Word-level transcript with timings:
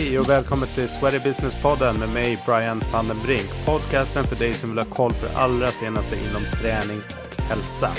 Hej 0.00 0.18
och 0.18 0.28
välkommen 0.28 0.68
till 0.68 0.88
Sweaty 0.88 1.18
Business-podden 1.18 1.98
med 1.98 2.08
mig 2.08 2.42
Brian 2.46 2.82
van 2.92 3.08
den 3.08 3.16
Brink. 3.22 3.66
Podcasten 3.66 4.24
för 4.24 4.36
dig 4.36 4.54
som 4.54 4.68
vill 4.68 4.78
ha 4.78 4.84
koll 4.84 5.10
på 5.10 5.26
det 5.26 5.36
allra 5.36 5.70
senaste 5.70 6.16
inom 6.16 6.42
träning 6.62 6.98
och 6.98 7.42
hälsa. 7.42 7.90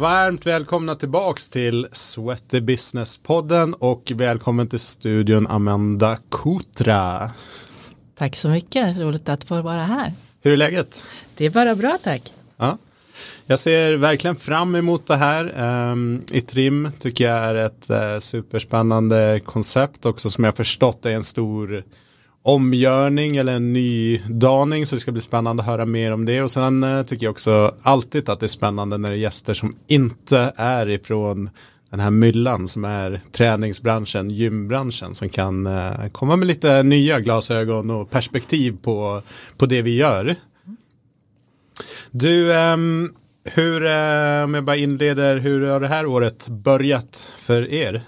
Varmt 0.00 0.46
välkomna 0.46 0.94
tillbaks 0.94 1.48
till 1.48 1.86
Sweaty 1.92 2.60
Business-podden 2.60 3.74
och 3.78 4.12
välkommen 4.14 4.68
till 4.68 4.80
studion 4.80 5.46
Amanda 5.46 6.18
Kutra. 6.30 7.30
Tack 8.18 8.36
så 8.36 8.48
mycket, 8.48 8.96
roligt 8.96 9.28
att 9.28 9.44
få 9.44 9.62
vara 9.62 9.82
här. 9.82 10.12
Hur 10.42 10.52
är 10.52 10.56
läget? 10.56 11.04
Det 11.36 11.46
är 11.46 11.50
bara 11.50 11.74
bra 11.74 11.98
tack. 12.02 12.32
Ja. 12.56 12.78
Jag 13.46 13.58
ser 13.58 13.94
verkligen 13.94 14.36
fram 14.36 14.74
emot 14.74 15.06
det 15.06 15.16
här. 15.16 15.60
Um, 15.90 16.22
Itrim 16.30 16.90
tycker 17.00 17.24
jag 17.24 17.36
är 17.38 17.54
ett 17.54 17.90
uh, 17.90 18.18
superspännande 18.18 19.40
koncept 19.44 20.06
också 20.06 20.30
som 20.30 20.44
jag 20.44 20.56
förstått 20.56 21.06
är 21.06 21.10
en 21.10 21.24
stor 21.24 21.84
omgörning 22.42 23.36
eller 23.36 23.52
en 23.52 23.72
ny 23.72 24.18
daning 24.18 24.86
så 24.86 24.94
det 24.94 25.00
ska 25.00 25.12
bli 25.12 25.22
spännande 25.22 25.62
att 25.62 25.68
höra 25.68 25.86
mer 25.86 26.12
om 26.12 26.24
det 26.24 26.42
och 26.42 26.50
sen 26.50 26.84
uh, 26.84 27.04
tycker 27.04 27.26
jag 27.26 27.30
också 27.30 27.74
alltid 27.82 28.28
att 28.28 28.40
det 28.40 28.46
är 28.46 28.48
spännande 28.48 28.98
när 28.98 29.10
det 29.10 29.16
är 29.16 29.18
gäster 29.18 29.54
som 29.54 29.76
inte 29.86 30.52
är 30.56 30.88
ifrån 30.88 31.50
den 31.92 32.00
här 32.00 32.10
myllan 32.10 32.68
som 32.68 32.84
är 32.84 33.20
träningsbranschen, 33.32 34.30
gymbranschen 34.30 35.14
som 35.14 35.28
kan 35.28 35.66
eh, 35.66 36.08
komma 36.12 36.36
med 36.36 36.48
lite 36.48 36.82
nya 36.82 37.20
glasögon 37.20 37.90
och 37.90 38.10
perspektiv 38.10 38.76
på, 38.82 39.22
på 39.56 39.66
det 39.66 39.82
vi 39.82 39.96
gör. 39.96 40.36
Du, 42.10 42.54
ehm, 42.54 43.12
hur, 43.44 43.86
eh, 43.86 44.44
om 44.44 44.54
jag 44.54 44.64
bara 44.64 44.76
inleder, 44.76 45.36
hur 45.36 45.66
har 45.66 45.80
det 45.80 45.88
här 45.88 46.06
året 46.06 46.48
börjat 46.48 47.26
för 47.36 47.74
er? 47.74 48.02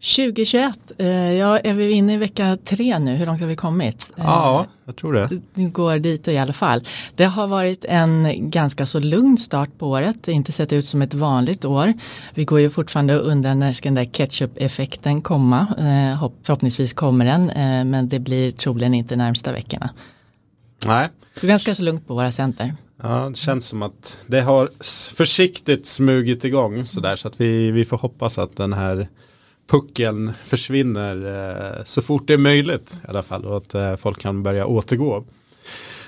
2021, 0.00 0.92
eh, 0.98 1.32
ja, 1.32 1.58
är 1.58 1.74
vi 1.74 1.90
inne 1.90 2.14
i 2.14 2.16
vecka 2.16 2.58
tre 2.64 2.98
nu? 2.98 3.14
Hur 3.14 3.26
långt 3.26 3.40
har 3.40 3.48
vi 3.48 3.56
kommit? 3.56 4.10
Ja, 4.16 4.66
jag 4.84 4.96
tror 4.96 5.12
det. 5.12 5.40
Det 5.54 5.64
går 5.64 5.98
dit 5.98 6.28
i 6.28 6.38
alla 6.38 6.52
fall. 6.52 6.84
Det 7.16 7.24
har 7.24 7.46
varit 7.46 7.84
en 7.84 8.50
ganska 8.50 8.86
så 8.86 8.98
lugn 8.98 9.38
start 9.38 9.70
på 9.78 9.86
året. 9.86 10.16
Det 10.24 10.32
har 10.32 10.36
inte 10.36 10.52
sett 10.52 10.72
ut 10.72 10.84
som 10.84 11.02
ett 11.02 11.14
vanligt 11.14 11.64
år. 11.64 11.92
Vi 12.34 12.44
går 12.44 12.60
ju 12.60 12.70
fortfarande 12.70 13.20
och 13.20 13.26
undrar 13.26 13.54
när 13.54 13.72
ska 13.72 13.88
den 13.88 13.94
där 13.94 14.04
ketchup-effekten 14.04 15.22
komma. 15.22 15.66
Eh, 15.78 16.30
förhoppningsvis 16.42 16.92
kommer 16.92 17.24
den, 17.24 17.50
eh, 17.50 17.84
men 17.84 18.08
det 18.08 18.18
blir 18.18 18.52
troligen 18.52 18.94
inte 18.94 19.16
närmsta 19.16 19.52
veckorna. 19.52 19.90
Nej. 20.86 21.08
Så 21.40 21.46
ganska 21.46 21.74
så 21.74 21.82
lugnt 21.82 22.06
på 22.06 22.14
våra 22.14 22.32
center. 22.32 22.74
Ja, 23.02 23.28
det 23.28 23.36
känns 23.36 23.66
som 23.66 23.82
att 23.82 24.18
det 24.26 24.40
har 24.40 24.70
försiktigt 25.14 25.86
smugit 25.86 26.44
igång 26.44 26.86
sådär 26.86 27.16
så 27.16 27.28
att 27.28 27.40
vi, 27.40 27.70
vi 27.70 27.84
får 27.84 27.96
hoppas 27.96 28.38
att 28.38 28.56
den 28.56 28.72
här 28.72 29.08
puckeln 29.68 30.32
försvinner 30.44 31.16
eh, 31.78 31.84
så 31.84 32.02
fort 32.02 32.26
det 32.26 32.34
är 32.34 32.38
möjligt 32.38 32.98
i 33.04 33.08
alla 33.08 33.22
fall 33.22 33.44
och 33.44 33.56
att 33.56 33.74
eh, 33.74 33.96
folk 33.96 34.20
kan 34.20 34.42
börja 34.42 34.66
återgå. 34.66 35.24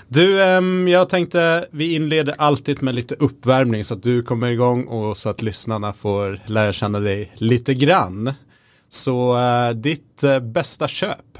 Du, 0.08 0.42
eh, 0.42 0.60
jag 0.88 1.08
tänkte 1.08 1.68
vi 1.70 1.94
inleder 1.94 2.34
alltid 2.38 2.82
med 2.82 2.94
lite 2.94 3.14
uppvärmning 3.14 3.84
så 3.84 3.94
att 3.94 4.02
du 4.02 4.22
kommer 4.22 4.50
igång 4.50 4.84
och 4.84 5.16
så 5.16 5.28
att 5.28 5.42
lyssnarna 5.42 5.92
får 5.92 6.38
lära 6.46 6.72
känna 6.72 7.00
dig 7.00 7.32
lite 7.34 7.74
grann. 7.74 8.32
Så 8.88 9.38
eh, 9.38 9.70
ditt 9.70 10.24
eh, 10.24 10.40
bästa 10.40 10.88
köp? 10.88 11.38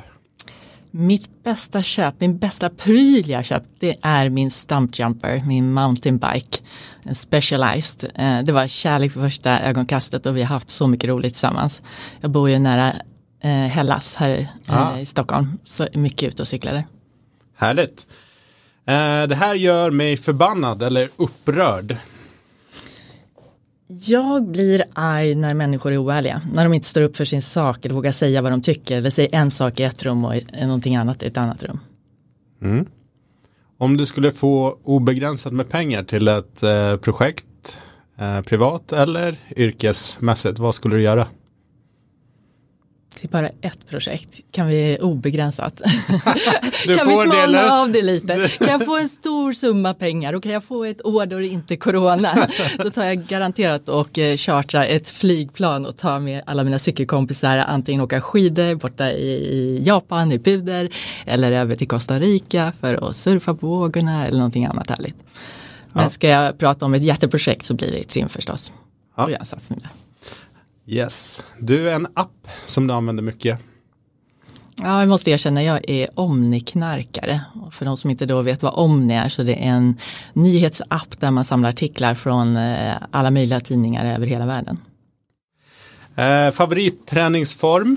Mitt 0.90 1.42
bästa 1.44 1.82
köp, 1.82 2.14
min 2.18 2.38
bästa 2.38 2.70
pryl 2.70 3.28
jag 3.28 3.44
köpt, 3.44 3.68
det 3.78 3.96
är 4.02 4.30
min 4.30 4.50
stumpjumper, 4.50 5.42
min 5.46 5.72
mountainbike. 5.72 6.58
En 7.02 7.14
specialized. 7.14 8.10
Eh, 8.14 8.42
det 8.42 8.52
var 8.52 8.66
kärlek 8.66 9.12
för 9.12 9.20
första 9.20 9.60
ögonkastet 9.60 10.26
och 10.26 10.36
vi 10.36 10.42
har 10.42 10.48
haft 10.48 10.70
så 10.70 10.86
mycket 10.86 11.08
roligt 11.08 11.32
tillsammans. 11.32 11.82
Jag 12.20 12.30
bor 12.30 12.50
ju 12.50 12.58
nära 12.58 12.92
eh, 13.40 13.50
Hellas 13.50 14.14
här 14.14 14.48
ah. 14.66 14.98
i 14.98 15.06
Stockholm, 15.06 15.58
så 15.64 15.86
mycket 15.94 16.28
ute 16.28 16.42
och 16.42 16.48
cyklade. 16.48 16.84
Härligt. 17.56 18.06
Det 19.28 19.34
här 19.34 19.54
gör 19.54 19.90
mig 19.90 20.16
förbannad 20.16 20.82
eller 20.82 21.08
upprörd. 21.16 21.96
Jag 23.92 24.46
blir 24.46 24.84
arg 24.92 25.34
när 25.34 25.54
människor 25.54 25.92
är 25.92 25.98
oärliga. 25.98 26.42
När 26.52 26.64
de 26.64 26.74
inte 26.74 26.86
står 26.86 27.02
upp 27.02 27.16
för 27.16 27.24
sin 27.24 27.42
sak 27.42 27.84
eller 27.84 27.94
vågar 27.94 28.12
säga 28.12 28.42
vad 28.42 28.52
de 28.52 28.62
tycker. 28.62 28.96
Eller 28.96 29.10
säger 29.10 29.34
en 29.34 29.50
sak 29.50 29.80
i 29.80 29.82
ett 29.82 30.02
rum 30.02 30.24
och 30.24 30.34
någonting 30.62 30.96
annat 30.96 31.22
i 31.22 31.26
ett 31.26 31.36
annat 31.36 31.62
rum. 31.62 31.80
Mm. 32.62 32.86
Om 33.78 33.96
du 33.96 34.06
skulle 34.06 34.30
få 34.30 34.78
obegränsat 34.84 35.52
med 35.52 35.68
pengar 35.68 36.02
till 36.02 36.28
ett 36.28 36.62
eh, 36.62 36.96
projekt, 36.96 37.78
eh, 38.18 38.40
privat 38.40 38.92
eller 38.92 39.36
yrkesmässigt, 39.56 40.58
vad 40.58 40.74
skulle 40.74 40.96
du 40.96 41.02
göra? 41.02 41.26
Till 43.20 43.30
bara 43.30 43.48
ett 43.48 43.88
projekt? 43.88 44.40
Kan 44.50 44.66
vi 44.66 44.98
obegränsat? 45.00 45.80
kan 46.96 47.08
vi 47.08 47.16
smalna 47.16 47.62
det, 47.62 47.72
av 47.72 47.92
det 47.92 48.02
lite? 48.02 48.48
Kan 48.58 48.68
jag 48.68 48.84
få 48.84 48.96
en 48.96 49.08
stor 49.08 49.52
summa 49.52 49.94
pengar 49.94 50.32
och 50.32 50.42
kan 50.42 50.52
jag 50.52 50.64
få 50.64 50.84
ett 50.84 51.06
år 51.06 51.26
då 51.26 51.38
det 51.38 51.46
inte 51.46 51.74
är 51.74 51.76
corona? 51.76 52.48
Då 52.78 52.90
tar 52.90 53.04
jag 53.04 53.26
garanterat 53.26 53.88
och 53.88 54.18
eh, 54.18 54.36
chartrar 54.36 54.84
ett 54.84 55.08
flygplan 55.08 55.86
och 55.86 55.96
tar 55.96 56.20
med 56.20 56.42
alla 56.46 56.64
mina 56.64 56.78
cykelkompisar 56.78 57.58
antingen 57.58 58.00
åka 58.00 58.20
skidor 58.20 58.74
borta 58.74 59.10
i 59.10 59.78
Japan, 59.82 60.32
i 60.32 60.38
Puder 60.38 60.88
eller 61.26 61.52
över 61.52 61.76
till 61.76 61.88
Costa 61.88 62.18
Rica 62.18 62.72
för 62.80 63.08
att 63.08 63.16
surfa 63.16 63.54
på 63.54 63.66
vågorna 63.66 64.26
eller 64.26 64.38
någonting 64.38 64.66
annat 64.66 64.90
härligt. 64.90 65.16
Men 65.92 66.02
ja. 66.02 66.10
ska 66.10 66.28
jag 66.28 66.58
prata 66.58 66.84
om 66.84 66.94
ett 66.94 67.02
hjärteprojekt 67.02 67.64
så 67.64 67.74
blir 67.74 67.90
det 67.92 68.04
Trim 68.04 68.28
förstås. 68.28 68.72
Ja. 69.16 69.24
Och 69.24 69.30
göra 69.30 69.44
satsningar. 69.44 69.90
Yes, 70.86 71.42
du 71.60 71.90
är 71.90 71.94
en 71.94 72.06
app 72.14 72.48
som 72.66 72.86
du 72.86 72.94
använder 72.94 73.22
mycket. 73.22 73.58
Ja, 74.82 75.00
jag 75.00 75.08
måste 75.08 75.30
erkänna, 75.30 75.62
jag 75.62 75.90
är 75.90 76.08
Omni-knarkare. 76.14 77.40
för 77.72 77.84
de 77.84 77.96
som 77.96 78.10
inte 78.10 78.26
då 78.26 78.42
vet 78.42 78.62
vad 78.62 78.74
Omni 78.74 79.14
är 79.14 79.28
så 79.28 79.42
det 79.42 79.54
är 79.54 79.70
en 79.70 79.96
nyhetsapp 80.32 81.20
där 81.20 81.30
man 81.30 81.44
samlar 81.44 81.68
artiklar 81.68 82.14
från 82.14 82.56
eh, 82.56 82.94
alla 83.10 83.30
möjliga 83.30 83.60
tidningar 83.60 84.14
över 84.14 84.26
hela 84.26 84.46
världen. 84.46 84.78
Eh, 86.16 86.50
favoritträningsform? 86.50 87.96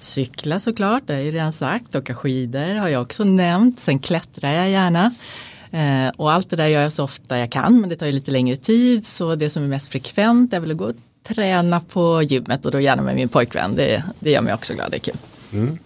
Cykla 0.00 0.58
såklart, 0.58 1.02
det 1.06 1.14
har 1.14 1.20
jag 1.20 1.34
redan 1.34 1.52
sagt. 1.52 1.94
Åka 1.94 2.14
skidor 2.14 2.74
har 2.74 2.88
jag 2.88 3.02
också 3.02 3.24
nämnt. 3.24 3.80
Sen 3.80 3.98
klättrar 3.98 4.52
jag 4.52 4.70
gärna. 4.70 5.14
Eh, 5.70 6.12
och 6.16 6.32
allt 6.32 6.50
det 6.50 6.56
där 6.56 6.66
gör 6.66 6.82
jag 6.82 6.92
så 6.92 7.04
ofta 7.04 7.38
jag 7.38 7.52
kan 7.52 7.80
men 7.80 7.90
det 7.90 7.96
tar 7.96 8.06
ju 8.06 8.12
lite 8.12 8.30
längre 8.30 8.56
tid 8.56 9.06
så 9.06 9.34
det 9.34 9.50
som 9.50 9.62
är 9.62 9.68
mest 9.68 9.88
frekvent 9.88 10.52
är 10.52 10.60
väl 10.60 10.70
att 10.70 10.76
gå 10.76 10.92
träna 11.28 11.80
på 11.80 12.22
gymmet 12.22 12.64
och 12.64 12.70
då 12.70 12.80
gärna 12.80 13.02
med 13.02 13.14
min 13.14 13.28
pojkvän. 13.28 13.74
Det, 13.76 14.02
det 14.20 14.30
gör 14.30 14.40
mig 14.40 14.54
också 14.54 14.74
glad, 14.74 14.90
det 14.90 14.96
är 14.96 15.00
kul. 15.00 15.16
Mm. 15.52 15.78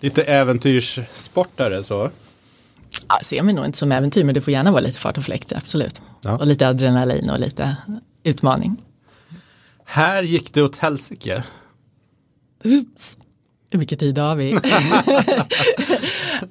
Lite 0.00 0.22
äventyrssportare 0.22 1.84
så? 1.84 2.10
Ja, 3.08 3.18
ser 3.22 3.42
mig 3.42 3.54
nog 3.54 3.64
inte 3.64 3.78
som 3.78 3.92
äventyr 3.92 4.24
men 4.24 4.34
det 4.34 4.40
får 4.40 4.52
gärna 4.52 4.70
vara 4.70 4.80
lite 4.80 4.98
fart 4.98 5.18
och 5.18 5.24
fläkt, 5.24 5.52
absolut. 5.52 6.00
Ja. 6.22 6.38
Och 6.38 6.46
lite 6.46 6.68
adrenalin 6.68 7.30
och 7.30 7.40
lite 7.40 7.76
utmaning. 8.22 8.76
Här 9.84 10.22
gick 10.22 10.54
det 10.54 10.62
åt 10.62 10.76
helsike. 10.76 11.42
Oops. 12.64 13.18
Hur 13.70 13.78
mycket 13.78 13.98
tid 13.98 14.18
har 14.18 14.36
vi? 14.36 14.58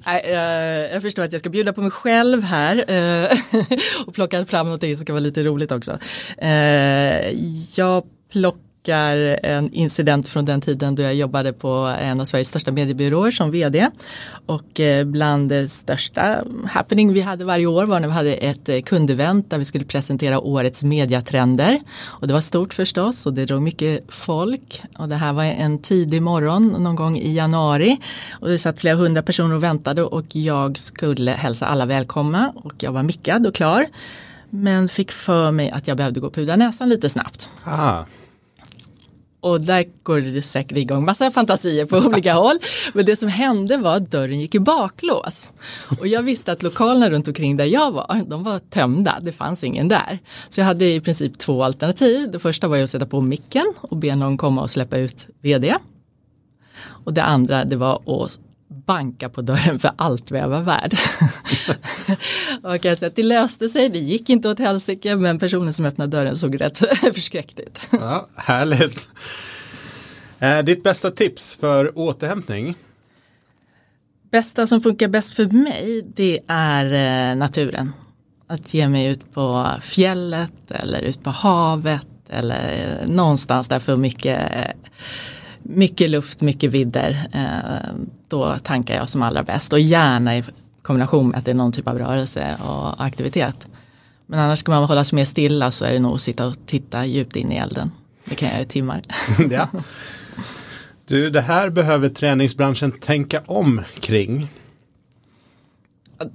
Eh, 0.06 0.92
jag 0.92 1.02
förstår 1.02 1.22
att 1.22 1.32
jag 1.32 1.40
ska 1.40 1.50
bjuda 1.50 1.72
på 1.72 1.82
mig 1.82 1.90
själv 1.90 2.42
här 2.42 2.90
eh, 2.90 3.38
och 4.06 4.14
plocka 4.14 4.46
fram 4.46 4.66
någonting 4.66 4.96
som 4.96 5.04
ska 5.04 5.12
vara 5.12 5.20
lite 5.20 5.42
roligt 5.42 5.72
också. 5.72 5.98
Eh, 6.38 7.30
jag 7.74 8.04
plockar 8.32 9.38
en 9.42 9.72
incident 9.72 10.28
från 10.28 10.44
den 10.44 10.60
tiden 10.60 10.94
då 10.94 11.02
jag 11.02 11.14
jobbade 11.14 11.52
på 11.52 11.68
en 12.00 12.20
av 12.20 12.24
Sveriges 12.24 12.48
största 12.48 12.72
mediebyråer 12.72 13.30
som 13.30 13.50
vd. 13.50 13.90
Och 14.46 14.80
eh, 14.80 15.04
bland 15.04 15.48
det 15.48 15.68
största 15.68 16.44
happening 16.70 17.12
vi 17.12 17.20
hade 17.20 17.44
varje 17.44 17.66
år 17.66 17.84
var 17.84 18.00
när 18.00 18.08
vi 18.08 18.14
hade 18.14 18.34
ett 18.34 18.68
eh, 18.68 18.80
kundevent 18.80 19.50
där 19.50 19.58
vi 19.58 19.64
skulle 19.64 19.84
presentera 19.84 20.40
årets 20.40 20.82
mediatrender. 20.82 21.80
Och 22.02 22.26
det 22.26 22.34
var 22.34 22.40
stort 22.40 22.74
förstås 22.74 23.26
och 23.26 23.32
det 23.32 23.44
drog 23.44 23.62
mycket 23.62 24.04
folk. 24.08 24.82
Och 24.98 25.08
det 25.08 25.16
här 25.16 25.32
var 25.32 25.44
en 25.44 25.78
tidig 25.78 26.22
morgon 26.22 26.68
någon 26.68 26.96
gång 26.96 27.18
i 27.18 27.34
januari. 27.34 27.96
Och 28.32 28.48
det 28.48 28.58
satt 28.58 28.80
flera 28.80 28.94
hundra 28.94 29.22
personer 29.22 29.54
och 29.54 29.62
väntade 29.62 30.02
och 30.02 30.36
jag 30.36 30.78
skulle 30.78 31.30
hälsa 31.30 31.66
alla 31.66 31.86
välkomna 31.86 32.52
och 32.56 32.74
jag 32.78 32.92
var 32.92 33.02
mickad 33.02 33.46
och 33.46 33.54
klar. 33.54 33.86
Men 34.62 34.88
fick 34.88 35.12
för 35.12 35.50
mig 35.50 35.70
att 35.70 35.88
jag 35.88 35.96
behövde 35.96 36.20
gå 36.20 36.26
och 36.26 36.34
pudra 36.34 36.56
näsan 36.56 36.88
lite 36.88 37.08
snabbt. 37.08 37.48
Ah. 37.64 38.04
Och 39.40 39.60
där 39.60 39.84
går 40.02 40.20
det 40.20 40.42
säkert 40.42 40.78
igång 40.78 41.04
massa 41.04 41.30
fantasier 41.30 41.84
på 41.84 41.96
olika 41.96 42.34
håll. 42.42 42.58
Men 42.92 43.04
det 43.04 43.16
som 43.16 43.28
hände 43.28 43.76
var 43.76 43.96
att 43.96 44.10
dörren 44.10 44.40
gick 44.40 44.54
i 44.54 44.58
baklås. 44.58 45.48
Och 46.00 46.06
jag 46.06 46.22
visste 46.22 46.52
att 46.52 46.62
lokalerna 46.62 47.10
runt 47.10 47.28
omkring 47.28 47.56
där 47.56 47.64
jag 47.64 47.92
var, 47.92 48.24
de 48.26 48.44
var 48.44 48.58
tömda. 48.58 49.18
Det 49.22 49.32
fanns 49.32 49.64
ingen 49.64 49.88
där. 49.88 50.18
Så 50.48 50.60
jag 50.60 50.66
hade 50.66 50.94
i 50.94 51.00
princip 51.00 51.38
två 51.38 51.64
alternativ. 51.64 52.30
Det 52.30 52.38
första 52.38 52.68
var 52.68 52.78
att 52.78 52.90
sätta 52.90 53.06
på 53.06 53.20
micken 53.20 53.66
och 53.80 53.96
be 53.96 54.16
någon 54.16 54.36
komma 54.36 54.62
och 54.62 54.70
släppa 54.70 54.96
ut 54.96 55.26
vd. 55.42 55.74
Och 56.86 57.14
det 57.14 57.22
andra 57.22 57.64
det 57.64 57.76
var 57.76 57.94
att 57.96 58.38
banka 58.86 59.28
på 59.28 59.42
dörren 59.42 59.78
för 59.78 59.90
allt 59.96 60.30
vad 60.30 60.40
jag 60.40 60.48
var 60.48 60.60
värd. 60.60 60.94
och 62.62 62.84
jag 62.84 62.98
säga, 62.98 63.12
det 63.14 63.22
löste 63.22 63.68
sig, 63.68 63.88
det 63.88 63.98
gick 63.98 64.30
inte 64.30 64.48
åt 64.48 64.58
helsike 64.58 65.16
men 65.16 65.38
personen 65.38 65.72
som 65.72 65.84
öppnade 65.84 66.16
dörren 66.16 66.36
såg 66.36 66.60
rätt 66.60 66.78
förskräckt 67.14 67.60
ut. 67.60 67.80
ja, 67.90 68.28
härligt. 68.36 69.08
Eh, 70.38 70.58
ditt 70.58 70.82
bästa 70.82 71.10
tips 71.10 71.54
för 71.54 71.98
återhämtning? 71.98 72.74
Bästa 74.30 74.66
som 74.66 74.80
funkar 74.80 75.08
bäst 75.08 75.34
för 75.34 75.46
mig 75.46 76.02
det 76.14 76.40
är 76.46 76.84
eh, 77.30 77.36
naturen. 77.36 77.92
Att 78.46 78.74
ge 78.74 78.88
mig 78.88 79.06
ut 79.06 79.34
på 79.34 79.70
fjället 79.82 80.70
eller 80.70 81.00
ut 81.00 81.22
på 81.22 81.30
havet 81.30 82.06
eller 82.28 82.98
eh, 83.02 83.08
någonstans 83.08 83.68
där 83.68 83.78
för 83.78 83.96
mycket, 83.96 84.52
mycket 85.68 86.10
luft, 86.10 86.40
mycket 86.40 86.70
vidder. 86.70 87.28
Då 88.28 88.56
tankar 88.62 88.94
jag 88.94 89.08
som 89.08 89.22
allra 89.22 89.42
bäst 89.42 89.72
och 89.72 89.80
gärna 89.80 90.36
i 90.36 90.44
kombination 90.82 91.28
med 91.28 91.38
att 91.38 91.44
det 91.44 91.50
är 91.50 91.54
någon 91.54 91.72
typ 91.72 91.88
av 91.88 91.98
rörelse 91.98 92.56
och 92.62 93.04
aktivitet. 93.04 93.66
Men 94.26 94.40
annars 94.40 94.58
ska 94.58 94.72
man 94.72 94.84
hålla 94.84 95.04
sig 95.04 95.16
mer 95.16 95.24
stilla 95.24 95.70
så 95.70 95.84
är 95.84 95.92
det 95.92 95.98
nog 95.98 96.14
att 96.14 96.20
sitta 96.20 96.46
och 96.46 96.56
titta 96.66 97.06
djupt 97.06 97.36
in 97.36 97.52
i 97.52 97.56
elden. 97.56 97.90
Det 98.24 98.34
kan 98.34 98.48
jag 98.48 98.54
göra 98.54 98.64
i 98.64 98.68
timmar. 98.68 99.00
ja. 99.50 99.68
Du, 101.06 101.30
det 101.30 101.40
här 101.40 101.70
behöver 101.70 102.08
träningsbranschen 102.08 102.92
tänka 102.92 103.40
om 103.46 103.82
kring. 104.00 104.48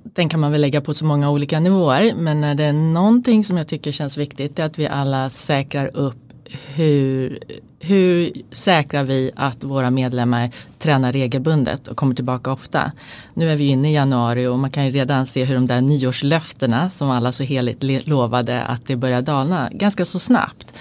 Den 0.04 0.30
kan 0.30 0.40
man 0.40 0.52
väl 0.52 0.62
lägga 0.62 0.82
på 0.82 0.94
så 0.94 1.06
många 1.06 1.30
olika 1.30 1.60
nivåer 1.60 2.14
men 2.16 2.44
är 2.44 2.56
det 2.56 2.72
någonting 2.72 3.44
som 3.44 3.58
jag 3.58 3.68
tycker 3.68 3.92
känns 3.92 4.18
viktigt 4.18 4.60
är 4.60 4.66
att 4.66 4.80
vi 4.80 4.88
alla 4.88 5.30
säkrar 5.30 5.98
upp 5.98 6.31
hur, 6.76 7.40
hur 7.80 8.32
säkrar 8.52 9.04
vi 9.04 9.32
att 9.36 9.64
våra 9.64 9.90
medlemmar 9.90 10.50
tränar 10.80 11.12
regelbundet 11.12 11.88
och 11.88 11.98
kommer 11.98 12.16
tillbaka 12.16 12.52
ofta. 12.52 12.92
Nu 13.34 13.50
är 13.50 13.56
vi 13.56 13.68
inne 13.68 13.92
i 13.92 13.94
januari 13.94 14.48
och 14.48 14.60
man 14.60 14.72
kan 14.72 14.86
ju 14.86 14.92
redan 14.92 15.28
se 15.28 15.44
hur 15.44 15.56
de 15.56 15.68
där 15.68 15.82
nyårslöftena 15.82 16.90
som 16.90 17.10
alla 17.10 17.32
så 17.32 17.44
heligt 17.44 18.08
lovade 18.08 18.64
att 18.64 18.88
det 18.88 18.96
börjar 18.96 19.22
dalna 19.22 19.70
ganska 19.72 20.06
så 20.06 20.20
snabbt. 20.20 20.74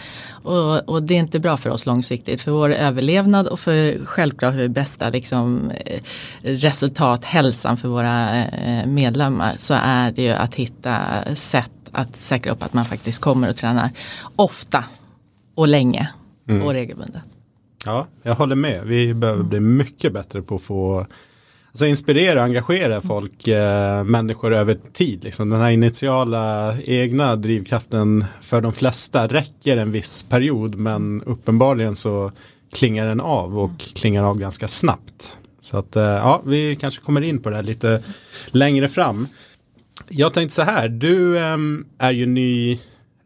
Och, 0.43 0.88
och, 0.88 1.02
det 1.02 1.14
är 1.14 1.19
inte 1.19 1.40
bra 1.40 1.56
för 1.56 1.70
oss 1.70 1.87
långsiktigt. 1.87 2.40
För 2.40 2.50
vår 2.50 2.70
överlevnad 2.72 3.46
och 3.46 3.61
för 3.61 4.05
självklart 4.05 4.55
för 4.55 4.69
bästa 4.69 5.11
liksom, 5.11 5.70
eh, 5.70 6.00
resultat, 6.43 7.25
hälsan 7.25 7.76
för 7.76 7.88
våra 7.88 8.44
eh, 8.44 8.87
medlemmar 8.87 9.55
så 9.58 9.75
är 9.75 10.11
det 10.12 10.22
ju 10.22 10.31
att 10.31 10.55
hitta 10.55 10.99
sätt 11.34 11.70
att 11.93 12.17
säkra 12.17 12.52
upp 12.52 12.62
att 12.62 12.72
man 12.72 12.84
faktiskt 12.84 13.20
kommer 13.20 13.50
och 13.50 13.56
tränar 13.56 13.90
ofta 14.37 14.84
och 15.55 15.69
länge 15.69 16.08
mm. 16.49 16.67
och 16.67 16.73
regelbundet. 16.73 17.23
Ja, 17.85 18.06
jag 18.23 18.35
håller 18.35 18.56
med. 18.56 18.85
Vi 18.85 19.14
behöver 19.14 19.43
bli 19.43 19.61
mycket 19.61 20.12
bättre 20.12 20.43
på 20.43 20.55
att 20.55 20.62
få 20.62 21.06
alltså 21.70 21.87
inspirera 21.87 22.38
och 22.38 22.44
engagera 22.44 23.00
folk, 23.00 23.49
eh, 23.49 24.05
människor 24.05 24.55
över 24.55 24.79
tid. 24.93 25.25
Liksom. 25.25 25.50
Den 25.50 25.61
här 25.61 25.70
initiala 25.70 26.75
egna 26.85 27.37
drivkraften 27.37 28.25
för 28.41 28.61
de 28.61 28.73
flesta 28.73 29.26
räcker 29.26 29.76
en 29.76 29.93
viss 29.93 30.23
period 30.23 30.75
men 30.75 31.23
uppenbarligen 31.23 31.96
så 31.96 32.32
klingar 32.73 33.06
den 33.06 33.20
av 33.20 33.58
och 33.58 33.79
klingar 33.79 34.25
av 34.25 34.38
ganska 34.38 34.69
snabbt. 34.69 35.38
Så 35.61 35.79
att 35.79 35.96
eh, 35.96 36.03
ja, 36.03 36.43
vi 36.44 36.76
kanske 36.76 37.05
kommer 37.05 37.20
in 37.20 37.43
på 37.43 37.50
det 37.50 37.56
här 37.56 37.62
lite 37.62 38.03
längre 38.46 38.88
fram. 38.88 39.26
Jag 40.08 40.35
tänkte 40.35 40.55
så 40.55 40.62
här, 40.62 40.88
du 40.88 41.38
eh, 41.38 41.56
är 41.99 42.12
ju 42.12 42.26
ny, 42.26 42.79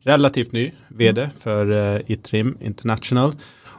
relativt 0.04 0.52
ny 0.52 0.72
vd 0.88 1.28
för 1.40 1.94
eh, 1.94 2.00
Itrim 2.06 2.56
International. 2.60 3.32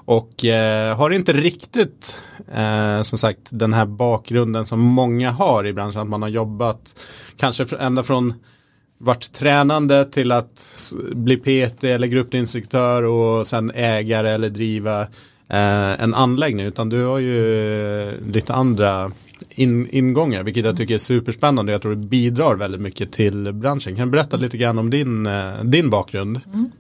Och 0.05 0.45
eh, 0.45 0.97
har 0.97 1.09
inte 1.09 1.33
riktigt 1.33 2.19
eh, 2.55 3.01
som 3.01 3.17
sagt 3.17 3.41
den 3.49 3.73
här 3.73 3.85
bakgrunden 3.85 4.65
som 4.65 4.79
många 4.79 5.31
har 5.31 5.65
i 5.65 5.73
branschen. 5.73 6.01
Att 6.01 6.07
man 6.07 6.21
har 6.21 6.29
jobbat 6.29 6.95
kanske 7.37 7.65
ända 7.79 8.03
från 8.03 8.33
varit 8.97 9.33
tränande 9.33 10.05
till 10.05 10.31
att 10.31 10.93
bli 11.15 11.37
PT 11.37 11.83
eller 11.83 12.07
gruppinstruktör 12.07 13.03
och 13.03 13.47
sen 13.47 13.71
ägare 13.75 14.29
eller 14.29 14.49
driva 14.49 15.01
eh, 15.49 16.01
en 16.03 16.13
anläggning. 16.13 16.65
Utan 16.65 16.89
du 16.89 17.03
har 17.03 17.19
ju 17.19 17.69
eh, 18.01 18.13
lite 18.27 18.53
andra 18.53 19.11
in, 19.59 19.89
ingångar 19.91 20.43
vilket 20.43 20.65
jag 20.65 20.77
tycker 20.77 20.93
är 20.93 20.97
superspännande. 20.97 21.71
Jag 21.71 21.81
tror 21.81 21.95
det 21.95 22.07
bidrar 22.07 22.55
väldigt 22.55 22.81
mycket 22.81 23.11
till 23.11 23.53
branschen. 23.53 23.95
Kan 23.95 24.07
du 24.07 24.11
berätta 24.11 24.37
lite 24.37 24.57
grann 24.57 24.79
om 24.79 24.89
din, 24.89 25.25
eh, 25.25 25.63
din 25.63 25.89
bakgrund? 25.89 26.41
Mm. 26.53 26.71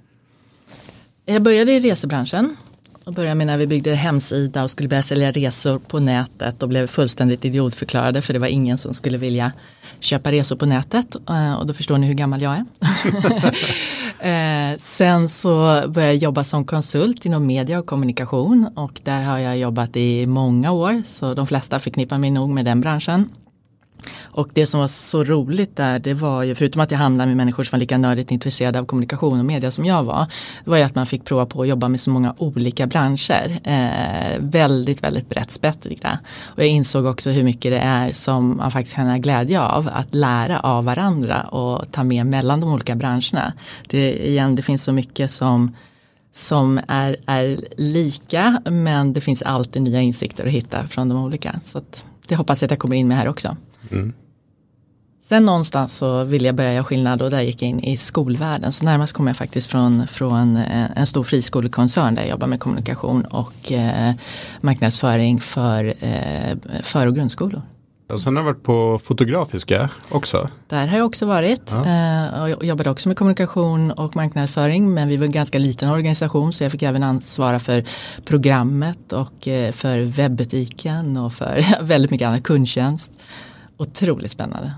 Jag 1.25 1.41
började 1.41 1.71
i 1.71 1.79
resebranschen 1.79 2.55
och 3.03 3.13
började 3.13 3.35
med 3.35 3.47
när 3.47 3.57
vi 3.57 3.67
byggde 3.67 3.95
hemsida 3.95 4.63
och 4.63 4.71
skulle 4.71 4.89
börja 4.89 5.03
sälja 5.03 5.31
resor 5.31 5.79
på 5.79 5.99
nätet 5.99 6.63
och 6.63 6.69
blev 6.69 6.87
fullständigt 6.87 7.45
idiotförklarade 7.45 8.21
för 8.21 8.33
det 8.33 8.39
var 8.39 8.47
ingen 8.47 8.77
som 8.77 8.93
skulle 8.93 9.17
vilja 9.17 9.51
köpa 9.99 10.31
resor 10.31 10.55
på 10.55 10.65
nätet 10.65 11.15
eh, 11.29 11.53
och 11.53 11.67
då 11.67 11.73
förstår 11.73 11.97
ni 11.97 12.07
hur 12.07 12.13
gammal 12.13 12.41
jag 12.41 12.53
är. 12.53 12.65
Eh, 14.25 14.77
sen 14.77 15.29
så 15.29 15.55
började 15.87 16.13
jag 16.13 16.15
jobba 16.15 16.43
som 16.43 16.65
konsult 16.65 17.25
inom 17.25 17.45
media 17.47 17.79
och 17.79 17.85
kommunikation 17.85 18.69
och 18.75 19.01
där 19.03 19.21
har 19.21 19.39
jag 19.39 19.57
jobbat 19.57 19.95
i 19.95 20.25
många 20.27 20.71
år 20.71 21.03
så 21.05 21.33
de 21.33 21.47
flesta 21.47 21.79
förknippar 21.79 22.17
mig 22.17 22.31
nog 22.31 22.49
med 22.49 22.65
den 22.65 22.81
branschen. 22.81 23.29
Och 24.21 24.49
det 24.53 24.65
som 24.65 24.79
var 24.79 24.87
så 24.87 25.23
roligt 25.23 25.75
där, 25.75 25.99
det 25.99 26.13
var 26.13 26.43
ju, 26.43 26.55
förutom 26.55 26.81
att 26.81 26.91
jag 26.91 26.97
handlade 26.97 27.27
med 27.27 27.37
människor 27.37 27.63
som 27.63 27.77
var 27.77 27.79
lika 27.79 27.97
nördigt 27.97 28.31
intresserade 28.31 28.79
av 28.79 28.85
kommunikation 28.85 29.39
och 29.39 29.45
media 29.45 29.71
som 29.71 29.85
jag 29.85 30.03
var, 30.03 30.25
det 30.63 30.69
var 30.69 30.77
ju 30.77 30.83
att 30.83 30.95
man 30.95 31.05
fick 31.05 31.25
prova 31.25 31.45
på 31.45 31.61
att 31.61 31.67
jobba 31.67 31.89
med 31.89 32.01
så 32.01 32.09
många 32.09 32.35
olika 32.37 32.87
branscher. 32.87 33.59
Eh, 33.63 34.39
väldigt, 34.39 35.03
väldigt 35.03 35.29
brett 35.29 35.51
spektra. 35.51 36.19
Och 36.43 36.59
jag 36.59 36.67
insåg 36.67 37.05
också 37.05 37.29
hur 37.29 37.43
mycket 37.43 37.71
det 37.71 37.79
är 37.79 38.11
som 38.11 38.57
man 38.57 38.71
faktiskt 38.71 38.95
kan 38.95 39.09
ha 39.09 39.17
glädje 39.17 39.61
av, 39.61 39.89
att 39.93 40.15
lära 40.15 40.59
av 40.59 40.85
varandra 40.85 41.41
och 41.41 41.91
ta 41.91 42.03
med 42.03 42.25
mellan 42.25 42.61
de 42.61 42.73
olika 42.73 42.95
branscherna. 42.95 43.53
Det, 43.87 44.27
igen, 44.27 44.55
det 44.55 44.61
finns 44.61 44.83
så 44.83 44.91
mycket 44.91 45.31
som 45.31 45.75
som 46.35 46.79
är, 46.87 47.15
är 47.25 47.59
lika 47.77 48.61
men 48.65 49.13
det 49.13 49.21
finns 49.21 49.41
alltid 49.41 49.81
nya 49.81 50.01
insikter 50.01 50.45
att 50.45 50.51
hitta 50.51 50.87
från 50.87 51.09
de 51.09 51.23
olika. 51.23 51.59
Så 51.63 51.81
det 52.27 52.35
hoppas 52.35 52.61
jag 52.61 52.67
att 52.67 52.71
jag 52.71 52.79
kommer 52.79 52.95
in 52.95 53.07
med 53.07 53.17
här 53.17 53.27
också. 53.27 53.57
Mm. 53.91 54.13
Sen 55.21 55.45
någonstans 55.45 55.97
så 55.97 56.23
ville 56.23 56.45
jag 56.45 56.55
börja 56.55 56.73
göra 56.73 56.83
skillnad 56.83 57.21
och 57.21 57.29
där 57.29 57.41
gick 57.41 57.61
jag 57.61 57.69
in 57.69 57.79
i 57.79 57.97
skolvärlden. 57.97 58.71
Så 58.71 58.85
närmast 58.85 59.13
kom 59.13 59.27
jag 59.27 59.37
faktiskt 59.37 59.71
från, 59.71 60.07
från 60.07 60.57
eh, 60.57 60.97
en 60.97 61.07
stor 61.07 61.23
friskolekoncern 61.23 62.15
där 62.15 62.21
jag 62.21 62.29
jobbar 62.29 62.47
med 62.47 62.59
kommunikation 62.59 63.25
och 63.25 63.71
eh, 63.71 64.13
marknadsföring 64.61 65.41
för 65.41 65.93
eh, 65.99 66.57
för 66.83 67.07
och 67.07 67.15
grundskolor. 67.15 67.61
Och 68.09 68.21
sen 68.21 68.35
har 68.35 68.43
du 68.43 68.45
varit 68.45 68.63
på 68.63 68.99
Fotografiska 69.03 69.89
också. 70.09 70.49
Där 70.67 70.87
har 70.87 70.97
jag 70.97 71.05
också 71.05 71.25
varit 71.25 71.61
ja. 71.71 71.85
eh, 71.85 72.57
och 72.57 72.65
jobbade 72.65 72.89
också 72.89 73.09
med 73.09 73.17
kommunikation 73.17 73.91
och 73.91 74.15
marknadsföring 74.15 74.93
men 74.93 75.07
vi 75.07 75.17
var 75.17 75.25
en 75.25 75.31
ganska 75.31 75.59
liten 75.59 75.89
organisation 75.89 76.53
så 76.53 76.63
jag 76.63 76.71
fick 76.71 76.83
även 76.83 77.03
ansvara 77.03 77.59
för 77.59 77.83
programmet 78.25 79.13
och 79.13 79.47
eh, 79.47 79.71
för 79.71 79.99
webbutiken 79.99 81.17
och 81.17 81.33
för 81.33 81.65
väldigt 81.81 82.11
mycket 82.11 82.27
annat 82.27 82.43
kundtjänst. 82.43 83.11
Otroligt 83.77 84.31
spännande. 84.31 84.71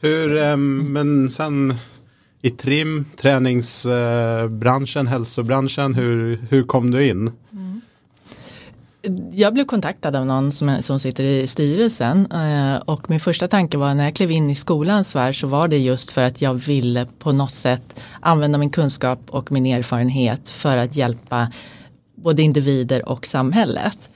Hur, 0.00 0.36
eh, 0.36 0.56
men 0.56 1.30
sen 1.30 1.74
i 2.42 2.50
trim, 2.50 3.04
träningsbranschen, 3.16 5.06
hälsobranschen, 5.06 5.94
hur, 5.94 6.40
hur 6.50 6.62
kom 6.62 6.90
du 6.90 7.08
in? 7.08 7.32
Mm. 7.52 7.80
Jag 9.32 9.54
blev 9.54 9.64
kontaktad 9.64 10.16
av 10.16 10.26
någon 10.26 10.52
som, 10.52 10.82
som 10.82 11.00
sitter 11.00 11.24
i 11.24 11.46
styrelsen 11.46 12.32
eh, 12.32 12.76
och 12.76 13.10
min 13.10 13.20
första 13.20 13.48
tanke 13.48 13.78
var 13.78 13.94
när 13.94 14.04
jag 14.04 14.14
klev 14.14 14.30
in 14.30 14.50
i 14.50 14.54
skolans 14.54 15.16
värld 15.16 15.40
så 15.40 15.46
var 15.46 15.68
det 15.68 15.78
just 15.78 16.10
för 16.10 16.22
att 16.22 16.42
jag 16.42 16.54
ville 16.54 17.06
på 17.18 17.32
något 17.32 17.52
sätt 17.52 18.02
använda 18.20 18.58
min 18.58 18.70
kunskap 18.70 19.20
och 19.30 19.52
min 19.52 19.66
erfarenhet 19.66 20.50
för 20.50 20.76
att 20.76 20.96
hjälpa 20.96 21.52
både 22.14 22.42
individer 22.42 23.08
och 23.08 23.26
samhället. 23.26 24.10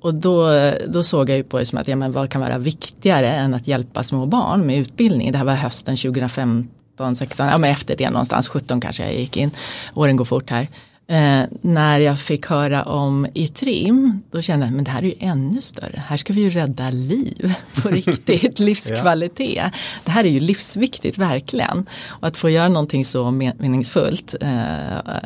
Och 0.00 0.14
då, 0.14 0.48
då 0.88 1.02
såg 1.02 1.30
jag 1.30 1.36
ju 1.36 1.42
på 1.42 1.58
det 1.58 1.66
som 1.66 1.78
att 1.78 1.88
ja, 1.88 1.96
men 1.96 2.12
vad 2.12 2.30
kan 2.30 2.40
vara 2.40 2.58
viktigare 2.58 3.32
än 3.32 3.54
att 3.54 3.68
hjälpa 3.68 4.02
små 4.02 4.26
barn 4.26 4.66
med 4.66 4.78
utbildning. 4.78 5.32
Det 5.32 5.38
här 5.38 5.44
var 5.44 5.54
hösten 5.54 5.96
2015, 5.96 7.16
16, 7.16 7.46
ja 7.46 7.58
men 7.58 7.70
efter 7.70 7.96
det 7.96 8.10
någonstans, 8.10 8.48
17 8.48 8.80
kanske 8.80 9.04
jag 9.04 9.14
gick 9.14 9.36
in. 9.36 9.50
Åren 9.94 10.16
går 10.16 10.24
fort 10.24 10.50
här. 10.50 10.68
Eh, 11.10 11.44
när 11.60 11.98
jag 11.98 12.20
fick 12.20 12.46
höra 12.46 12.82
om 12.82 13.26
ITRIM, 13.34 14.22
då 14.30 14.42
kände 14.42 14.66
jag 14.66 14.78
att 14.78 14.84
det 14.84 14.90
här 14.90 15.02
är 15.02 15.06
ju 15.06 15.14
ännu 15.18 15.62
större. 15.62 16.02
Här 16.06 16.16
ska 16.16 16.32
vi 16.32 16.40
ju 16.40 16.50
rädda 16.50 16.90
liv 16.90 17.54
på 17.82 17.88
riktigt, 17.88 18.58
livskvalitet. 18.58 19.56
ja. 19.56 19.70
Det 20.04 20.10
här 20.10 20.24
är 20.24 20.28
ju 20.28 20.40
livsviktigt 20.40 21.18
verkligen. 21.18 21.86
Och 22.06 22.28
att 22.28 22.36
få 22.36 22.50
göra 22.50 22.68
någonting 22.68 23.04
så 23.04 23.30
meningsfullt 23.30 24.34
eh, 24.40 24.48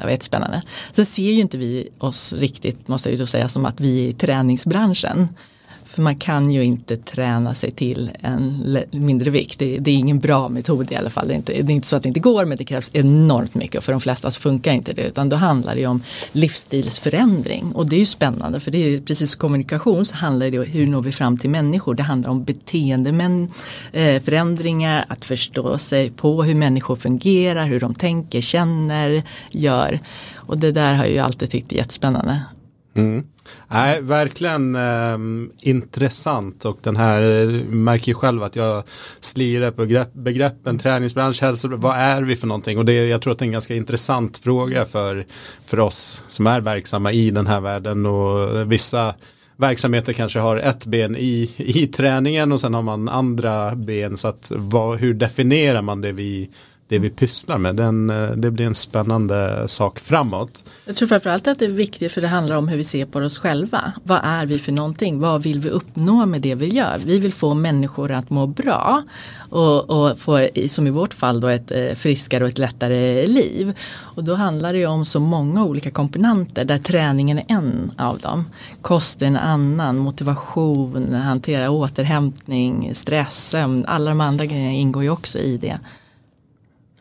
var 0.02 0.10
jättespännande. 0.10 0.62
Sen 0.92 1.06
ser 1.06 1.32
ju 1.32 1.40
inte 1.40 1.58
vi 1.58 1.88
oss 1.98 2.32
riktigt, 2.32 2.88
måste 2.88 3.08
jag 3.08 3.12
ju 3.12 3.20
då 3.20 3.26
säga, 3.26 3.48
som 3.48 3.66
att 3.66 3.80
vi 3.80 4.04
är 4.04 4.08
i 4.08 4.12
träningsbranschen. 4.12 5.28
För 5.94 6.02
man 6.02 6.16
kan 6.16 6.52
ju 6.52 6.64
inte 6.64 6.96
träna 6.96 7.54
sig 7.54 7.70
till 7.70 8.10
en 8.20 8.76
mindre 8.90 9.30
vikt. 9.30 9.58
Det, 9.58 9.78
det, 9.78 9.90
är 9.90 9.94
ingen 9.94 10.18
bra 10.18 10.48
metod 10.48 10.92
i 10.92 10.96
alla 10.96 11.10
fall. 11.10 11.28
Det 11.28 11.34
är, 11.34 11.36
inte, 11.36 11.52
det 11.52 11.72
är 11.72 11.74
inte 11.74 11.88
så 11.88 11.96
att 11.96 12.02
det 12.02 12.08
inte 12.08 12.20
går 12.20 12.44
men 12.44 12.58
det 12.58 12.64
krävs 12.64 12.90
enormt 12.94 13.54
mycket 13.54 13.78
och 13.78 13.84
för 13.84 13.92
de 13.92 14.00
flesta 14.00 14.30
så 14.30 14.40
funkar 14.40 14.72
inte 14.72 14.92
det. 14.92 15.02
Utan 15.02 15.28
då 15.28 15.36
handlar 15.36 15.74
det 15.74 15.86
om 15.86 16.02
livsstilsförändring 16.32 17.72
och 17.74 17.86
det 17.86 17.96
är 17.96 18.00
ju 18.00 18.06
spännande 18.06 18.60
för 18.60 18.70
det 18.70 18.78
är 18.78 19.00
precis 19.00 19.30
som 19.30 19.38
kommunikation 19.38 20.04
så 20.04 20.16
handlar 20.16 20.50
det 20.50 20.58
om 20.58 20.64
hur 20.64 20.86
når 20.86 21.02
vi 21.02 21.12
fram 21.12 21.38
till 21.38 21.50
människor. 21.50 21.94
Det 21.94 22.02
handlar 22.02 22.30
om 22.30 22.44
beteendeförändringar, 22.44 24.98
eh, 24.98 25.04
att 25.08 25.24
förstå 25.24 25.78
sig 25.78 26.10
på 26.10 26.42
hur 26.42 26.54
människor 26.54 26.96
fungerar, 26.96 27.66
hur 27.66 27.80
de 27.80 27.94
tänker, 27.94 28.40
känner, 28.40 29.22
gör. 29.50 30.00
Och 30.34 30.58
det 30.58 30.72
där 30.72 30.94
har 30.94 31.04
jag 31.04 31.12
ju 31.12 31.18
alltid 31.18 31.50
tyckt 31.50 31.72
är 31.72 31.76
jättespännande. 31.76 32.40
Mm. 32.96 33.24
Nej, 33.68 34.02
verkligen 34.02 34.76
eh, 34.76 35.18
intressant. 35.60 36.64
Och 36.64 36.78
den 36.82 36.96
här 36.96 37.22
eh, 37.22 37.48
märker 37.68 38.08
ju 38.08 38.14
själv 38.14 38.42
att 38.42 38.56
jag 38.56 38.84
slirar 39.20 39.70
på 39.70 39.82
begrepp, 39.82 40.14
begreppen 40.14 40.78
träningsbransch, 40.78 41.42
hälsobransch, 41.42 41.82
vad 41.82 41.96
är 41.96 42.22
vi 42.22 42.36
för 42.36 42.46
någonting? 42.46 42.78
Och 42.78 42.84
det, 42.84 43.06
jag 43.06 43.22
tror 43.22 43.32
att 43.32 43.38
det 43.38 43.42
är 43.42 43.46
en 43.46 43.52
ganska 43.52 43.74
intressant 43.74 44.38
fråga 44.38 44.84
för, 44.84 45.26
för 45.66 45.80
oss 45.80 46.22
som 46.28 46.46
är 46.46 46.60
verksamma 46.60 47.12
i 47.12 47.30
den 47.30 47.46
här 47.46 47.60
världen. 47.60 48.06
Och 48.06 48.56
eh, 48.56 48.66
vissa 48.66 49.14
verksamheter 49.56 50.12
kanske 50.12 50.38
har 50.38 50.56
ett 50.56 50.86
ben 50.86 51.16
i, 51.16 51.50
i 51.56 51.86
träningen 51.86 52.52
och 52.52 52.60
sen 52.60 52.74
har 52.74 52.82
man 52.82 53.08
andra 53.08 53.74
ben. 53.74 54.16
Så 54.16 54.28
att 54.28 54.52
vad, 54.54 54.98
hur 54.98 55.14
definierar 55.14 55.82
man 55.82 56.00
det 56.00 56.12
vi 56.12 56.50
det 56.88 56.98
vi 56.98 57.10
pysslar 57.10 57.58
med. 57.58 57.76
Den, 57.76 58.10
eh, 58.10 58.30
det 58.30 58.50
blir 58.50 58.66
en 58.66 58.74
spännande 58.74 59.64
sak 59.68 59.98
framåt. 59.98 60.64
Jag 60.84 60.96
tror 60.96 61.08
framförallt 61.08 61.46
att 61.46 61.58
det 61.58 61.64
är 61.64 61.68
viktigt 61.68 62.12
för 62.12 62.20
det 62.20 62.28
handlar 62.28 62.56
om 62.56 62.68
hur 62.68 62.76
vi 62.76 62.84
ser 62.84 63.06
på 63.06 63.18
oss 63.18 63.38
själva. 63.38 63.92
Vad 64.02 64.20
är 64.24 64.46
vi 64.46 64.58
för 64.58 64.72
någonting? 64.72 65.20
Vad 65.20 65.42
vill 65.42 65.60
vi 65.60 65.68
uppnå 65.68 66.26
med 66.26 66.40
det 66.40 66.54
vi 66.54 66.68
gör? 66.68 66.98
Vi 67.04 67.18
vill 67.18 67.32
få 67.32 67.54
människor 67.54 68.12
att 68.12 68.30
må 68.30 68.46
bra 68.46 69.02
och, 69.50 69.90
och 69.90 70.18
få, 70.18 70.48
som 70.68 70.86
i 70.86 70.90
vårt 70.90 71.14
fall, 71.14 71.40
då 71.40 71.48
ett 71.48 71.70
eh, 71.70 71.94
friskare 71.94 72.44
och 72.44 72.50
ett 72.50 72.58
lättare 72.58 73.26
liv. 73.26 73.78
Och 73.94 74.24
då 74.24 74.34
handlar 74.34 74.72
det 74.72 74.86
om 74.86 75.04
så 75.04 75.20
många 75.20 75.64
olika 75.64 75.90
komponenter 75.90 76.64
där 76.64 76.78
träningen 76.78 77.38
är 77.38 77.44
en 77.48 77.92
av 77.98 78.18
dem. 78.18 78.44
Kost 78.82 79.22
är 79.22 79.26
en 79.26 79.36
annan, 79.36 79.98
motivation, 79.98 81.14
hantera 81.14 81.70
återhämtning, 81.70 82.94
stress, 82.94 83.54
alla 83.86 84.10
de 84.10 84.20
andra 84.20 84.46
grejerna 84.46 84.72
ingår 84.72 85.02
ju 85.02 85.10
också 85.10 85.38
i 85.38 85.56
det. 85.56 85.78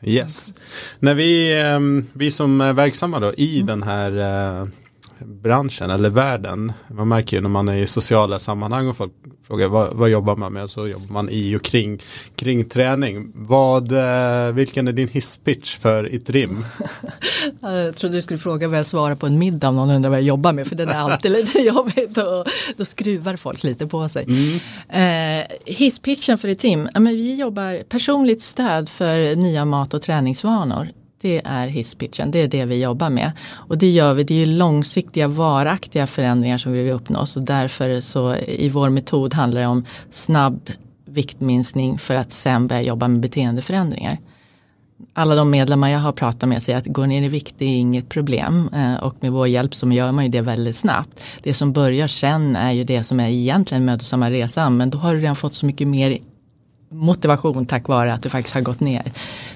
Yes. 0.04 0.54
När 1.00 1.14
vi, 1.14 1.62
ehm, 1.62 2.06
vi 2.14 2.32
som 2.32 2.62
är 2.62 2.74
verksamma 2.74 3.20
då 3.20 3.34
i 3.34 3.56
mm. 3.56 3.68
den 3.68 3.84
här 3.84 4.12
eh, 4.62 4.68
branschen 5.20 5.90
eller 5.90 6.10
världen. 6.10 6.74
Man 6.88 7.08
märker 7.08 7.38
ju 7.38 7.42
när 7.42 7.50
man 7.50 7.70
är 7.70 7.76
i 7.76 7.88
sociala 7.88 8.40
sammanhang 8.40 8.88
och 8.88 8.98
folk 8.98 9.14
frågar 9.48 9.68
vad, 9.68 9.94
vad 9.94 10.10
jobbar 10.10 10.36
man 10.36 10.54
med 10.54 10.70
så 10.70 10.88
jobbar 10.88 11.14
man 11.14 11.30
i 11.30 11.56
och 11.56 11.64
kring, 11.64 12.02
kring 12.36 12.66
träning. 12.66 13.32
Vad, 13.36 13.92
eh, 13.92 14.54
vilken 14.54 14.88
är 14.88 14.92
din 14.92 15.08
hisspitch 15.08 15.78
för 15.78 16.14
Itrim? 16.14 16.66
jag 17.62 17.96
trodde 17.96 18.16
du 18.16 18.22
skulle 18.22 18.40
fråga 18.40 18.68
vad 18.68 18.80
jag 18.80 18.86
svarar 18.86 19.16
på 19.16 19.28
en 19.28 19.38
middag 19.38 19.70
om 19.70 19.76
någon 19.76 19.90
undrar 19.90 20.10
vad 20.10 20.20
jag 20.20 20.26
jobbar 20.26 20.54
med 20.54 20.68
för 20.68 20.76
den 20.76 20.90
är 20.90 20.94
alltid 20.94 21.32
lite 21.32 21.60
jobbigt 21.62 22.18
och 22.18 22.48
då 22.78 22.86
skruvar 22.86 23.36
folk 23.36 23.64
lite 23.64 23.88
på 23.88 24.10
sig. 24.10 24.26
Mm. 24.90 25.42
Eh, 25.42 25.48
hisspitchen 25.66 26.38
för 26.38 26.48
Itrim, 26.48 26.90
ja, 26.94 27.00
men 27.00 27.16
vi 27.16 27.36
jobbar 27.36 27.84
personligt 27.84 28.42
stöd 28.42 28.90
för 28.90 29.36
nya 29.36 29.66
mat 29.66 29.94
och 29.94 30.02
träningsvanor 30.02 30.88
det 31.24 31.42
är 31.46 31.68
hisspitchen, 31.68 32.32
det 32.32 32.40
är 32.40 32.48
det 32.48 32.66
vi 32.66 32.82
jobbar 32.82 33.10
med. 33.10 33.32
Och 33.52 33.78
det 33.78 33.90
gör 33.90 34.14
vi, 34.14 34.24
det 34.24 34.34
är 34.34 34.46
ju 34.46 34.46
långsiktiga 34.46 35.28
varaktiga 35.28 36.08
förändringar 36.08 36.58
som 36.58 36.72
vi 36.72 36.84
vill 36.84 36.94
uppnå. 36.94 37.26
Så 37.26 37.40
därför 37.40 38.02
så 38.02 38.36
i 38.36 38.70
vår 38.70 38.90
metod 38.90 39.34
handlar 39.34 39.62
det 39.62 39.68
om 39.68 39.86
snabb 40.12 40.70
viktminskning 41.06 41.98
för 41.98 42.16
att 42.16 42.32
sen 42.32 42.68
börja 42.68 42.82
jobba 42.82 43.08
med 43.08 43.20
beteendeförändringar. 43.20 44.18
Alla 45.14 45.36
de 45.36 45.50
medlemmar 45.50 45.90
jag 45.90 46.00
har 46.00 46.12
pratat 46.12 46.50
med 46.50 46.64
säger 46.64 46.80
att 46.80 46.86
gå 46.86 47.06
ner 47.06 47.22
i 47.22 47.30
vikt 47.30 47.62
är 47.62 47.66
inget 47.66 48.10
problem 48.10 48.70
eh, 48.74 49.04
och 49.04 49.16
med 49.20 49.32
vår 49.32 49.48
hjälp 49.48 49.76
så 49.76 49.92
gör 49.92 50.12
man 50.12 50.24
ju 50.24 50.30
det 50.30 50.42
väldigt 50.42 50.76
snabbt. 50.76 51.24
Det 51.44 51.54
som 51.54 51.74
börjar 51.74 52.08
sen 52.08 52.56
är 52.56 52.72
ju 52.72 52.84
det 52.84 53.04
som 53.04 53.20
är 53.20 53.30
egentligen 53.30 53.86
mödosamma 53.86 54.32
resan 54.32 54.78
men 54.78 54.90
då 54.90 54.98
har 54.98 55.14
du 55.14 55.22
redan 55.22 55.36
fått 55.36 55.54
så 55.54 55.66
mycket 55.66 55.88
mer 55.88 56.18
motivation 56.90 57.66
tack 57.66 57.88
vare 57.88 58.14
att 58.14 58.24
du 58.24 58.30
faktiskt 58.30 58.56
har 58.56 58.62
gått 58.62 58.80
ner 58.80 59.12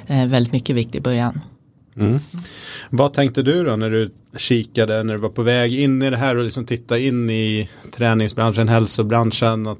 eh, 0.07 0.25
väldigt 0.25 0.53
mycket 0.53 0.75
vikt 0.75 0.95
i 0.95 1.01
början. 1.01 1.41
Mm. 1.99 2.19
Vad 2.89 3.13
tänkte 3.13 3.41
du 3.41 3.63
då 3.63 3.75
när 3.75 3.89
du 3.89 4.11
kikade, 4.37 5.03
när 5.03 5.13
du 5.13 5.19
var 5.19 5.29
på 5.29 5.41
väg 5.41 5.79
in 5.79 6.01
i 6.01 6.09
det 6.09 6.17
här 6.17 6.37
och 6.37 6.43
liksom 6.43 6.65
tittade 6.65 7.01
in 7.01 7.29
i 7.29 7.69
träningsbranschen, 7.91 8.67
hälsobranschen? 8.67 9.67
Att, 9.67 9.77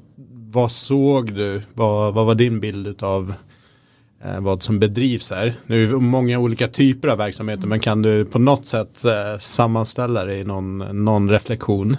vad 0.50 0.70
såg 0.70 1.34
du? 1.34 1.62
Vad, 1.74 2.14
vad 2.14 2.26
var 2.26 2.34
din 2.34 2.60
bild 2.60 3.02
av 3.02 3.34
eh, 4.24 4.40
vad 4.40 4.62
som 4.62 4.78
bedrivs 4.78 5.30
här? 5.30 5.54
Nu 5.66 5.84
är 5.84 5.92
det 5.92 5.98
många 5.98 6.38
olika 6.38 6.68
typer 6.68 7.08
av 7.08 7.18
verksamheter 7.18 7.66
men 7.66 7.80
kan 7.80 8.02
du 8.02 8.24
på 8.24 8.38
något 8.38 8.66
sätt 8.66 9.04
eh, 9.04 9.38
sammanställa 9.40 10.24
det 10.24 10.36
i 10.36 10.44
någon, 10.44 10.78
någon 11.04 11.30
reflektion? 11.30 11.96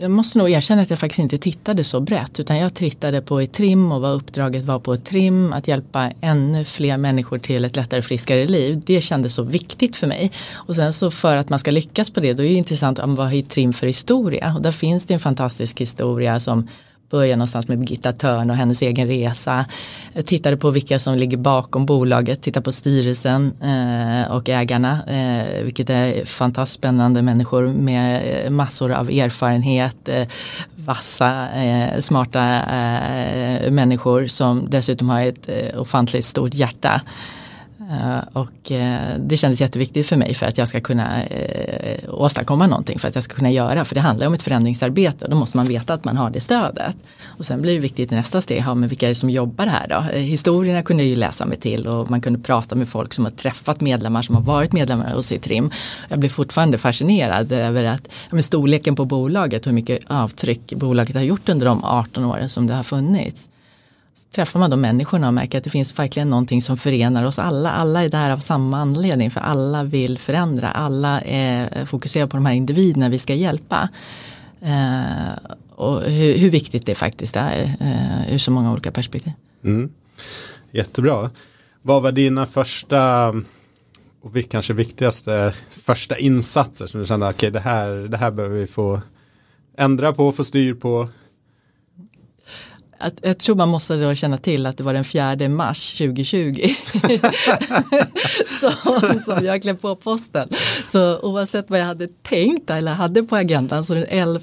Jag 0.00 0.10
måste 0.10 0.38
nog 0.38 0.50
erkänna 0.50 0.82
att 0.82 0.90
jag 0.90 0.98
faktiskt 0.98 1.18
inte 1.18 1.38
tittade 1.38 1.84
så 1.84 2.00
brett 2.00 2.40
utan 2.40 2.58
jag 2.58 2.74
tittade 2.74 3.22
på 3.22 3.40
ett 3.40 3.52
trim 3.52 3.92
och 3.92 4.00
vad 4.00 4.14
uppdraget 4.14 4.64
var 4.64 4.78
på 4.78 4.94
ett 4.94 5.04
trim 5.04 5.52
att 5.52 5.68
hjälpa 5.68 6.10
ännu 6.20 6.64
fler 6.64 6.96
människor 6.96 7.38
till 7.38 7.64
ett 7.64 7.76
lättare 7.76 8.02
friskare 8.02 8.46
liv. 8.46 8.82
Det 8.86 9.00
kändes 9.00 9.34
så 9.34 9.42
viktigt 9.42 9.96
för 9.96 10.06
mig. 10.06 10.32
Och 10.54 10.74
sen 10.74 10.92
så 10.92 11.10
för 11.10 11.36
att 11.36 11.48
man 11.48 11.58
ska 11.58 11.70
lyckas 11.70 12.10
på 12.10 12.20
det 12.20 12.32
då 12.34 12.42
är 12.42 12.48
det 12.48 12.54
intressant 12.54 12.98
om 12.98 13.14
vad 13.14 13.32
är 13.32 13.42
trim 13.42 13.72
för 13.72 13.86
historia 13.86 14.54
och 14.56 14.62
där 14.62 14.72
finns 14.72 15.06
det 15.06 15.14
en 15.14 15.20
fantastisk 15.20 15.80
historia 15.80 16.40
som 16.40 16.68
började 17.10 17.36
någonstans 17.36 17.68
med 17.68 17.78
Birgitta 17.78 18.12
Törn 18.12 18.50
och 18.50 18.56
hennes 18.56 18.82
egen 18.82 19.08
resa. 19.08 19.64
Jag 20.12 20.26
tittade 20.26 20.56
på 20.56 20.70
vilka 20.70 20.98
som 20.98 21.14
ligger 21.14 21.36
bakom 21.36 21.86
bolaget, 21.86 22.42
tittade 22.42 22.64
på 22.64 22.72
styrelsen 22.72 23.52
eh, 23.62 24.32
och 24.32 24.48
ägarna, 24.48 25.04
eh, 25.06 25.64
vilket 25.64 25.90
är 25.90 26.24
fantastiskt 26.24 26.78
spännande 26.78 27.22
människor 27.22 27.66
med 27.66 28.22
eh, 28.44 28.50
massor 28.50 28.92
av 28.92 29.10
erfarenhet, 29.10 30.08
eh, 30.08 30.28
vassa, 30.76 31.48
eh, 31.50 32.00
smarta 32.00 32.62
eh, 32.62 33.70
människor 33.70 34.26
som 34.26 34.70
dessutom 34.70 35.08
har 35.08 35.22
ett 35.22 35.48
eh, 35.48 35.80
ofantligt 35.80 36.24
stort 36.24 36.54
hjärta. 36.54 37.00
Eh, 37.90 38.20
och 38.32 38.72
eh, 38.72 39.18
det 39.18 39.36
kändes 39.36 39.60
jätteviktigt 39.60 40.06
för 40.06 40.16
mig 40.16 40.34
för 40.34 40.46
att 40.46 40.58
jag 40.58 40.68
ska 40.68 40.80
kunna 40.80 41.24
eh, 41.24 42.14
åstadkomma 42.14 42.66
någonting 42.66 42.98
för 42.98 43.08
att 43.08 43.14
jag 43.14 43.24
ska 43.24 43.34
kunna 43.34 43.50
göra. 43.50 43.84
För 43.84 43.94
det 43.94 44.00
handlar 44.00 44.26
om 44.26 44.34
ett 44.34 44.42
förändringsarbete 44.42 45.24
och 45.24 45.30
då 45.30 45.36
måste 45.36 45.56
man 45.56 45.66
veta 45.66 45.94
att 45.94 46.04
man 46.04 46.16
har 46.16 46.30
det 46.30 46.40
stödet. 46.40 46.96
Och 47.26 47.44
sen 47.44 47.62
blir 47.62 47.74
det 47.74 47.80
viktigt 47.80 48.12
i 48.12 48.14
nästa 48.14 48.40
steg, 48.40 48.62
ja, 48.66 48.74
men 48.74 48.88
vilka 48.88 49.06
är 49.06 49.08
det 49.08 49.14
som 49.14 49.30
jobbar 49.30 49.66
här 49.66 49.88
då? 49.88 50.18
Historierna 50.18 50.82
kunde 50.82 51.02
jag 51.02 51.10
ju 51.10 51.16
läsa 51.16 51.46
mig 51.46 51.58
till 51.58 51.86
och 51.86 52.10
man 52.10 52.20
kunde 52.20 52.38
prata 52.38 52.74
med 52.74 52.88
folk 52.88 53.14
som 53.14 53.24
har 53.24 53.32
träffat 53.32 53.80
medlemmar 53.80 54.22
som 54.22 54.34
har 54.34 54.42
varit 54.42 54.72
medlemmar 54.72 55.12
hos 55.14 55.32
Trim. 55.42 55.70
Jag 56.08 56.18
blir 56.18 56.30
fortfarande 56.30 56.78
fascinerad 56.78 57.52
över 57.52 57.84
att, 57.84 58.08
ja, 58.32 58.42
storleken 58.42 58.96
på 58.96 59.04
bolaget, 59.04 59.66
hur 59.66 59.72
mycket 59.72 59.98
avtryck 60.06 60.72
bolaget 60.72 61.16
har 61.16 61.22
gjort 61.22 61.48
under 61.48 61.66
de 61.66 61.84
18 61.84 62.24
åren 62.24 62.48
som 62.48 62.66
det 62.66 62.74
har 62.74 62.82
funnits 62.82 63.50
träffar 64.34 64.60
man 64.60 64.70
de 64.70 64.80
människorna 64.80 65.26
och 65.26 65.34
märker 65.34 65.58
att 65.58 65.64
det 65.64 65.70
finns 65.70 65.98
verkligen 65.98 66.30
någonting 66.30 66.62
som 66.62 66.76
förenar 66.76 67.24
oss 67.24 67.38
alla. 67.38 67.70
Alla 67.70 68.04
är 68.04 68.08
där 68.08 68.30
av 68.30 68.38
samma 68.38 68.78
anledning 68.78 69.30
för 69.30 69.40
alla 69.40 69.84
vill 69.84 70.18
förändra. 70.18 70.70
Alla 70.70 71.20
eh, 71.20 71.78
är 71.80 71.84
fokuserade 71.84 72.30
på 72.30 72.36
de 72.36 72.46
här 72.46 72.54
individerna 72.54 73.08
vi 73.08 73.18
ska 73.18 73.34
hjälpa. 73.34 73.88
Eh, 74.60 75.52
och 75.74 76.02
hur, 76.02 76.38
hur, 76.38 76.50
viktigt 76.50 76.86
det 76.86 76.94
faktiskt 76.94 77.36
är 77.36 77.76
eh, 77.80 78.34
ur 78.34 78.38
så 78.38 78.50
många 78.50 78.72
olika 78.72 78.90
perspektiv. 78.90 79.32
Mm. 79.64 79.90
Jättebra. 80.70 81.30
Vad 81.82 82.02
var 82.02 82.12
dina 82.12 82.46
första 82.46 83.28
och 84.22 84.50
kanske 84.50 84.72
viktigaste 84.72 85.52
första 85.70 86.18
insatser 86.18 86.86
som 86.86 87.00
du 87.00 87.06
kände 87.06 87.26
okej 87.26 87.36
okay, 87.36 87.50
det, 87.50 87.60
här, 87.60 87.88
det 87.88 88.16
här 88.16 88.30
behöver 88.30 88.56
vi 88.56 88.66
få 88.66 89.00
ändra 89.76 90.12
på, 90.12 90.32
få 90.32 90.44
styr 90.44 90.74
på 90.74 91.08
att, 93.00 93.14
jag 93.22 93.38
tror 93.38 93.56
man 93.56 93.68
måste 93.68 93.96
då 93.96 94.14
känna 94.14 94.38
till 94.38 94.66
att 94.66 94.76
det 94.76 94.84
var 94.84 94.92
den 94.92 95.04
4 95.04 95.48
mars 95.48 95.98
2020 95.98 96.68
som, 98.60 99.18
som 99.20 99.44
jag 99.44 99.62
klev 99.62 99.76
på 99.76 99.96
posten. 99.96 100.48
Så 100.86 101.20
oavsett 101.20 101.70
vad 101.70 101.80
jag 101.80 101.86
hade 101.86 102.08
tänkt 102.22 102.70
eller 102.70 102.92
hade 102.92 103.22
på 103.22 103.36
agendan 103.36 103.84
så 103.84 103.94
den 103.94 104.06
11 104.08 104.40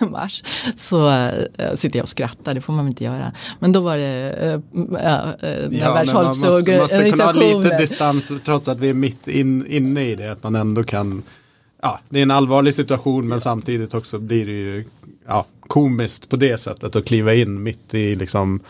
mars 0.00 0.42
så 0.76 1.10
äh, 1.10 1.74
sitter 1.74 1.98
jag 1.98 2.02
och 2.02 2.08
skrattar, 2.08 2.54
det 2.54 2.60
får 2.60 2.72
man 2.72 2.88
inte 2.88 3.04
göra. 3.04 3.32
Men 3.58 3.72
då 3.72 3.80
var 3.80 3.96
det 3.96 4.34
äh, 4.40 4.52
äh, 4.52 5.20
ja, 5.70 5.94
Världshälsoorganisationen. 5.94 6.76
Man 6.76 6.78
måste, 6.78 7.04
måste 7.04 7.10
kunna 7.10 7.24
ha 7.24 7.32
lite 7.32 7.78
distans 7.78 8.32
trots 8.44 8.68
att 8.68 8.78
vi 8.78 8.88
är 8.88 8.94
mitt 8.94 9.28
in, 9.28 9.66
inne 9.66 10.04
i 10.04 10.14
det, 10.14 10.32
att 10.32 10.42
man 10.42 10.54
ändå 10.54 10.84
kan 10.84 11.22
Ja, 11.82 12.00
det 12.08 12.18
är 12.18 12.22
en 12.22 12.30
allvarlig 12.30 12.74
situation 12.74 13.28
men 13.28 13.40
samtidigt 13.40 13.94
också 13.94 14.18
blir 14.18 14.46
det 14.46 14.52
ju 14.52 14.84
ja, 15.28 15.46
komiskt 15.60 16.28
på 16.28 16.36
det 16.36 16.58
sättet 16.58 16.96
att 16.96 17.04
kliva 17.04 17.34
in 17.34 17.62
mitt 17.62 17.94
i 17.94 18.14
liksom 18.14 18.60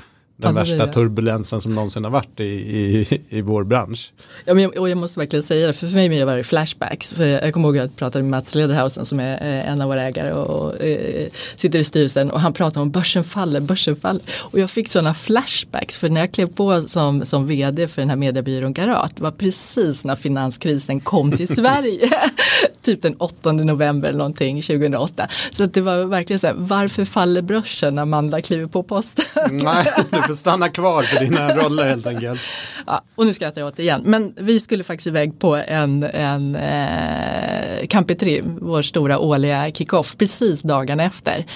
den 0.40 0.56
Alltså, 0.58 0.74
värsta 0.76 0.86
det- 0.86 0.92
turbulensen 0.92 1.60
som 1.60 1.74
någonsin 1.74 2.04
har 2.04 2.10
varit 2.10 2.40
i, 2.40 2.44
i, 2.44 3.20
i 3.28 3.40
vår 3.40 3.64
bransch. 3.64 4.12
Ja, 4.44 4.54
men 4.54 4.62
jag, 4.62 4.78
och 4.78 4.88
jag 4.88 4.98
måste 4.98 5.20
verkligen 5.20 5.42
säga 5.42 5.66
det, 5.66 5.72
för 5.72 5.86
för 5.86 5.94
mig 5.94 6.24
var 6.24 6.36
det 6.36 6.44
flashbacks. 6.44 7.12
För 7.12 7.24
jag 7.26 7.52
kommer 7.54 7.68
ihåg 7.68 7.78
att 7.78 7.82
jag 7.84 7.96
pratade 7.96 8.22
med 8.22 8.30
Mats 8.30 8.54
Lederhausen 8.54 9.04
som 9.04 9.20
är 9.20 9.32
eh, 9.32 9.70
en 9.72 9.82
av 9.82 9.88
våra 9.88 10.02
ägare 10.02 10.32
och, 10.32 10.46
och 10.66 10.84
eh, 10.84 11.26
sitter 11.56 11.78
i 11.78 11.84
styrelsen 11.84 12.30
och 12.30 12.40
han 12.40 12.52
pratade 12.52 12.80
om 12.80 12.90
börsen 12.90 13.24
faller, 13.24 13.60
börsen 13.60 13.96
faller. 13.96 14.22
Och 14.38 14.58
jag 14.58 14.70
fick 14.70 14.88
sådana 14.90 15.14
flashbacks 15.14 15.96
för 15.96 16.08
när 16.08 16.20
jag 16.20 16.32
klev 16.32 16.46
på 16.46 16.82
som, 16.82 17.24
som 17.26 17.46
vd 17.46 17.88
för 17.88 18.02
den 18.02 18.08
här 18.08 18.16
mediebyrån 18.16 18.72
Garat, 18.72 19.16
det 19.16 19.22
var 19.22 19.30
precis 19.30 20.04
när 20.04 20.16
finanskrisen 20.16 21.00
kom 21.00 21.32
till 21.32 21.48
Sverige. 21.56 22.10
typ 22.82 23.02
den 23.02 23.14
8 23.16 23.52
november 23.52 24.08
eller 24.08 24.18
någonting 24.18 24.62
2008. 24.62 25.28
Så 25.50 25.64
att 25.64 25.74
det 25.74 25.80
var 25.80 26.04
verkligen 26.04 26.40
så 26.40 26.46
här, 26.46 26.54
varför 26.58 27.04
faller 27.04 27.42
börsen 27.42 27.94
när 27.94 28.02
Amanda 28.02 28.40
kliver 28.42 28.66
på 28.66 28.82
posten? 28.82 29.24
Nej, 29.50 29.86
får 30.28 30.34
stanna 30.34 30.68
kvar 30.68 31.02
för 31.02 31.20
dina 31.20 31.54
roller 31.54 31.86
helt 31.86 32.06
enkelt. 32.06 32.40
Ja, 32.86 33.02
och 33.14 33.26
nu 33.26 33.34
skrattar 33.34 33.60
jag 33.60 33.68
åt 33.68 33.76
det 33.76 33.82
igen. 33.82 34.02
Men 34.04 34.34
vi 34.36 34.60
skulle 34.60 34.84
faktiskt 34.84 35.06
iväg 35.06 35.38
på 35.38 35.56
en, 35.56 36.04
en 36.04 36.56
eh, 36.56 37.86
Campitrim, 37.88 38.58
vår 38.60 38.82
stora 38.82 39.18
årliga 39.18 39.70
kickoff, 39.70 40.16
precis 40.16 40.62
dagen 40.62 41.00
efter. 41.00 41.46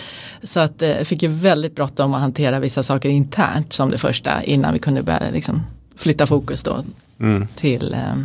Så 0.42 0.60
att 0.60 0.82
eh, 0.82 0.96
fick 0.96 1.22
ju 1.22 1.28
väldigt 1.28 1.74
bråttom 1.74 2.14
att 2.14 2.20
hantera 2.20 2.60
vissa 2.60 2.82
saker 2.82 3.08
internt 3.08 3.72
som 3.72 3.90
det 3.90 3.98
första 3.98 4.42
innan 4.42 4.72
vi 4.72 4.78
kunde 4.78 5.02
börja 5.02 5.22
liksom, 5.32 5.62
flytta 5.96 6.26
fokus 6.26 6.62
då 6.62 6.84
till, 7.56 7.94
eh, 7.94 8.16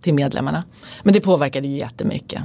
till 0.00 0.14
medlemmarna. 0.14 0.64
Men 1.02 1.14
det 1.14 1.20
påverkade 1.20 1.68
ju 1.68 1.78
jättemycket 1.78 2.42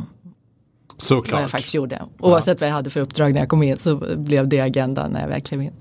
vad 0.99 1.17
jag 1.17 1.25
Såklart. 1.25 1.49
faktiskt 1.49 1.73
gjorde. 1.73 2.01
Oavsett 2.19 2.61
vad 2.61 2.69
jag 2.69 2.73
hade 2.73 2.89
för 2.89 2.99
uppdrag 2.99 3.33
när 3.33 3.39
jag 3.39 3.49
kom 3.49 3.63
in 3.63 3.77
så 3.77 3.95
blev 4.17 4.47
det 4.47 4.59
agendan 4.59 5.11
när 5.11 5.21
jag 5.21 5.27
väl 5.27 5.41
klev 5.41 5.61
in. 5.61 5.73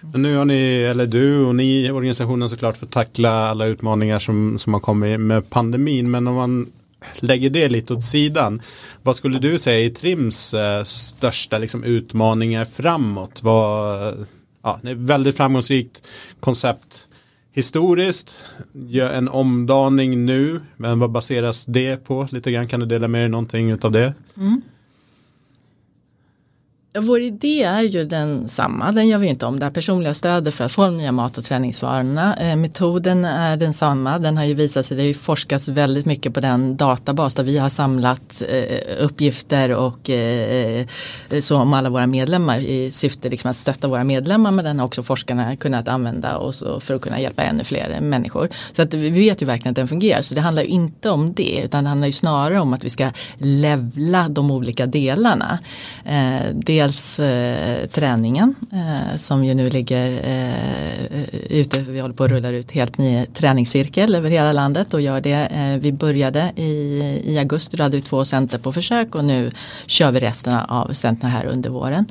Men 0.00 0.22
nu 0.22 0.36
har 0.36 0.44
ni, 0.44 0.82
eller 0.82 1.06
du 1.06 1.44
och 1.44 1.54
ni 1.54 1.86
i 1.86 1.90
organisationen 1.90 2.48
såklart 2.48 2.76
fått 2.76 2.90
tackla 2.90 3.48
alla 3.48 3.66
utmaningar 3.66 4.18
som, 4.18 4.58
som 4.58 4.72
har 4.72 4.80
kommit 4.80 5.20
med 5.20 5.50
pandemin. 5.50 6.10
Men 6.10 6.26
om 6.26 6.34
man 6.34 6.66
lägger 7.18 7.50
det 7.50 7.68
lite 7.68 7.92
åt 7.92 8.04
sidan. 8.04 8.62
Vad 9.02 9.16
skulle 9.16 9.38
du 9.38 9.58
säga 9.58 9.86
är 9.86 9.90
Trims 9.90 10.54
eh, 10.54 10.84
största 10.84 11.58
liksom, 11.58 11.84
utmaningar 11.84 12.64
framåt? 12.64 13.42
Vad, 13.42 14.26
ja, 14.62 14.80
det 14.82 14.88
är 14.88 14.92
ett 14.92 14.98
väldigt 14.98 15.36
framgångsrikt 15.36 16.02
koncept 16.40 17.06
historiskt. 17.52 18.34
Gör 18.72 19.12
en 19.12 19.28
omdaning 19.28 20.26
nu. 20.26 20.60
Men 20.76 20.98
vad 20.98 21.10
baseras 21.10 21.64
det 21.64 21.96
på? 21.96 22.28
Lite 22.30 22.52
grann 22.52 22.68
kan 22.68 22.80
du 22.80 22.86
dela 22.86 23.08
med 23.08 23.20
dig 23.20 23.28
någonting 23.28 23.84
av 23.84 23.92
det? 23.92 24.14
Mm. 24.36 24.62
Vår 26.98 27.20
idé 27.20 27.62
är 27.62 27.82
ju 27.82 28.04
densamma. 28.04 28.92
den 28.92 29.08
gör 29.08 29.18
vi 29.18 29.26
inte 29.26 29.46
om. 29.46 29.58
Det 29.58 29.66
här 29.66 29.72
personliga 29.72 30.14
stödet 30.14 30.54
för 30.54 30.64
att 30.64 30.72
få 30.72 30.84
de 30.84 30.96
nya 30.96 31.12
mat 31.12 31.38
och 31.38 31.44
träningsvarorna. 31.44 32.36
Eh, 32.36 32.56
metoden 32.56 33.24
är 33.24 33.56
densamma, 33.56 34.18
den 34.18 34.36
har 34.36 34.44
ju 34.44 34.54
visat 34.54 34.86
sig, 34.86 34.96
det 34.96 35.02
har 35.02 35.06
ju 35.06 35.14
forskats 35.14 35.68
väldigt 35.68 36.06
mycket 36.06 36.34
på 36.34 36.40
den 36.40 36.76
databas 36.76 37.34
där 37.34 37.44
vi 37.44 37.58
har 37.58 37.68
samlat 37.68 38.42
eh, 38.48 39.04
uppgifter 39.04 39.74
och 39.74 40.10
eh, 40.10 40.86
eh, 41.30 41.40
så 41.40 41.56
om 41.56 41.72
alla 41.72 41.90
våra 41.90 42.06
medlemmar 42.06 42.58
i 42.58 42.90
syfte 42.90 43.28
liksom 43.28 43.50
att 43.50 43.56
stötta 43.56 43.88
våra 43.88 44.04
medlemmar 44.04 44.50
men 44.50 44.64
den 44.64 44.78
har 44.78 44.86
också 44.86 45.02
forskarna 45.02 45.56
kunnat 45.56 45.88
använda 45.88 46.36
och 46.36 46.54
så 46.54 46.80
för 46.80 46.94
att 46.94 47.02
kunna 47.02 47.20
hjälpa 47.20 47.42
ännu 47.42 47.64
fler 47.64 48.00
människor. 48.00 48.48
Så 48.72 48.82
att 48.82 48.94
vi 48.94 49.10
vet 49.10 49.42
ju 49.42 49.46
verkligen 49.46 49.70
att 49.70 49.76
den 49.76 49.88
fungerar 49.88 50.22
så 50.22 50.34
det 50.34 50.40
handlar 50.40 50.62
ju 50.62 50.68
inte 50.68 51.10
om 51.10 51.32
det 51.32 51.60
utan 51.64 51.84
det 51.84 51.88
handlar 51.88 52.06
ju 52.06 52.12
snarare 52.12 52.60
om 52.60 52.72
att 52.72 52.84
vi 52.84 52.90
ska 52.90 53.10
levla 53.38 54.28
de 54.28 54.50
olika 54.50 54.86
delarna. 54.86 55.58
Eh, 56.04 56.54
det 56.54 56.79
dels 56.80 57.20
eh, 57.20 57.86
träningen 57.86 58.54
eh, 58.72 59.18
som 59.18 59.44
ju 59.44 59.54
nu 59.54 59.70
ligger 59.70 60.06
eh, 60.24 61.24
ute, 61.60 61.80
vi 61.80 62.00
håller 62.00 62.14
på 62.14 62.24
att 62.24 62.30
rulla 62.30 62.48
ut 62.48 62.70
helt 62.70 62.98
ny 62.98 63.26
träningscirkel 63.26 64.14
över 64.14 64.30
hela 64.30 64.52
landet 64.52 64.94
och 64.94 65.00
gör 65.00 65.20
det. 65.20 65.46
Eh, 65.46 65.76
vi 65.76 65.92
började 65.92 66.52
i, 66.56 66.72
i 67.24 67.38
augusti, 67.38 67.76
då 67.76 67.82
hade 67.82 67.96
vi 67.96 68.02
två 68.02 68.24
center 68.24 68.58
på 68.58 68.72
försök 68.72 69.14
och 69.14 69.24
nu 69.24 69.50
kör 69.86 70.10
vi 70.10 70.20
resten 70.20 70.54
av 70.54 70.92
centerna 70.92 71.32
här 71.32 71.46
under 71.46 71.70
våren. 71.70 72.06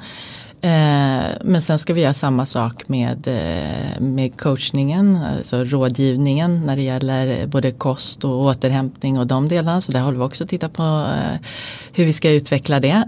Eh, 0.62 1.26
men 1.42 1.62
sen 1.62 1.80
ska 1.80 1.94
vi 1.94 2.02
göra 2.02 2.14
samma 2.14 2.46
sak 2.46 2.88
med, 2.88 3.28
eh, 3.28 4.02
med 4.02 4.40
coachningen, 4.40 5.20
alltså 5.38 5.64
rådgivningen 5.64 6.66
när 6.66 6.76
det 6.76 6.82
gäller 6.82 7.48
både 7.48 7.72
kost 7.72 8.24
och 8.24 8.46
återhämtning 8.46 9.20
och 9.20 9.28
de 9.28 9.48
delarna. 9.48 9.82
Så 9.82 9.92
där 9.92 10.00
håller 10.00 10.18
vi 10.18 10.24
också 10.24 10.44
att 10.44 10.50
titta 10.50 10.70
på 10.70 10.84
eh, 10.84 11.48
hur 11.94 12.06
vi 12.06 12.14
ska 12.14 12.32
utveckla 12.32 12.80
det. 12.80 13.04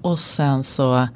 Och 0.00 0.18
sen 0.18 0.64
så, 0.64 1.08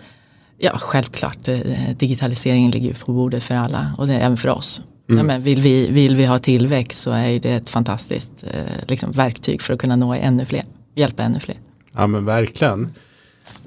ja 0.59 0.79
självklart, 0.79 1.49
digitaliseringen 1.97 2.71
ligger 2.71 2.89
ju 2.89 2.95
på 2.95 3.13
bordet 3.13 3.43
för 3.43 3.55
alla 3.55 3.95
och 3.99 4.07
det 4.07 4.15
är 4.15 4.21
även 4.21 4.37
för 4.37 4.49
oss. 4.49 4.81
Ja, 5.07 5.23
men 5.23 5.43
vill, 5.43 5.61
vi, 5.61 5.91
vill 5.91 6.17
vi 6.17 6.25
ha 6.25 6.39
tillväxt 6.39 7.03
så 7.03 7.11
är 7.11 7.41
det 7.41 7.53
ett 7.53 7.69
fantastiskt 7.69 8.45
liksom, 8.87 9.13
verktyg 9.13 9.63
för 9.63 9.75
att 9.75 9.81
kunna 9.81 9.97
nå 9.97 10.15
ännu 10.15 10.47
fler, 10.47 10.65
hjälpa 10.95 11.23
ännu 11.23 11.41
fler. 11.41 11.57
Ja 11.93 12.07
men 12.07 12.25
verkligen. 12.25 12.91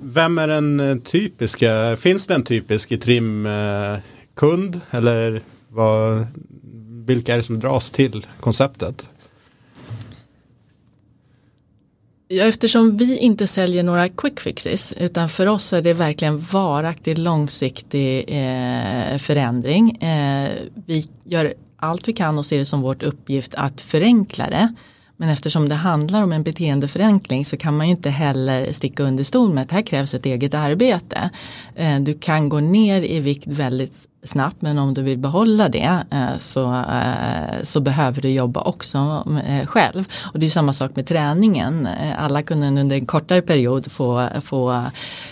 Vem 0.01 0.37
är 0.37 0.47
den 0.47 0.79
eh, 0.79 0.97
typiska, 0.97 1.97
finns 1.97 2.27
det 2.27 2.33
en 2.33 2.43
typisk 2.43 3.01
trimkund 3.01 4.75
eh, 4.75 4.81
eller 4.95 5.41
vad, 5.69 6.27
vilka 7.05 7.33
är 7.33 7.37
det 7.37 7.43
som 7.43 7.59
dras 7.59 7.91
till 7.91 8.25
konceptet? 8.39 9.09
Ja, 12.31 12.45
eftersom 12.45 12.97
vi 12.97 13.17
inte 13.17 13.47
säljer 13.47 13.83
några 13.83 14.09
quick 14.09 14.39
fixes 14.39 14.93
utan 14.93 15.29
för 15.29 15.47
oss 15.47 15.73
är 15.73 15.81
det 15.81 15.93
verkligen 15.93 16.39
varaktig 16.39 17.17
långsiktig 17.17 18.19
eh, 18.27 19.17
förändring. 19.17 19.91
Eh, 19.91 20.51
vi 20.85 21.09
gör 21.23 21.53
allt 21.75 22.07
vi 22.07 22.13
kan 22.13 22.37
och 22.37 22.45
ser 22.45 22.57
det 22.57 22.65
som 22.65 22.81
vårt 22.81 23.03
uppgift 23.03 23.55
att 23.55 23.81
förenkla 23.81 24.49
det. 24.49 24.73
Men 25.21 25.29
eftersom 25.29 25.69
det 25.69 25.75
handlar 25.75 26.23
om 26.23 26.31
en 26.31 26.43
beteendeförenkling 26.43 27.45
så 27.45 27.57
kan 27.57 27.77
man 27.77 27.87
ju 27.87 27.91
inte 27.91 28.09
heller 28.09 28.71
sticka 28.71 29.03
under 29.03 29.23
stol 29.23 29.53
med 29.53 29.63
att 29.63 29.71
här 29.71 29.81
krävs 29.81 30.13
ett 30.13 30.25
eget 30.25 30.53
arbete. 30.53 31.29
Eh, 31.75 31.99
du 31.99 32.13
kan 32.13 32.49
gå 32.49 32.59
ner 32.59 33.01
i 33.01 33.19
vikt 33.19 33.47
väldigt 33.47 34.07
snabbt 34.23 34.61
men 34.61 34.77
om 34.77 34.93
du 34.93 35.01
vill 35.01 35.17
behålla 35.17 35.69
det 35.69 36.03
eh, 36.11 36.37
så, 36.37 36.75
eh, 36.75 37.63
så 37.63 37.79
behöver 37.79 38.21
du 38.21 38.29
jobba 38.29 38.61
också 38.61 39.27
själv. 39.65 40.03
Och 40.33 40.39
det 40.39 40.45
är 40.45 40.49
samma 40.49 40.73
sak 40.73 40.95
med 40.95 41.07
träningen. 41.07 41.87
Alla 42.17 42.41
kunde 42.41 42.67
under 42.67 42.95
en 42.95 43.05
kortare 43.05 43.41
period 43.41 43.91
få, 43.91 44.27
få, 44.43 44.83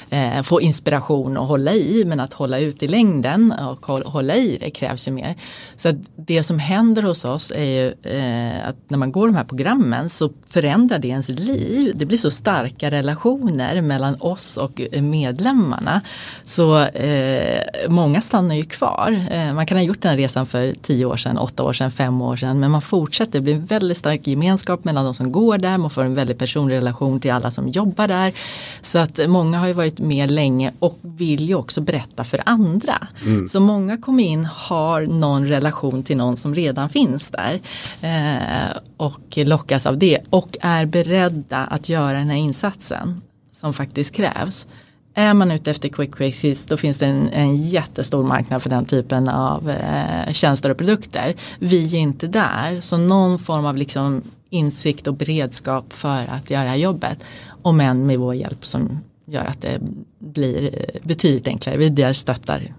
eh, 0.09 0.41
få 0.41 0.61
inspiration 0.61 1.37
och 1.37 1.45
hålla 1.45 1.73
i 1.73 2.03
men 2.05 2.19
att 2.19 2.33
hålla 2.33 2.59
ut 2.59 2.83
i 2.83 2.87
längden 2.87 3.51
och 3.51 3.85
hålla 3.85 4.35
i 4.35 4.57
det 4.61 4.69
krävs 4.69 5.07
ju 5.07 5.11
mer. 5.11 5.35
Så 5.75 5.89
att 5.89 5.95
det 6.15 6.43
som 6.43 6.59
händer 6.59 7.03
hos 7.03 7.25
oss 7.25 7.51
är 7.55 7.63
ju 7.63 7.87
eh, 7.87 8.69
att 8.69 8.75
när 8.87 8.97
man 8.97 9.11
går 9.11 9.27
de 9.27 9.35
här 9.35 9.43
programmen 9.43 10.09
så 10.09 10.29
förändrar 10.47 10.99
det 10.99 11.07
ens 11.07 11.29
liv. 11.29 11.93
Det 11.95 12.05
blir 12.05 12.17
så 12.17 12.31
starka 12.31 12.91
relationer 12.91 13.81
mellan 13.81 14.15
oss 14.19 14.57
och 14.57 14.81
eh, 14.91 15.01
medlemmarna. 15.01 16.01
Så 16.45 16.79
eh, 16.83 17.61
många 17.89 18.21
stannar 18.21 18.55
ju 18.55 18.65
kvar. 18.65 19.25
Eh, 19.31 19.53
man 19.53 19.65
kan 19.65 19.77
ha 19.77 19.83
gjort 19.83 20.01
den 20.01 20.09
här 20.09 20.17
resan 20.17 20.45
för 20.45 20.73
tio 20.81 21.05
år 21.05 21.17
sedan, 21.17 21.37
åtta 21.37 21.63
år 21.63 21.73
sedan, 21.73 21.91
fem 21.91 22.21
år 22.21 22.35
sedan. 22.35 22.59
Men 22.59 22.71
man 22.71 22.81
fortsätter, 22.81 23.31
det 23.31 23.41
blir 23.41 23.55
en 23.55 23.65
väldigt 23.65 23.97
stark 23.97 24.27
gemenskap 24.27 24.83
mellan 24.83 25.05
de 25.05 25.13
som 25.13 25.31
går 25.31 25.57
där. 25.57 25.77
Man 25.77 25.89
får 25.89 26.05
en 26.05 26.15
väldigt 26.15 26.37
personlig 26.37 26.75
relation 26.75 27.19
till 27.19 27.31
alla 27.31 27.51
som 27.51 27.67
jobbar 27.67 28.07
där. 28.07 28.33
Så 28.81 28.97
att 28.99 29.19
många 29.27 29.57
har 29.57 29.67
ju 29.67 29.73
varit 29.73 29.96
med 29.99 30.31
länge 30.31 30.71
och 30.79 30.97
vill 31.01 31.47
ju 31.47 31.55
också 31.55 31.81
berätta 31.81 32.23
för 32.23 32.41
andra. 32.45 33.07
Så 33.49 33.59
många 33.59 33.97
kommer 33.97 34.23
in, 34.23 34.45
har 34.45 35.01
någon 35.01 35.47
relation 35.47 36.03
till 36.03 36.17
någon 36.17 36.37
som 36.37 36.55
redan 36.55 36.89
finns 36.89 37.31
där. 37.31 37.59
Eh, 38.01 38.77
och 38.97 39.37
lockas 39.37 39.85
av 39.85 39.97
det 39.97 40.19
och 40.29 40.57
är 40.61 40.85
beredda 40.85 41.57
att 41.57 41.89
göra 41.89 42.17
den 42.17 42.29
här 42.29 42.37
insatsen 42.37 43.21
som 43.51 43.73
faktiskt 43.73 44.15
krävs. 44.15 44.67
Är 45.13 45.33
man 45.33 45.51
ute 45.51 45.71
efter 45.71 45.89
quick 45.89 46.15
fixes 46.15 46.65
då 46.65 46.77
finns 46.77 46.97
det 46.97 47.05
en, 47.05 47.29
en 47.29 47.57
jättestor 47.57 48.23
marknad 48.23 48.63
för 48.63 48.69
den 48.69 48.85
typen 48.85 49.29
av 49.29 49.69
eh, 49.69 50.33
tjänster 50.33 50.69
och 50.69 50.77
produkter. 50.77 51.35
Vi 51.59 51.95
är 51.95 51.99
inte 51.99 52.27
där 52.27 52.81
så 52.81 52.97
någon 52.97 53.39
form 53.39 53.65
av 53.65 53.77
liksom 53.77 54.21
insikt 54.49 55.07
och 55.07 55.13
beredskap 55.13 55.93
för 55.93 56.23
att 56.29 56.49
göra 56.49 56.63
det 56.63 56.69
här 56.69 56.75
jobbet. 56.75 57.17
Om 57.61 57.79
än 57.79 58.05
med 58.05 58.19
vår 58.19 58.35
hjälp 58.35 58.65
som 58.65 58.99
gör 59.27 59.45
att 59.45 59.61
det 59.61 59.79
blir 60.19 60.63
eh, 60.63 61.07
betydligt 61.07 61.47
enklare. 61.47 61.77
Vi 61.77 61.89
där 61.89 62.13
stöttar. 62.13 62.73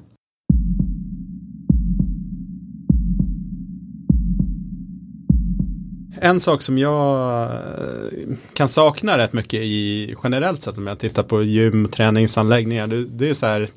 En 6.21 6.41
sak 6.41 6.63
som 6.63 6.79
jag 6.79 7.45
eh, 7.45 8.37
kan 8.53 8.69
sakna 8.69 9.19
rätt 9.19 9.33
mycket 9.33 9.61
i 9.61 10.15
generellt 10.23 10.63
sett 10.63 10.79
om 10.79 10.87
jag 10.87 10.99
tittar 10.99 11.23
på 11.23 11.43
gym, 11.43 11.89
träningsanläggningar. 11.89 12.87
Det, 12.87 13.05
det 13.05 13.29
är 13.29 13.35
så 13.35 13.47
här 13.47 13.69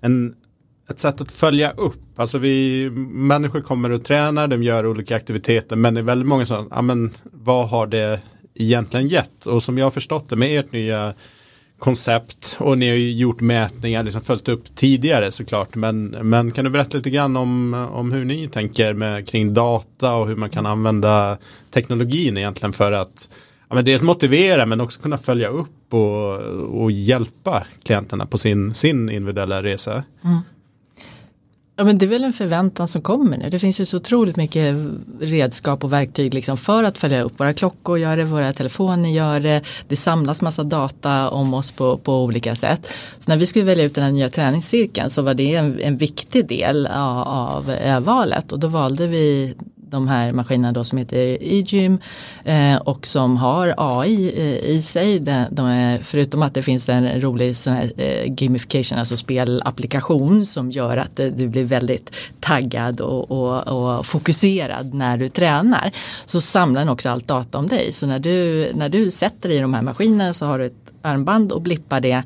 en, 0.00 0.34
ett 0.90 0.98
sätt 0.98 1.20
att 1.20 1.32
följa 1.32 1.70
upp. 1.70 2.00
Alltså 2.16 2.38
vi 2.38 2.90
människor 3.10 3.60
kommer 3.60 3.90
och 3.90 4.04
tränar, 4.04 4.48
de 4.48 4.62
gör 4.62 4.86
olika 4.86 5.16
aktiviteter 5.16 5.76
men 5.76 5.94
det 5.94 6.00
är 6.00 6.04
väldigt 6.04 6.28
många 6.28 6.46
som, 6.46 6.68
ja 6.70 6.82
men 6.82 7.10
vad 7.22 7.68
har 7.68 7.86
det 7.86 8.20
egentligen 8.54 9.08
gett? 9.08 9.46
Och 9.46 9.62
som 9.62 9.78
jag 9.78 9.86
har 9.86 9.90
förstått 9.90 10.28
det 10.28 10.36
med 10.36 10.58
ert 10.58 10.72
nya 10.72 11.14
koncept 11.82 12.56
och 12.60 12.78
ni 12.78 12.88
har 12.88 12.96
ju 12.96 13.12
gjort 13.12 13.40
mätningar, 13.40 14.02
liksom 14.02 14.22
följt 14.22 14.48
upp 14.48 14.74
tidigare 14.74 15.30
såklart. 15.30 15.74
Men, 15.74 16.04
men 16.06 16.50
kan 16.50 16.64
du 16.64 16.70
berätta 16.70 16.96
lite 16.96 17.10
grann 17.10 17.36
om, 17.36 17.74
om 17.74 18.12
hur 18.12 18.24
ni 18.24 18.48
tänker 18.48 18.94
med, 18.94 19.28
kring 19.28 19.54
data 19.54 20.14
och 20.14 20.28
hur 20.28 20.36
man 20.36 20.50
kan 20.50 20.66
använda 20.66 21.38
teknologin 21.70 22.38
egentligen 22.38 22.72
för 22.72 22.92
att 22.92 23.28
ja, 23.68 23.74
men 23.74 23.84
dels 23.84 24.02
motivera 24.02 24.66
men 24.66 24.80
också 24.80 25.00
kunna 25.00 25.18
följa 25.18 25.48
upp 25.48 25.94
och, 25.94 26.34
och 26.82 26.92
hjälpa 26.92 27.66
klienterna 27.84 28.26
på 28.26 28.38
sin, 28.38 28.74
sin 28.74 29.10
individuella 29.10 29.62
resa. 29.62 30.04
Mm. 30.24 30.38
Ja, 31.76 31.84
men 31.84 31.98
det 31.98 32.04
är 32.04 32.08
väl 32.08 32.24
en 32.24 32.32
förväntan 32.32 32.88
som 32.88 33.02
kommer 33.02 33.36
nu. 33.36 33.50
Det 33.50 33.58
finns 33.58 33.80
ju 33.80 33.84
så 33.84 33.96
otroligt 33.96 34.36
mycket 34.36 34.76
redskap 35.20 35.84
och 35.84 35.92
verktyg 35.92 36.34
liksom 36.34 36.56
för 36.56 36.84
att 36.84 36.98
följa 36.98 37.22
upp. 37.22 37.40
Våra 37.40 37.52
klockor 37.52 37.98
gör 37.98 38.16
det, 38.16 38.24
våra 38.24 38.52
telefoner 38.52 39.10
gör 39.10 39.40
det. 39.40 39.62
Det 39.88 39.96
samlas 39.96 40.42
massa 40.42 40.64
data 40.64 41.28
om 41.30 41.54
oss 41.54 41.70
på, 41.70 41.96
på 41.96 42.24
olika 42.24 42.54
sätt. 42.54 42.92
Så 43.18 43.30
när 43.30 43.36
vi 43.36 43.46
skulle 43.46 43.64
välja 43.64 43.84
ut 43.84 43.94
den 43.94 44.04
här 44.04 44.12
nya 44.12 44.28
träningscirkeln 44.28 45.10
så 45.10 45.22
var 45.22 45.34
det 45.34 45.54
en, 45.54 45.80
en 45.80 45.96
viktig 45.96 46.48
del 46.48 46.86
av, 46.86 47.28
av 47.28 47.70
eh, 47.70 48.00
valet 48.00 48.52
och 48.52 48.58
då 48.58 48.68
valde 48.68 49.06
vi 49.06 49.54
de 49.92 50.08
här 50.08 50.32
maskinerna 50.32 50.72
då 50.72 50.84
som 50.84 50.98
heter 50.98 51.38
eGym 51.40 51.98
eh, 52.44 52.76
och 52.76 53.06
som 53.06 53.36
har 53.36 53.74
AI 53.76 54.32
eh, 54.36 54.70
i 54.70 54.82
sig. 54.82 55.20
De, 55.20 55.44
de 55.50 55.66
är, 55.66 55.98
förutom 55.98 56.42
att 56.42 56.54
det 56.54 56.62
finns 56.62 56.88
en 56.88 57.20
rolig 57.20 57.56
sån 57.56 57.72
här, 57.72 57.92
eh, 57.96 58.26
gamification, 58.26 58.98
alltså 58.98 59.16
spelapplikation 59.16 60.46
som 60.46 60.70
gör 60.70 60.96
att 60.96 61.20
eh, 61.20 61.26
du 61.26 61.48
blir 61.48 61.64
väldigt 61.64 62.10
taggad 62.40 63.00
och, 63.00 63.30
och, 63.30 63.68
och, 63.68 64.06
fokuserad 64.06 64.94
när 64.94 65.16
du 65.16 65.28
tränar. 65.28 65.92
Så 66.26 66.40
samlar 66.40 66.80
den 66.80 66.88
också 66.88 67.10
allt 67.10 67.28
data 67.28 67.58
om 67.58 67.68
dig. 67.68 67.92
Så 67.92 68.06
när 68.06 68.18
du, 68.18 68.70
när 68.74 68.88
du 68.88 69.10
sätter 69.10 69.48
dig 69.48 69.58
i 69.58 69.60
de 69.60 69.74
här 69.74 69.82
maskinerna 69.82 70.34
så 70.34 70.46
har 70.46 70.58
du 70.58 70.66
ett 70.66 70.92
armband 71.02 71.52
och 71.52 71.62
blippar 71.62 72.00
det 72.00 72.22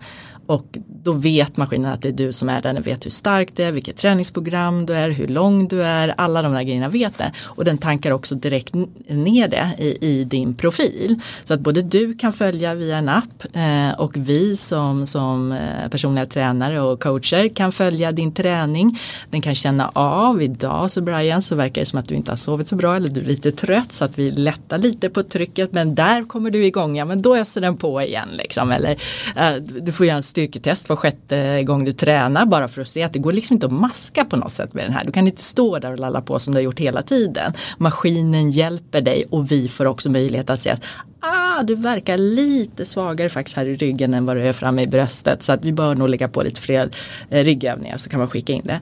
och 0.47 0.79
då 1.07 1.13
vet 1.13 1.57
maskinen 1.57 1.93
att 1.93 2.03
det 2.03 2.09
är 2.09 2.13
du 2.13 2.33
som 2.33 2.49
är 2.49 2.63
där, 2.63 2.73
den 2.73 2.83
vet 2.83 3.07
hur 3.07 3.11
stark 3.11 3.49
du 3.57 3.63
är, 3.63 3.73
vilket 3.73 3.97
träningsprogram 3.97 4.87
du 4.87 4.95
är, 4.95 5.11
hur 5.11 5.29
lång 5.29 5.69
du 5.69 5.83
är, 5.83 6.15
alla 6.17 6.43
de 6.43 6.53
där 6.53 6.63
grejerna 6.63 6.89
vet 6.89 7.19
det. 7.19 7.33
Och 7.45 7.65
den 7.65 7.79
tankar 7.79 8.11
också 8.11 8.35
direkt 8.35 8.75
ner 9.09 9.49
det 9.49 9.71
i, 9.79 9.99
i 10.01 10.25
din 10.25 10.55
profil. 10.55 11.21
Så 11.45 11.55
att 11.55 11.61
både 11.61 11.83
du 11.83 12.15
kan 12.15 12.33
följa 12.33 12.75
via 12.75 12.97
en 12.97 13.09
app 13.09 13.45
eh, 13.53 14.01
och 14.01 14.17
vi 14.17 14.57
som, 14.57 15.07
som 15.07 15.53
eh, 15.53 15.89
personliga 15.91 16.27
tränare 16.27 16.81
och 16.81 17.03
coacher 17.03 17.49
kan 17.49 17.73
följa 17.73 18.13
din 18.13 18.33
träning. 18.33 18.99
Den 19.31 19.43
kan 19.43 19.55
känna 19.55 19.91
av, 19.95 20.43
idag 20.43 20.91
så 20.91 21.01
Brian 21.01 21.43
så 21.43 21.55
verkar 21.55 21.83
det 21.83 21.87
som 21.87 21.99
att 21.99 22.09
du 22.09 22.15
inte 22.15 22.33
har 22.33 22.37
sovit 22.37 22.69
så 22.69 22.77
bra 22.77 22.97
eller 22.97 23.09
du 23.09 23.21
är 23.21 23.25
lite 23.25 23.53
trött 23.53 23.93
så 23.93 24.05
att 24.05 24.19
vi 24.19 24.31
lättar 24.31 24.79
lite 24.79 25.09
på 25.09 25.23
trycket 25.23 25.73
men 25.73 25.95
där 25.95 26.29
kommer 26.29 26.51
du 26.51 26.65
igång, 26.65 26.97
ja 26.97 27.05
men 27.05 27.23
då 27.23 27.37
öser 27.37 27.61
den 27.61 27.77
på 27.77 28.03
igen 28.03 28.29
liksom. 28.33 28.71
Eller 28.71 28.97
eh, 29.37 29.55
du 29.81 29.93
får 29.93 30.07
göra 30.07 30.17
en 30.17 30.23
styrketest 30.23 30.89
var 30.97 31.01
sjätte 31.01 31.63
gång 31.63 31.85
du 31.85 31.93
tränar 31.93 32.47
bara 32.47 32.69
för 32.69 32.83
att 32.83 32.89
se 32.89 33.03
att 33.03 33.13
det 33.13 33.19
går 33.19 33.33
liksom 33.33 33.55
inte 33.55 33.67
att 33.67 33.73
maska 33.73 34.25
på 34.25 34.37
något 34.37 34.53
sätt 34.53 34.75
med 34.75 34.85
den 34.85 34.93
här. 34.93 35.05
Du 35.05 35.13
kan 35.13 35.27
inte 35.27 35.43
stå 35.43 35.79
där 35.79 35.93
och 35.93 35.99
lalla 35.99 36.21
på 36.21 36.39
som 36.39 36.55
du 36.55 36.59
har 36.59 36.65
gjort 36.65 36.81
hela 36.81 37.03
tiden. 37.03 37.53
Maskinen 37.79 38.51
hjälper 38.51 39.01
dig 39.01 39.25
och 39.31 39.51
vi 39.53 39.69
får 39.69 39.87
också 39.87 40.11
möjlighet 40.11 40.51
att 40.51 40.61
se 40.61 40.71
att 40.71 40.85
ah, 41.21 41.63
du 41.63 41.75
verkar 41.75 42.17
lite 42.19 42.85
svagare 42.85 43.29
faktiskt 43.29 43.57
här 43.57 43.67
i 43.67 43.77
ryggen 43.77 44.15
än 44.15 44.27
vad 44.27 44.37
du 44.37 44.43
är 44.43 44.53
framme 44.53 44.83
i 44.83 44.87
bröstet. 44.87 45.43
Så 45.43 45.53
att 45.53 45.65
vi 45.65 45.73
bör 45.73 45.95
nog 45.95 46.09
lägga 46.09 46.29
på 46.29 46.43
lite 46.43 46.61
fler 46.61 46.91
eh, 47.31 47.45
ryggövningar 47.45 47.99
så 47.99 48.11
kan 48.11 48.19
man 48.19 48.29
skicka 48.29 48.53
in 48.53 48.63
det 48.65 48.81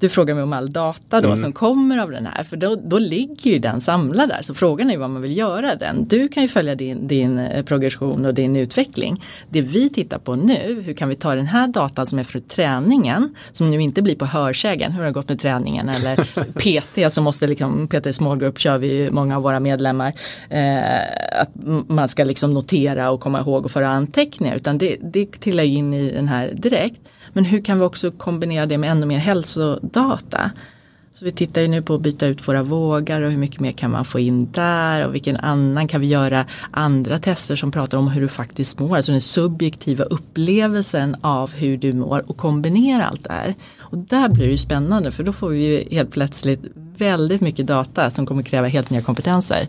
du 0.00 0.08
frågar 0.08 0.34
mig 0.34 0.42
om 0.42 0.52
all 0.52 0.72
data 0.72 1.20
då 1.20 1.28
mm. 1.28 1.38
som 1.38 1.52
kommer 1.52 1.98
av 1.98 2.10
den 2.10 2.26
här 2.26 2.44
för 2.44 2.56
då, 2.56 2.76
då 2.84 2.98
ligger 2.98 3.50
ju 3.50 3.58
den 3.58 3.80
samlad 3.80 4.28
där 4.28 4.42
så 4.42 4.54
frågan 4.54 4.90
är 4.90 4.98
vad 4.98 5.10
man 5.10 5.22
vill 5.22 5.36
göra 5.36 5.74
den. 5.74 6.08
Du 6.08 6.28
kan 6.28 6.42
ju 6.42 6.48
följa 6.48 6.74
din, 6.74 7.08
din 7.08 7.38
eh, 7.38 7.64
progression 7.64 8.26
och 8.26 8.34
din 8.34 8.56
utveckling. 8.56 9.22
Det 9.48 9.60
vi 9.60 9.88
tittar 9.88 10.18
på 10.18 10.34
nu, 10.34 10.82
hur 10.86 10.94
kan 10.94 11.08
vi 11.08 11.14
ta 11.14 11.34
den 11.34 11.46
här 11.46 11.68
datan 11.68 12.06
som 12.06 12.18
är 12.18 12.22
för 12.22 12.38
träningen 12.38 13.34
som 13.52 13.70
nu 13.70 13.80
inte 13.82 14.02
blir 14.02 14.16
på 14.16 14.24
hörsägen, 14.24 14.92
hur 14.92 14.98
har 14.98 15.06
det 15.06 15.12
gått 15.12 15.28
med 15.28 15.40
träningen 15.40 15.88
eller 15.88 16.16
PT 17.08 17.12
som 17.12 17.24
måste 17.24 17.46
liksom, 17.46 17.88
PT 17.88 18.14
small 18.14 18.38
group 18.38 18.58
kör 18.58 18.78
vi 18.78 19.10
många 19.10 19.36
av 19.36 19.42
våra 19.42 19.60
medlemmar. 19.60 20.12
Eh, 20.48 21.40
att 21.40 21.50
man 21.88 22.08
ska 22.08 22.24
liksom 22.24 22.54
notera 22.54 23.10
och 23.10 23.20
komma 23.20 23.40
ihåg 23.40 23.64
och 23.64 23.70
föra 23.70 23.88
anteckningar 23.88 24.56
utan 24.56 24.78
det, 24.78 24.96
det 25.02 25.26
trillar 25.26 25.64
in 25.64 25.94
i 25.94 26.12
den 26.12 26.28
här 26.28 26.52
direkt. 26.54 27.00
Men 27.32 27.44
hur 27.44 27.60
kan 27.60 27.78
vi 27.78 27.84
också 27.84 28.10
kombinera 28.10 28.66
det 28.66 28.78
med 28.78 28.90
ännu 28.90 29.06
mer 29.06 29.18
hälsodata? 29.18 30.50
Så 31.14 31.24
vi 31.24 31.32
tittar 31.32 31.60
ju 31.60 31.68
nu 31.68 31.82
på 31.82 31.94
att 31.94 32.00
byta 32.00 32.26
ut 32.26 32.48
våra 32.48 32.62
vågar 32.62 33.22
och 33.22 33.30
hur 33.30 33.38
mycket 33.38 33.60
mer 33.60 33.72
kan 33.72 33.90
man 33.90 34.04
få 34.04 34.18
in 34.18 34.52
där 34.52 35.06
och 35.06 35.14
vilken 35.14 35.36
annan 35.36 35.88
kan 35.88 36.00
vi 36.00 36.06
göra 36.06 36.46
andra 36.70 37.18
tester 37.18 37.56
som 37.56 37.70
pratar 37.72 37.98
om 37.98 38.08
hur 38.08 38.20
du 38.20 38.28
faktiskt 38.28 38.78
mår, 38.78 38.96
alltså 38.96 39.12
den 39.12 39.20
subjektiva 39.20 40.04
upplevelsen 40.04 41.16
av 41.20 41.54
hur 41.54 41.76
du 41.76 41.92
mår 41.92 42.30
och 42.30 42.36
kombinera 42.36 43.04
allt 43.06 43.24
det 43.24 43.32
här. 43.32 43.54
Och 43.78 43.98
där 43.98 44.28
blir 44.28 44.44
det 44.44 44.50
ju 44.50 44.58
spännande 44.58 45.10
för 45.10 45.24
då 45.24 45.32
får 45.32 45.48
vi 45.48 45.58
ju 45.58 45.96
helt 45.96 46.10
plötsligt 46.10 46.62
väldigt 47.00 47.40
mycket 47.40 47.66
data 47.66 48.10
som 48.10 48.26
kommer 48.26 48.42
kräva 48.42 48.66
helt 48.66 48.90
nya 48.90 49.02
kompetenser 49.02 49.68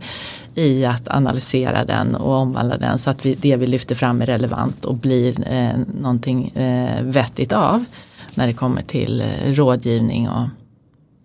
i 0.56 0.86
att 0.86 1.08
analysera 1.08 1.86
den 1.86 2.16
och 2.16 2.34
omvandla 2.34 2.78
den 2.78 3.00
så 3.00 3.10
att 3.10 3.26
vi, 3.26 3.36
det 3.36 3.56
vi 3.56 3.68
lyfter 3.68 3.96
fram 3.96 4.22
är 4.22 4.26
relevant 4.26 4.86
och 4.86 4.96
blir 4.96 5.52
eh, 5.52 5.78
någonting 6.02 6.48
eh, 6.48 7.04
vettigt 7.04 7.54
av 7.54 7.86
när 8.34 8.48
det 8.48 8.54
kommer 8.54 8.82
till 8.82 9.22
eh, 9.22 9.54
rådgivning 9.54 10.30
och 10.30 10.48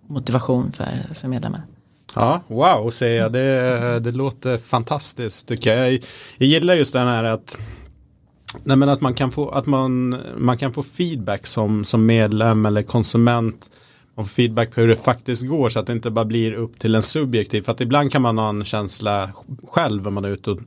motivation 0.06 0.72
för, 0.72 1.14
för 1.14 1.28
medlemmar. 1.28 1.62
Ja, 2.14 2.42
wow 2.46 2.90
säger 2.90 3.20
jag. 3.20 3.32
Det, 3.32 4.00
det 4.00 4.12
låter 4.12 4.58
fantastiskt 4.58 5.48
tycker 5.48 5.76
jag. 5.76 5.92
Jag 6.38 6.48
gillar 6.48 6.74
just 6.74 6.92
den 6.92 7.06
här 7.06 7.24
att 7.24 7.56
Nej, 8.64 8.76
men 8.76 8.88
att 8.88 9.00
man 9.00 9.14
kan 9.14 9.30
få, 9.30 9.48
att 9.48 9.66
man, 9.66 10.16
man 10.36 10.58
kan 10.58 10.72
få 10.72 10.82
feedback 10.82 11.46
som, 11.46 11.84
som 11.84 12.06
medlem 12.06 12.66
eller 12.66 12.82
konsument 12.82 13.70
och 14.16 14.28
feedback 14.28 14.74
på 14.74 14.80
hur 14.80 14.88
det 14.88 14.96
faktiskt 14.96 15.46
går 15.46 15.68
så 15.68 15.78
att 15.78 15.86
det 15.86 15.92
inte 15.92 16.10
bara 16.10 16.24
blir 16.24 16.52
upp 16.52 16.78
till 16.78 16.94
en 16.94 17.02
subjektiv. 17.02 17.62
För 17.62 17.72
att 17.72 17.80
ibland 17.80 18.12
kan 18.12 18.22
man 18.22 18.38
ha 18.38 18.48
en 18.48 18.64
känsla 18.64 19.30
själv 19.68 20.08
om 20.08 20.14
man 20.14 20.24
är 20.24 20.30
ute 20.30 20.50
och 20.50 20.58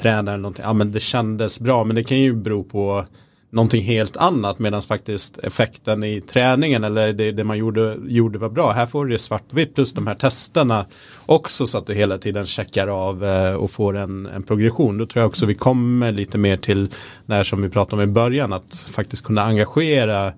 tränar 0.00 0.32
eller 0.32 0.42
någonting. 0.42 0.64
Ja 0.64 0.72
men 0.72 0.92
det 0.92 1.00
kändes 1.00 1.60
bra 1.60 1.84
men 1.84 1.96
det 1.96 2.04
kan 2.04 2.18
ju 2.18 2.34
bero 2.34 2.64
på 2.64 3.04
någonting 3.50 3.82
helt 3.82 4.16
annat 4.16 4.58
medan 4.58 4.82
faktiskt 4.82 5.38
effekten 5.38 6.04
i 6.04 6.20
träningen 6.20 6.84
eller 6.84 7.12
det, 7.12 7.32
det 7.32 7.44
man 7.44 7.58
gjorde, 7.58 7.96
gjorde 8.06 8.38
var 8.38 8.48
bra. 8.48 8.72
Här 8.72 8.86
får 8.86 9.06
du 9.06 9.12
det 9.12 9.18
svart 9.18 9.48
på 9.48 9.56
vitt 9.56 9.74
plus 9.74 9.92
de 9.92 10.06
här 10.06 10.14
testerna 10.14 10.86
också 11.26 11.66
så 11.66 11.78
att 11.78 11.86
du 11.86 11.94
hela 11.94 12.18
tiden 12.18 12.46
checkar 12.46 12.88
av 12.88 13.24
eh, 13.24 13.54
och 13.54 13.70
får 13.70 13.96
en, 13.96 14.26
en 14.26 14.42
progression. 14.42 14.98
Då 14.98 15.06
tror 15.06 15.20
jag 15.22 15.28
också 15.28 15.46
vi 15.46 15.54
kommer 15.54 16.12
lite 16.12 16.38
mer 16.38 16.56
till 16.56 16.88
när 17.26 17.44
som 17.44 17.62
vi 17.62 17.68
pratade 17.68 18.02
om 18.02 18.10
i 18.10 18.12
början 18.12 18.52
att 18.52 18.74
faktiskt 18.74 19.24
kunna 19.24 19.42
engagera 19.42 20.32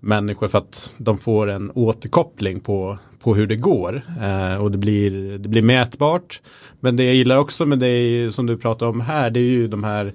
människor 0.00 0.48
för 0.48 0.58
att 0.58 0.94
de 0.98 1.18
får 1.18 1.50
en 1.50 1.70
återkoppling 1.74 2.60
på, 2.60 2.98
på 3.22 3.34
hur 3.34 3.46
det 3.46 3.56
går. 3.56 4.02
Eh, 4.22 4.62
och 4.62 4.70
det 4.70 4.78
blir, 4.78 5.38
det 5.38 5.48
blir 5.48 5.62
mätbart. 5.62 6.42
Men 6.80 6.96
det 6.96 7.04
jag 7.04 7.14
gillar 7.14 7.36
också 7.36 7.66
med 7.66 7.78
det 7.78 8.34
som 8.34 8.46
du 8.46 8.56
pratar 8.56 8.86
om 8.86 9.00
här 9.00 9.30
det 9.30 9.40
är 9.40 9.50
ju 9.50 9.68
de 9.68 9.84
här 9.84 10.06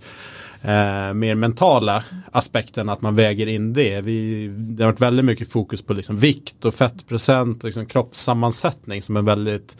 eh, 0.62 1.14
mer 1.14 1.36
mentala 1.36 2.04
aspekten 2.32 2.90
att 2.90 3.02
man 3.02 3.16
väger 3.16 3.48
in 3.48 3.74
det. 3.74 4.02
Vi, 4.02 4.48
det 4.48 4.84
har 4.84 4.92
varit 4.92 5.02
väldigt 5.02 5.26
mycket 5.26 5.52
fokus 5.52 5.82
på 5.82 5.94
liksom 5.94 6.18
vikt 6.18 6.66
och 6.66 6.74
fettprocent 6.74 7.58
och 7.58 7.66
liksom 7.66 7.86
kroppssammansättning 7.86 9.02
som 9.02 9.18
är 9.18 9.22
väldigt 9.22 9.76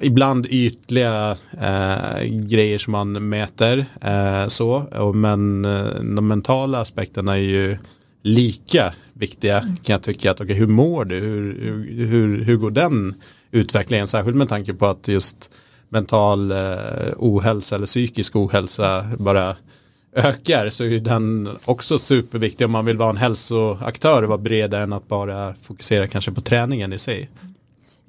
ibland 0.00 0.46
ytliga 0.46 1.36
eh, 1.60 2.24
grejer 2.24 2.78
som 2.78 2.92
man 2.92 3.28
mäter. 3.28 3.86
Eh, 4.00 4.46
så, 4.46 4.70
och, 4.74 5.16
men 5.16 5.64
eh, 5.64 5.84
de 6.16 6.28
mentala 6.28 6.80
aspekterna 6.80 7.32
är 7.32 7.42
ju 7.42 7.78
lika 8.22 8.94
viktiga 9.18 9.60
kan 9.60 9.92
jag 9.92 10.02
tycka. 10.02 10.30
Att, 10.30 10.40
okay, 10.40 10.56
hur 10.56 10.66
mår 10.66 11.04
du? 11.04 11.16
Hur, 11.16 12.06
hur, 12.06 12.44
hur 12.44 12.56
går 12.56 12.70
den 12.70 13.14
utvecklingen? 13.50 14.08
Särskilt 14.08 14.36
med 14.36 14.48
tanke 14.48 14.74
på 14.74 14.86
att 14.86 15.08
just 15.08 15.50
mental 15.88 16.50
eh, 16.50 16.58
ohälsa 17.16 17.76
eller 17.76 17.86
psykisk 17.86 18.36
ohälsa 18.36 19.04
bara 19.18 19.56
ökar 20.12 20.70
så 20.70 20.84
är 20.84 21.00
den 21.00 21.48
också 21.64 21.98
superviktig 21.98 22.64
om 22.64 22.70
man 22.70 22.84
vill 22.84 22.96
vara 22.96 23.10
en 23.10 23.16
hälsoaktör 23.16 24.22
och 24.22 24.28
vara 24.28 24.38
bredare 24.38 24.82
än 24.82 24.92
att 24.92 25.08
bara 25.08 25.54
fokusera 25.54 26.06
kanske 26.06 26.32
på 26.32 26.40
träningen 26.40 26.92
i 26.92 26.98
sig. 26.98 27.30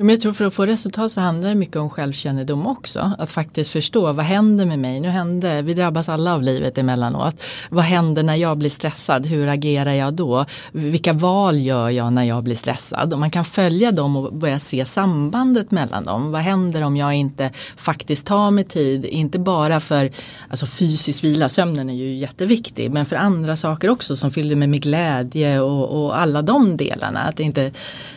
Men 0.02 0.10
jag 0.10 0.22
tror 0.22 0.34
för 0.34 0.46
att 0.46 0.54
få 0.54 0.66
resultat 0.66 1.12
så 1.12 1.22
handlar 1.22 1.50
det 1.50 1.56
mycket 1.56 1.76
om 1.76 1.90
självkännedom 1.90 2.68
också. 2.68 3.12
Att 3.20 3.30
faktiskt 3.30 3.72
förstå 3.72 4.14
vad 4.14 4.26
händer 4.26 4.66
med 4.66 4.80
mig? 4.80 5.00
Nu 5.00 5.10
händer, 5.10 5.62
vi 5.62 5.74
drabbas 5.74 6.10
alla 6.10 6.34
av 6.34 6.44
livet 6.44 6.78
emellanåt. 6.78 7.44
Vad 7.70 7.84
händer 7.84 8.24
när 8.24 8.36
jag 8.36 8.58
blir 8.58 8.70
stressad? 8.70 9.26
Hur 9.26 9.48
agerar 9.48 9.94
jag 9.94 10.14
då? 10.14 10.46
Vilka 10.72 11.14
val 11.14 11.62
gör 11.62 11.90
jag 11.90 12.14
när 12.14 12.24
jag 12.24 12.44
blir 12.44 12.56
stressad? 12.56 13.14
Och 13.14 13.20
man 13.20 13.32
kan 13.32 13.46
följa 13.46 13.92
dem 13.92 14.16
och 14.16 14.34
börja 14.34 14.60
se 14.60 14.86
sambandet 14.86 15.72
mellan 15.72 16.04
dem. 16.04 16.32
Vad 16.32 16.42
händer 16.42 16.82
om 16.82 16.98
jag 16.98 17.14
inte 17.14 17.52
faktiskt 17.78 18.28
tar 18.28 18.52
mig 18.52 18.64
tid? 18.64 19.06
Inte 19.06 19.40
bara 19.40 19.80
för 19.80 20.12
alltså 20.50 20.66
fysisk 20.66 21.24
vila, 21.24 21.50
sömnen 21.50 21.90
är 21.90 21.94
ju 21.94 22.16
jätteviktig. 22.16 22.92
Men 22.92 23.06
för 23.06 23.16
andra 23.16 23.56
saker 23.56 23.90
också 23.90 24.16
som 24.16 24.32
fyller 24.32 24.56
mig 24.56 24.68
med 24.68 24.82
glädje 24.82 25.60
och, 25.60 26.04
och 26.04 26.20
alla 26.20 26.42
de 26.42 26.78
delarna. 26.78 27.20
Att 27.20 27.38
det, 27.38 27.44
inte, 27.44 27.64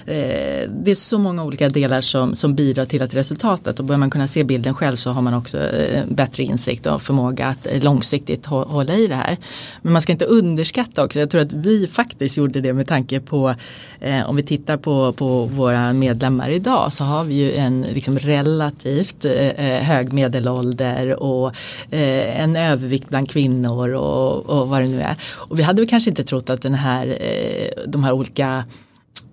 eh, 0.07 0.71
det 0.85 0.91
är 0.91 0.95
så 0.95 1.19
många 1.19 1.45
olika 1.45 1.72
delar 1.73 2.01
som, 2.01 2.35
som 2.35 2.55
bidrar 2.55 2.85
till 2.85 3.03
att 3.03 3.15
resultatet 3.15 3.79
och 3.79 3.85
börjar 3.85 3.99
man 3.99 4.11
kunna 4.11 4.29
se 4.29 4.45
bilden 4.45 4.75
själv 4.75 4.97
så 4.97 5.11
har 5.11 5.23
man 5.23 5.35
också 5.35 5.59
eh, 5.59 6.05
bättre 6.07 6.43
insikt 6.43 6.87
och 6.87 7.03
förmåga 7.03 7.47
att 7.47 7.67
eh, 7.67 7.83
långsiktigt 7.83 8.47
hålla 8.47 8.95
i 8.95 9.07
det 9.07 9.15
här. 9.15 9.37
Men 9.83 9.93
man 9.93 10.03
ska 10.03 10.13
inte 10.13 10.25
underskatta 10.25 11.05
också, 11.05 11.21
jag 11.21 11.31
tror 11.31 11.41
att 11.41 11.53
vi 11.53 11.87
faktiskt 11.87 12.37
gjorde 12.37 12.61
det 12.61 12.73
med 12.73 12.89
tanke 12.89 13.21
på 13.21 13.55
eh, 14.01 14.29
om 14.29 14.37
vi 14.37 14.43
tittar 14.43 14.77
på, 14.77 15.13
på 15.13 15.45
våra 15.45 15.93
medlemmar 15.93 16.49
idag 16.49 16.93
så 16.93 17.05
har 17.05 17.25
vi 17.25 17.35
ju 17.35 17.55
en 17.55 17.83
liksom 17.83 18.19
relativt 18.19 19.25
eh, 19.25 19.33
eh 19.33 19.83
hög 19.83 20.13
medelålder 20.13 21.23
och 21.23 21.47
eh, 21.91 22.41
en 22.41 22.57
övervikt 22.57 23.09
bland 23.09 23.31
kvinnor 23.31 23.89
och, 23.95 24.47
och 24.47 24.69
vad 24.69 24.83
det 24.83 24.89
nu 24.89 25.01
är. 25.01 25.17
Och 25.33 25.59
vi 25.59 25.63
hade 25.63 25.83
väl 25.83 25.89
kanske 25.89 26.11
inte 26.11 26.25
trott 26.25 26.51
att 26.51 26.63
den 26.63 26.75
här, 26.75 27.07
eh, 27.07 27.83
de 27.87 28.05
här 28.05 28.13
olika 28.13 28.65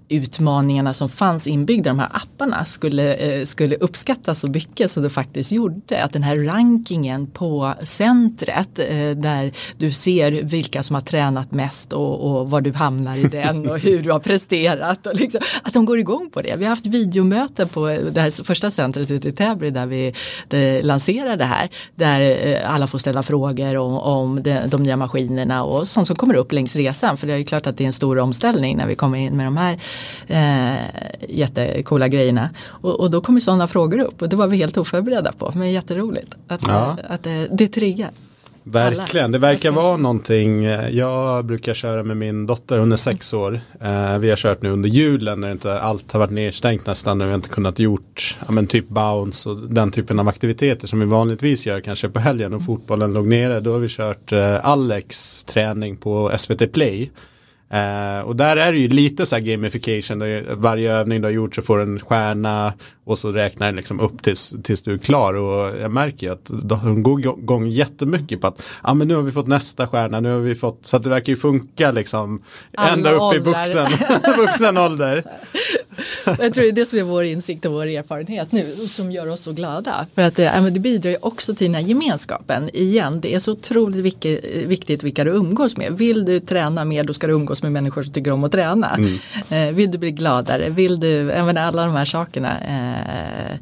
utmaningarna 0.10 0.94
som 0.94 1.10
fanns 1.10 1.48
inbyggda 1.48 1.90
i 1.90 1.92
de 1.92 2.00
här 2.00 2.10
apparna 2.12 2.66
skulle, 2.66 3.14
eh, 3.14 3.46
skulle 3.46 3.76
uppskattas 3.76 4.40
så 4.40 4.48
mycket 4.48 4.92
som 4.92 5.04
det 5.04 5.10
faktiskt 5.10 5.52
gjorde. 5.52 6.04
Att 6.04 6.14
den 6.14 6.24
här 6.24 6.36
rankingen 6.36 7.28
på 7.28 7.74
centret 7.84 8.80
eh, 8.80 9.10
där 9.10 9.52
du 9.78 9.92
ser 9.92 10.32
vilka 10.32 10.84
som 10.84 10.94
har 10.94 11.02
tränat 11.02 11.52
mest 11.52 11.94
och, 11.94 12.40
och 12.40 12.50
var 12.50 12.62
du 12.62 12.74
hamnar 12.74 13.18
i 13.18 13.24
den 13.24 13.70
och 13.70 13.80
hur 13.84 14.04
du 14.04 14.12
har 14.12 14.20
presterat. 14.20 15.08
Och 15.08 15.16
liksom, 15.16 15.42
att 15.64 15.74
de 15.74 15.86
går 15.86 16.00
igång 16.00 16.30
på 16.30 16.42
det. 16.42 16.56
Vi 16.58 16.64
har 16.64 16.70
haft 16.70 16.86
videomöten 16.86 17.70
på 17.70 17.88
det 18.12 18.22
här 18.22 18.44
första 18.44 18.72
centret 18.72 19.12
ute 19.12 19.30
i 19.30 19.32
Täby 19.32 19.70
där 19.70 19.86
vi 19.86 20.14
lanserade 20.84 21.36
det 21.36 21.46
här. 21.46 21.70
Där 21.96 22.48
eh, 22.48 22.74
alla 22.74 22.88
får 22.88 23.00
ställa 23.00 23.24
frågor 23.24 23.78
om, 23.78 23.94
om 23.94 24.44
de, 24.44 24.60
de 24.68 24.84
nya 24.84 24.98
maskinerna 24.98 25.64
och 25.64 25.88
sånt 25.88 26.08
som 26.08 26.16
kommer 26.16 26.36
upp 26.36 26.52
längs 26.52 26.76
resan. 26.76 27.18
För 27.18 27.28
det 27.28 27.34
är 27.34 27.38
ju 27.38 27.46
klart 27.46 27.68
att 27.68 27.78
det 27.78 27.84
är 27.84 27.88
en 27.88 27.94
stor 27.94 28.20
omställning 28.20 28.78
när 28.78 28.88
vi 28.88 28.96
kommer 28.96 29.18
in 29.18 29.38
med 29.38 29.46
de 29.46 29.58
här 29.58 29.80
eh, 30.28 30.74
jättekola 31.30 32.08
grejerna. 32.08 32.50
Och, 32.66 33.00
och 33.00 33.12
då 33.12 33.22
kommer 33.22 33.40
sådana 33.40 33.68
frågor 33.68 34.00
upp 34.00 34.22
och 34.22 34.30
det 34.30 34.36
var 34.36 34.48
vi 34.48 34.58
helt 34.58 34.78
oförberedda 34.78 35.32
på. 35.32 35.52
Men 35.56 35.72
jätteroligt 35.72 36.36
att, 36.48 36.62
ja. 36.68 36.70
att, 36.70 37.12
att 37.12 37.24
det, 37.24 37.48
det 37.52 37.68
triggar. 37.68 38.12
Verkligen, 38.64 39.32
det 39.32 39.38
verkar 39.38 39.72
vara 39.72 39.98
någonting. 39.98 40.64
Jag 40.92 41.46
brukar 41.46 41.74
köra 41.74 42.04
med 42.04 42.18
min 42.18 42.48
dotter, 42.48 42.78
hon 42.80 42.92
är 42.92 42.96
sex 42.96 43.34
år. 43.34 43.62
Eh, 43.82 44.18
vi 44.18 44.30
har 44.30 44.36
kört 44.36 44.62
nu 44.62 44.70
under 44.70 44.90
julen 44.90 45.42
när 45.42 45.52
inte 45.52 45.80
allt 45.80 46.12
har 46.12 46.20
varit 46.20 46.32
nedstängt 46.32 46.86
nästan. 46.86 47.18
När 47.18 47.28
vi 47.28 47.34
inte 47.34 47.50
kunnat 47.50 47.80
gjort 47.80 48.38
ja, 48.46 48.52
men 48.52 48.68
typ 48.68 48.90
bounce 48.90 49.50
och 49.50 49.58
den 49.58 49.92
typen 49.92 50.20
av 50.20 50.28
aktiviteter 50.28 50.88
som 50.88 51.00
vi 51.00 51.06
vanligtvis 51.06 51.66
gör 51.66 51.80
kanske 51.80 52.10
på 52.10 52.20
helgen 52.20 52.54
och 52.54 52.66
fotbollen 52.66 53.14
låg 53.14 53.28
nere. 53.28 53.60
Då 53.60 53.72
har 53.72 53.80
vi 53.80 53.88
kört 53.90 54.32
eh, 54.32 54.66
Alex 54.66 55.44
träning 55.44 55.98
på 55.98 56.32
SVT 56.38 56.72
Play. 56.74 57.12
Uh, 57.74 58.26
och 58.26 58.36
där 58.36 58.58
är 58.58 58.72
det 58.72 58.78
ju 58.78 58.88
lite 58.88 59.26
så 59.26 59.36
här 59.36 59.44
gamification. 59.44 60.44
Varje 60.50 60.94
övning 60.94 61.22
du 61.22 61.28
har 61.28 61.34
gjort 61.34 61.56
så 61.56 61.62
får 61.62 61.78
du 61.78 61.84
en 61.84 62.00
stjärna 62.00 62.74
och 63.06 63.18
så 63.18 63.32
räknar 63.32 63.68
den 63.68 63.76
liksom 63.76 64.00
upp 64.00 64.24
tills, 64.24 64.54
tills 64.64 64.82
du 64.82 64.94
är 64.94 64.98
klar. 64.98 65.34
Och 65.34 65.80
jag 65.80 65.92
märker 65.92 66.28
ju 66.28 66.34
att 66.34 66.46
de 66.46 67.04
går 67.04 67.20
igång 67.20 67.68
jättemycket 67.68 68.42
på 68.42 68.48
att 68.48 68.62
ah, 68.82 68.94
men 68.94 69.08
nu 69.08 69.16
har 69.16 69.22
vi 69.22 69.32
fått 69.32 69.48
nästa 69.48 69.88
stjärna. 69.88 70.20
Nu 70.20 70.32
har 70.32 70.40
vi 70.40 70.56
fått, 70.56 70.80
så 70.86 70.98
att 70.98 71.04
det 71.04 71.10
verkar 71.10 71.34
ju 71.34 71.38
funka 71.38 71.92
liksom 71.92 72.44
ända 72.78 73.12
upp 73.12 73.36
i 73.36 73.40
vuxen, 73.40 73.92
vuxen 74.38 74.78
ålder. 74.78 75.24
jag 76.40 76.54
tror 76.54 76.64
det 76.64 76.70
är 76.70 76.72
det 76.72 76.86
som 76.86 77.00
är 77.00 77.04
vår 77.04 77.24
insikt 77.24 77.66
och 77.66 77.74
vår 77.74 77.86
erfarenhet 77.86 78.52
nu 78.52 78.76
som 78.76 79.12
gör 79.12 79.30
oss 79.30 79.42
så 79.42 79.54
glada. 79.54 80.08
För 80.16 80.22
att 80.22 80.36
det, 80.36 80.70
det 80.70 80.80
bidrar 80.80 81.12
ju 81.12 81.18
också 81.22 81.56
till 81.56 81.68
den 81.68 81.76
här 81.76 81.82
gemenskapen. 81.82 82.70
Igen, 82.74 83.22
det 83.22 83.36
är 83.36 83.40
så 83.40 83.52
otroligt 83.52 84.26
viktigt 84.68 85.04
vilka 85.04 85.24
du 85.24 85.32
umgås 85.32 85.78
med. 85.78 85.98
Vill 85.98 86.26
du 86.26 86.40
träna 86.40 86.86
mer 86.86 87.04
då 87.04 87.14
ska 87.14 87.28
du 87.28 87.34
umgås 87.34 87.64
med 87.64 87.72
människor 87.72 88.04
som 88.04 88.14
tycker 88.14 88.32
om 88.32 88.44
att 88.44 88.52
träna. 88.52 88.98
Mm. 88.98 89.70
Eh, 89.70 89.76
vill 89.76 89.92
du 89.92 89.98
bli 89.98 90.12
gladare, 90.12 90.70
vill 90.70 91.00
du, 91.00 91.32
även 91.32 91.58
alla 91.58 91.86
de 91.86 91.96
här 91.96 92.06
sakerna 92.06 92.60
eh, 92.60 93.54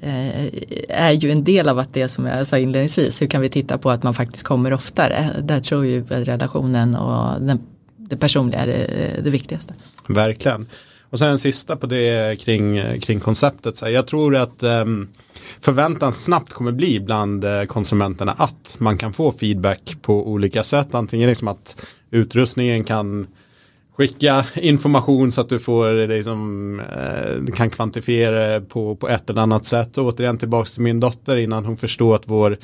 eh, 0.00 0.46
är 0.88 1.12
ju 1.12 1.30
en 1.30 1.44
del 1.44 1.68
av 1.68 1.78
att 1.78 1.94
det 1.94 2.08
som 2.08 2.26
jag 2.26 2.46
sa 2.46 2.58
inledningsvis, 2.58 3.22
hur 3.22 3.26
kan 3.26 3.40
vi 3.40 3.50
titta 3.50 3.78
på 3.78 3.90
att 3.90 4.02
man 4.02 4.14
faktiskt 4.14 4.46
kommer 4.46 4.72
oftare. 4.72 5.30
Där 5.42 5.60
tror 5.60 5.86
ju 5.86 6.04
relationen 6.04 6.96
och 6.96 7.40
den, 7.40 7.60
det 7.96 8.16
personliga 8.16 8.60
är 8.60 8.66
det, 8.66 9.20
det 9.24 9.30
viktigaste. 9.30 9.74
Verkligen. 10.08 10.66
Och 11.12 11.18
sen 11.18 11.28
en 11.28 11.38
sista 11.38 11.76
på 11.76 11.86
det 11.86 12.40
kring, 12.40 12.80
kring 13.00 13.20
konceptet. 13.20 13.76
Så 13.76 13.88
jag 13.88 14.06
tror 14.06 14.36
att 14.36 14.62
ehm, 14.62 15.08
förväntan 15.60 16.12
snabbt 16.12 16.52
kommer 16.52 16.72
bli 16.72 17.00
bland 17.00 17.44
eh, 17.44 17.62
konsumenterna 17.64 18.32
att 18.32 18.76
man 18.78 18.98
kan 18.98 19.12
få 19.12 19.32
feedback 19.32 19.96
på 20.02 20.28
olika 20.28 20.62
sätt. 20.62 20.94
Antingen 20.94 21.28
liksom 21.28 21.48
att 21.48 21.86
utrustningen 22.10 22.84
kan 22.84 23.26
skicka 23.96 24.44
information 24.54 25.32
så 25.32 25.40
att 25.40 25.48
du 25.48 25.58
får 25.58 26.06
liksom, 26.06 26.80
eh, 26.80 27.54
kan 27.54 27.70
kvantifiera 27.70 28.60
på, 28.60 28.96
på 28.96 29.08
ett 29.08 29.30
eller 29.30 29.42
annat 29.42 29.66
sätt. 29.66 29.98
Och 29.98 30.04
återigen 30.04 30.38
tillbaka 30.38 30.68
till 30.68 30.82
min 30.82 31.00
dotter 31.00 31.36
innan 31.36 31.64
hon 31.64 31.76
förstod 31.76 32.14
att 32.14 32.28
vår 32.28 32.58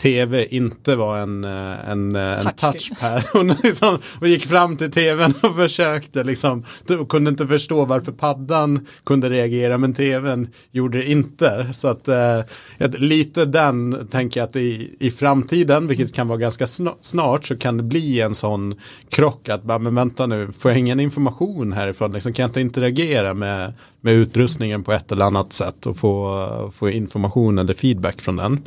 tv 0.00 0.46
inte 0.50 0.96
var 0.96 1.18
en, 1.18 1.44
eh, 1.44 1.90
en, 1.90 2.16
eh, 2.16 2.46
en 2.46 2.52
touchpad. 2.52 3.22
Hon, 3.32 3.54
liksom, 3.62 3.98
och 4.20 4.28
gick 4.28 4.46
fram 4.46 4.76
till 4.76 4.90
tvn 4.90 5.34
och 5.42 5.56
försökte 5.56 6.24
liksom, 6.24 6.64
du 6.86 7.06
kunde 7.06 7.30
inte 7.30 7.46
förstå 7.46 7.84
varför 7.84 8.12
paddan 8.12 8.86
kunde 9.04 9.30
reagera 9.30 9.78
men 9.78 9.94
tvn 9.94 10.48
gjorde 10.70 10.98
det 10.98 11.10
inte. 11.10 11.66
Så 11.72 11.88
att 11.88 12.08
eh, 12.08 12.40
lite 12.78 13.44
den 13.44 14.06
tänker 14.10 14.40
jag 14.40 14.48
att 14.48 14.56
i, 14.56 14.96
i 15.00 15.10
framtiden, 15.10 15.86
vilket 15.86 16.14
kan 16.14 16.28
vara 16.28 16.38
ganska 16.38 16.66
snart, 17.00 17.46
så 17.46 17.56
kan 17.56 17.76
det 17.76 17.82
bli 17.82 18.20
en 18.20 18.34
sån 18.34 18.74
krock 19.08 19.48
att, 19.48 19.64
men 19.64 19.94
vänta 19.94 20.26
nu, 20.26 20.48
får 20.58 20.69
jag 20.70 20.78
ingen 20.78 21.00
information 21.00 21.72
härifrån, 21.72 22.12
liksom, 22.12 22.32
kan 22.32 22.42
jag 22.42 22.48
inte 22.48 22.60
interagera 22.60 23.34
med, 23.34 23.72
med 24.00 24.14
utrustningen 24.14 24.84
på 24.84 24.92
ett 24.92 25.12
eller 25.12 25.24
annat 25.24 25.52
sätt 25.52 25.86
och 25.86 25.96
få, 25.96 26.72
få 26.74 26.90
information 26.90 27.58
eller 27.58 27.74
feedback 27.74 28.20
från 28.20 28.36
den. 28.36 28.62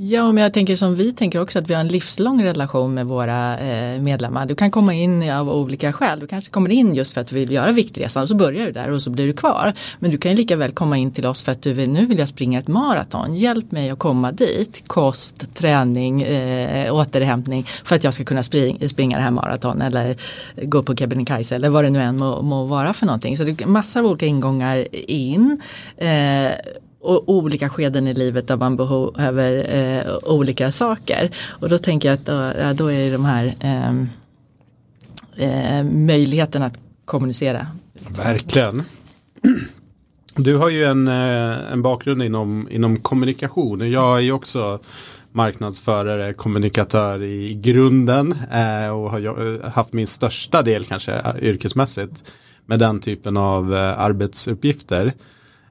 Ja, 0.00 0.32
men 0.32 0.42
jag 0.42 0.52
tänker 0.52 0.76
som 0.76 0.94
vi 0.94 1.12
tänker 1.12 1.40
också 1.40 1.58
att 1.58 1.70
vi 1.70 1.74
har 1.74 1.80
en 1.80 1.88
livslång 1.88 2.44
relation 2.44 2.94
med 2.94 3.06
våra 3.06 3.58
eh, 3.58 4.00
medlemmar. 4.00 4.46
Du 4.46 4.54
kan 4.54 4.70
komma 4.70 4.94
in 4.94 5.30
av 5.30 5.50
olika 5.50 5.92
skäl. 5.92 6.20
Du 6.20 6.26
kanske 6.26 6.50
kommer 6.50 6.70
in 6.70 6.94
just 6.94 7.14
för 7.14 7.20
att 7.20 7.26
du 7.26 7.34
vill 7.34 7.52
göra 7.52 7.72
Viktresan 7.72 8.22
och 8.22 8.28
så 8.28 8.34
börjar 8.34 8.66
du 8.66 8.72
där 8.72 8.90
och 8.90 9.02
så 9.02 9.10
blir 9.10 9.26
du 9.26 9.32
kvar. 9.32 9.72
Men 9.98 10.10
du 10.10 10.18
kan 10.18 10.34
lika 10.34 10.56
väl 10.56 10.72
komma 10.72 10.96
in 10.96 11.12
till 11.12 11.26
oss 11.26 11.44
för 11.44 11.52
att 11.52 11.62
du 11.62 11.72
vill, 11.72 11.90
nu 11.90 12.06
vill 12.06 12.18
jag 12.18 12.28
springa 12.28 12.58
ett 12.58 12.68
maraton. 12.68 13.34
Hjälp 13.34 13.72
mig 13.72 13.90
att 13.90 13.98
komma 13.98 14.32
dit. 14.32 14.82
Kost, 14.86 15.54
träning, 15.54 16.22
eh, 16.22 16.94
återhämtning 16.94 17.66
för 17.84 17.96
att 17.96 18.04
jag 18.04 18.14
ska 18.14 18.24
kunna 18.24 18.42
springa, 18.42 18.88
springa 18.88 19.16
det 19.16 19.22
här 19.22 19.30
maraton 19.30 19.82
eller 19.82 20.16
gå 20.62 20.82
på 20.82 20.96
Kebnekaise 20.96 21.56
eller 21.56 21.68
vad 21.68 21.84
det 21.84 21.90
nu 21.90 22.00
än 22.00 22.16
må, 22.16 22.42
må 22.42 22.64
vara 22.64 22.92
för 22.92 23.06
någonting. 23.06 23.36
Så 23.36 23.44
det 23.44 23.62
är 23.62 23.66
massor 23.66 24.00
av 24.00 24.06
olika 24.06 24.26
ingångar 24.26 24.94
in. 25.10 25.60
Eh, 25.96 26.52
och 27.08 27.28
olika 27.28 27.68
skeden 27.68 28.06
i 28.08 28.14
livet 28.14 28.48
där 28.48 28.56
man 28.56 28.76
behöver 28.76 29.76
eh, 29.76 30.14
olika 30.22 30.72
saker. 30.72 31.30
Och 31.46 31.68
då 31.68 31.78
tänker 31.78 32.08
jag 32.08 32.14
att 32.14 32.26
då, 32.26 32.84
då 32.84 32.92
är 32.92 32.98
det 32.98 33.10
de 33.10 33.24
här 33.24 33.54
eh, 33.60 33.90
eh, 35.36 35.84
möjligheten 35.84 36.62
att 36.62 36.78
kommunicera. 37.04 37.66
Verkligen. 38.16 38.82
Du 40.40 40.56
har 40.56 40.68
ju 40.68 40.84
en, 40.84 41.08
eh, 41.08 41.72
en 41.72 41.82
bakgrund 41.82 42.22
inom, 42.22 42.68
inom 42.70 42.96
kommunikation. 42.96 43.90
Jag 43.90 44.16
är 44.16 44.20
ju 44.20 44.32
också 44.32 44.80
marknadsförare, 45.32 46.32
kommunikatör 46.32 47.22
i 47.22 47.54
grunden 47.54 48.34
eh, 48.52 48.90
och 48.90 49.10
har 49.10 49.20
eh, 49.20 49.70
haft 49.70 49.92
min 49.92 50.06
största 50.06 50.62
del 50.62 50.84
kanske 50.84 51.12
eh, 51.12 51.34
yrkesmässigt 51.42 52.32
med 52.66 52.78
den 52.78 53.00
typen 53.00 53.36
av 53.36 53.74
arbetsuppgifter. 53.96 55.12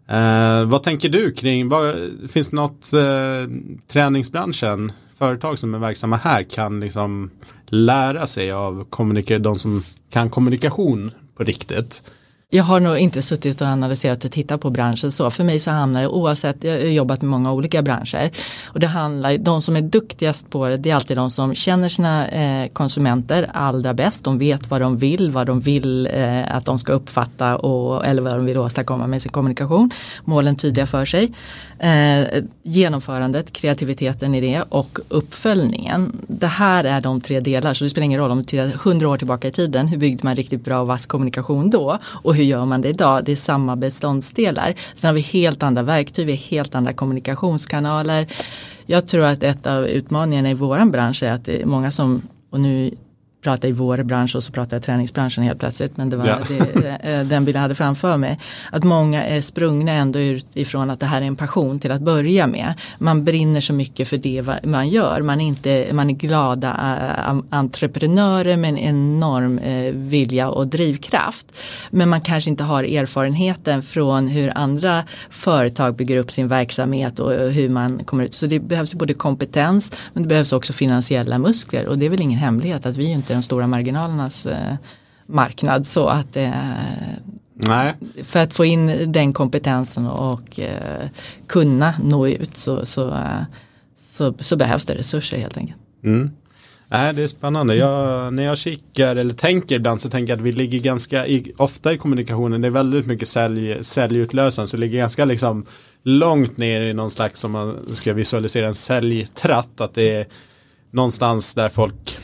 Eh, 0.10 0.64
vad 0.64 0.84
tänker 0.84 1.10
du 1.10 1.32
kring, 1.32 1.70
vad, 1.70 1.96
finns 2.30 2.50
det 2.50 2.56
något 2.56 2.94
eh, 2.94 3.52
träningsbranschen, 3.88 4.92
företag 5.18 5.60
som 5.60 5.74
är 5.74 5.80
verksamma 5.80 6.18
här 6.18 6.44
kan 6.44 6.80
liksom 6.80 7.30
lära 7.66 8.28
sig 8.28 8.52
av 8.52 8.86
de 9.40 9.60
som 9.60 9.84
kan 10.10 10.30
kommunikation 10.30 11.12
på 11.36 11.44
riktigt? 11.44 12.02
Jag 12.50 12.64
har 12.64 12.80
nog 12.80 12.98
inte 12.98 13.22
suttit 13.22 13.62
och 13.62 13.68
analyserat 13.68 14.26
och 14.26 14.32
tittat 14.32 14.62
på 14.62 14.70
branschen 14.70 15.12
så. 15.12 15.32
För 15.32 15.44
mig 15.44 15.60
så 15.60 15.72
handlar 15.72 16.02
det 16.02 16.08
oavsett, 16.08 16.64
jag 16.64 16.72
har 16.72 16.80
jobbat 16.80 17.22
med 17.22 17.32
många 17.32 17.52
olika 17.52 17.82
branscher. 17.82 18.32
Och 18.66 18.80
det 18.80 18.88
handlar, 18.88 19.38
de 19.38 19.62
som 19.62 19.76
är 19.76 19.82
duktigast 19.82 20.50
på 20.50 20.68
det, 20.68 20.78
det 20.78 20.90
är 20.90 20.96
alltid 20.96 21.18
de 21.18 21.32
som 21.32 21.56
känner 21.56 21.90
sina 21.90 22.28
eh, 22.28 22.68
konsumenter 22.68 23.50
allra 23.54 23.94
bäst. 23.94 24.24
De 24.24 24.38
vet 24.38 24.70
vad 24.70 24.82
de 24.82 24.98
vill, 24.98 25.32
vad 25.32 25.48
de 25.48 25.60
vill 25.60 26.10
eh, 26.14 26.56
att 26.56 26.66
de 26.66 26.80
ska 26.80 26.94
uppfatta 26.94 27.56
och, 27.56 28.06
eller 28.06 28.22
vad 28.22 28.34
de 28.34 28.46
vill 28.46 28.58
åstadkomma 28.58 29.08
med 29.08 29.22
sin 29.22 29.32
kommunikation. 29.32 29.92
Målen 30.26 30.56
tydliga 30.56 30.86
för 30.86 31.06
sig. 31.06 31.34
Eh, 31.80 32.44
genomförandet, 32.64 33.54
kreativiteten 33.54 34.36
i 34.36 34.42
det 34.42 34.64
och 34.70 35.00
uppföljningen. 35.10 36.26
Det 36.28 36.48
här 36.48 36.84
är 36.84 37.02
de 37.02 37.22
tre 37.22 37.40
delar 37.40 37.74
så 37.74 37.84
det 37.84 37.90
spelar 37.90 38.06
ingen 38.06 38.20
roll 38.20 38.32
om 38.32 38.38
du 38.38 38.44
tittar 38.44 38.68
hundra 38.68 39.10
år 39.10 39.18
tillbaka 39.18 39.48
i 39.48 39.52
tiden. 39.52 39.88
Hur 39.88 39.98
byggde 39.98 40.24
man 40.24 40.36
riktigt 40.36 40.64
bra 40.64 40.80
och 40.80 40.88
vass 40.88 41.06
kommunikation 41.06 41.70
då? 41.70 42.00
Och 42.04 42.37
hur 42.38 42.44
gör 42.44 42.66
man 42.66 42.82
det 42.82 42.90
idag? 42.90 43.26
Det 43.26 43.32
är 43.32 43.36
samma 43.36 43.76
beståndsdelar. 43.76 44.74
Sen 44.94 45.08
har 45.08 45.14
vi 45.14 45.22
helt 45.22 45.64
andra 45.64 45.84
verktyg, 45.84 46.26
vi 46.26 46.32
har 46.32 46.38
helt 46.38 46.76
andra 46.76 46.94
kommunikationskanaler. 46.94 48.28
Jag 48.86 49.08
tror 49.08 49.24
att 49.24 49.44
ett 49.44 49.68
av 49.68 49.88
utmaningarna 49.88 50.50
i 50.50 50.54
våran 50.54 50.92
bransch 50.92 51.24
är 51.24 51.32
att 51.32 51.46
det 51.46 51.62
är 51.62 51.66
många 51.66 51.92
som, 51.92 52.22
och 52.50 52.60
nu 52.60 52.92
prata 53.44 53.68
i 53.68 53.72
vår 53.72 54.04
bransch 54.04 54.36
och 54.36 54.44
så 54.44 54.52
pratar 54.52 54.78
jag 54.78 54.84
träningsbranschen 54.84 55.44
helt 55.44 55.60
plötsligt. 55.60 55.98
Men 55.98 56.10
det 56.10 56.18
var 56.18 56.28
Ja. 56.28 56.38
det, 56.48 56.90
eh, 56.90 57.26
den 57.26 57.46
bilden 57.46 57.60
jag 57.60 57.62
hade 57.62 57.76
framför 57.76 58.18
mig. 58.18 58.40
Att 58.72 58.84
många 58.84 59.26
är 59.26 59.42
sprungna 59.42 59.92
ändå 59.92 60.20
utifrån 60.20 60.90
att 60.90 61.00
det 61.00 61.06
här 61.06 61.22
är 61.22 61.26
en 61.26 61.36
passion 61.36 61.80
till 61.80 61.92
att 61.92 62.02
börja 62.02 62.48
med. 62.48 62.74
Man 63.00 63.24
brinner 63.24 63.62
så 63.62 63.74
mycket 63.74 64.08
för 64.08 64.18
det 64.18 64.46
man 64.64 64.90
gör. 64.90 65.22
Man 65.22 65.42
är, 65.42 65.46
inte, 65.46 65.88
man 65.94 66.10
är 66.10 66.14
glada 66.14 66.68
eh, 67.30 67.36
entreprenörer 67.50 68.58
med 68.58 68.70
en 68.70 68.78
enorm 68.78 69.58
eh, 69.58 69.94
vilja 69.94 70.50
och 70.50 70.68
drivkraft. 70.68 71.58
Men 71.90 72.10
man 72.10 72.22
kanske 72.22 72.50
inte 72.50 72.64
har 72.64 72.84
erfarenheten 72.84 73.84
från 73.84 74.28
hur 74.28 74.58
andra 74.58 75.04
företag 75.30 75.96
bygger 75.96 76.18
upp 76.18 76.32
sin 76.32 76.48
verksamhet 76.48 77.20
och 77.20 77.34
eh, 77.34 77.48
hur 77.50 77.70
man 77.70 78.04
kommer 78.04 78.24
ut. 78.24 78.34
Så 78.34 78.46
det 78.46 78.60
behövs 78.60 78.94
både 78.94 79.14
kompetens 79.14 79.92
men 80.14 80.24
det 80.24 80.30
behövs 80.30 80.54
också 80.54 80.74
finansiella 80.74 81.38
muskler 81.38 81.88
och 81.88 81.98
det 81.98 82.06
är 82.06 82.10
väl 82.10 82.22
ingen 82.22 82.40
hemlighet 82.40 82.86
att 82.86 82.98
vi 82.98 83.06
är 83.08 83.12
inte 83.28 83.34
de 83.34 83.44
stora 83.44 83.68
marginalernas 83.68 84.46
eh, 84.46 84.76
marknad 85.26 85.88
så 85.88 86.08
att 86.08 86.36
eh, 86.36 86.52
Nej, 87.60 87.94
för 88.24 88.40
att 88.40 88.54
få 88.54 88.66
in 88.66 89.12
den 89.12 89.34
kompetensen 89.34 90.06
och 90.06 90.60
eh, 90.60 91.10
kunna 91.48 91.94
nå 92.04 92.28
ut 92.28 92.58
så, 92.58 92.86
så, 92.86 93.24
så, 93.98 94.34
så 94.40 94.56
behövs 94.56 94.86
det 94.86 94.96
resurser 94.96 95.38
helt 95.38 95.58
enkelt. 95.58 95.78
Mm. 96.04 96.32
Nej, 96.88 97.14
det 97.14 97.24
är 97.24 97.28
spännande. 97.28 97.76
Jag, 97.76 98.34
när 98.34 98.44
jag 98.44 98.58
kikar 98.58 99.16
eller 99.16 99.34
tänker 99.34 99.76
ibland 99.76 100.02
så 100.02 100.10
tänker 100.10 100.34
jag 100.34 100.38
att 100.38 100.46
vi 100.46 100.52
ligger 100.52 100.80
ganska 100.80 101.28
i, 101.28 101.54
ofta 101.58 101.94
i 101.94 101.98
kommunikationen. 101.98 102.62
Det 102.62 102.68
är 102.68 102.72
väldigt 102.72 103.06
mycket 103.06 103.28
sälj, 103.28 103.84
säljutlösande 103.84 104.68
så 104.68 104.78
ligger 104.78 104.98
ganska 104.98 105.26
liksom 105.26 105.66
långt 106.04 106.58
ner 106.58 106.82
i 106.82 106.94
någon 106.94 107.12
slags 107.12 107.40
som 107.40 107.52
man 107.52 107.96
ska 107.96 108.14
visualisera 108.14 108.68
en 108.68 108.74
säljtratt. 108.74 109.82
Att 109.82 109.94
det 109.94 110.16
är 110.16 110.26
någonstans 110.92 111.56
där 111.56 111.70
folk 111.70 112.18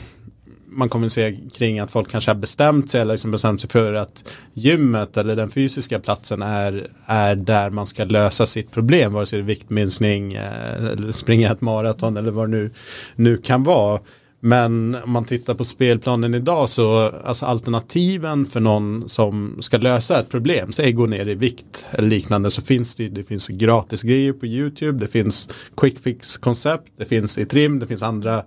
man 0.74 0.88
kommer 0.88 1.08
se 1.08 1.38
kring 1.56 1.78
att 1.78 1.90
folk 1.90 2.10
kanske 2.10 2.30
har 2.30 2.36
bestämt 2.36 2.90
sig 2.90 3.00
eller 3.00 3.14
liksom 3.14 3.30
bestämt 3.30 3.60
sig 3.60 3.70
för 3.70 3.94
att 3.94 4.24
gymmet 4.52 5.16
eller 5.16 5.36
den 5.36 5.50
fysiska 5.50 5.98
platsen 6.00 6.42
är, 6.42 6.88
är 7.06 7.34
där 7.34 7.70
man 7.70 7.86
ska 7.86 8.04
lösa 8.04 8.46
sitt 8.46 8.70
problem, 8.70 9.12
vare 9.12 9.26
sig 9.26 9.38
det 9.38 9.42
är 9.42 9.46
viktminskning, 9.46 10.32
eh, 10.32 10.84
eller 10.92 11.12
springa 11.12 11.52
ett 11.52 11.60
maraton 11.60 12.16
eller 12.16 12.30
vad 12.30 12.50
det 12.50 12.56
nu, 12.56 12.70
nu 13.16 13.36
kan 13.36 13.62
vara. 13.62 14.00
Men 14.44 14.96
om 15.04 15.10
man 15.10 15.24
tittar 15.24 15.54
på 15.54 15.64
spelplanen 15.64 16.34
idag 16.34 16.68
så 16.68 17.12
alltså 17.24 17.46
alternativen 17.46 18.46
för 18.46 18.60
någon 18.60 19.08
som 19.08 19.56
ska 19.60 19.78
lösa 19.78 20.20
ett 20.20 20.28
problem, 20.28 20.72
säg 20.72 20.92
gå 20.92 21.06
ner 21.06 21.28
i 21.28 21.34
vikt 21.34 21.86
eller 21.90 22.08
liknande 22.08 22.50
så 22.50 22.62
finns 22.62 22.94
det, 22.94 23.08
det 23.08 23.22
finns 23.22 23.48
gratis 23.48 24.02
grejer 24.02 24.32
på 24.32 24.46
YouTube, 24.46 24.98
det 24.98 25.06
finns 25.06 25.48
quick 25.76 25.98
fix 25.98 26.38
koncept, 26.38 26.92
det 26.96 27.04
finns 27.04 27.38
i 27.38 27.46
trim, 27.46 27.78
det 27.78 27.86
finns 27.86 28.02
andra 28.02 28.42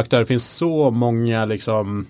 aktörer, 0.00 0.20
det 0.20 0.26
finns 0.26 0.56
så 0.56 0.90
många 0.90 1.44
liksom 1.44 2.06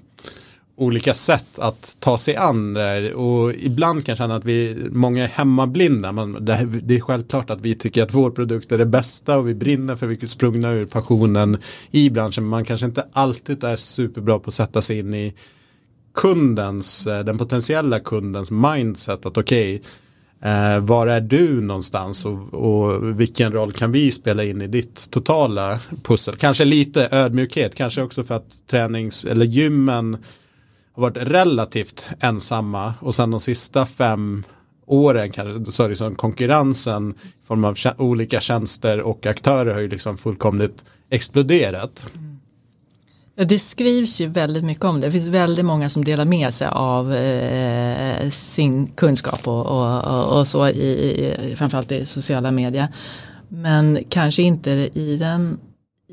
olika 0.80 1.14
sätt 1.14 1.58
att 1.58 1.96
ta 2.00 2.18
sig 2.18 2.36
an 2.36 2.74
det 2.74 3.14
och 3.14 3.54
ibland 3.54 4.06
kan 4.06 4.12
jag 4.12 4.18
känna 4.18 4.36
att 4.36 4.44
vi, 4.44 4.76
många 4.90 5.24
är 5.24 5.28
hemmablinda. 5.28 6.12
Men 6.12 6.44
det, 6.44 6.68
det 6.82 6.96
är 6.96 7.00
självklart 7.00 7.50
att 7.50 7.60
vi 7.60 7.74
tycker 7.74 8.02
att 8.02 8.14
vår 8.14 8.30
produkt 8.30 8.72
är 8.72 8.78
det 8.78 8.86
bästa 8.86 9.38
och 9.38 9.48
vi 9.48 9.54
brinner 9.54 9.96
för 9.96 10.06
vi 10.06 10.18
är 10.22 10.26
sprungna 10.26 10.72
ur 10.72 10.84
passionen 10.84 11.56
i 11.90 12.10
branschen. 12.10 12.44
Men 12.44 12.50
man 12.50 12.64
kanske 12.64 12.86
inte 12.86 13.06
alltid 13.12 13.64
är 13.64 13.76
superbra 13.76 14.38
på 14.38 14.48
att 14.48 14.54
sätta 14.54 14.82
sig 14.82 14.98
in 14.98 15.14
i 15.14 15.34
kundens, 16.14 17.06
eh, 17.06 17.24
den 17.24 17.38
potentiella 17.38 18.00
kundens 18.00 18.50
mindset 18.50 19.26
att 19.26 19.36
okej, 19.36 19.82
eh, 20.42 20.78
var 20.78 21.06
är 21.06 21.20
du 21.20 21.60
någonstans 21.60 22.24
och, 22.24 22.54
och 22.54 23.20
vilken 23.20 23.52
roll 23.52 23.72
kan 23.72 23.92
vi 23.92 24.12
spela 24.12 24.44
in 24.44 24.62
i 24.62 24.66
ditt 24.66 25.10
totala 25.10 25.80
pussel? 26.02 26.36
Kanske 26.36 26.64
lite 26.64 27.08
ödmjukhet, 27.10 27.74
kanske 27.74 28.02
också 28.02 28.24
för 28.24 28.34
att 28.34 28.66
tränings 28.66 29.24
eller 29.24 29.46
gymmen 29.46 30.16
har 30.92 31.02
varit 31.02 31.16
relativt 31.16 32.06
ensamma 32.20 32.94
och 33.00 33.14
sen 33.14 33.30
de 33.30 33.40
sista 33.40 33.86
fem 33.86 34.44
åren 34.86 35.30
kanske 35.30 35.72
så 35.72 35.84
är 35.84 35.88
liksom 35.88 36.14
konkurrensen 36.14 37.14
i 37.42 37.46
form 37.46 37.64
av 37.64 37.76
olika 37.98 38.40
tjänster 38.40 39.00
och 39.00 39.26
aktörer 39.26 39.74
har 39.74 39.80
ju 39.80 39.88
liksom 39.88 40.18
fullkomligt 40.18 40.84
exploderat. 41.10 42.06
Mm. 42.16 42.29
Det 43.44 43.58
skrivs 43.58 44.20
ju 44.20 44.26
väldigt 44.26 44.64
mycket 44.64 44.84
om 44.84 45.00
det. 45.00 45.06
Det 45.06 45.12
finns 45.12 45.28
väldigt 45.28 45.64
många 45.64 45.90
som 45.90 46.04
delar 46.04 46.24
med 46.24 46.54
sig 46.54 46.68
av 46.70 47.14
eh, 47.14 48.28
sin 48.28 48.86
kunskap 48.86 49.48
och, 49.48 49.66
och, 49.66 50.04
och, 50.04 50.38
och 50.38 50.46
så 50.46 50.68
i, 50.68 51.50
i, 51.50 51.56
framförallt 51.56 51.92
i 51.92 52.06
sociala 52.06 52.50
medier. 52.50 52.88
Men 53.48 53.98
kanske 54.08 54.42
inte 54.42 54.70
i 54.92 55.16
den 55.16 55.58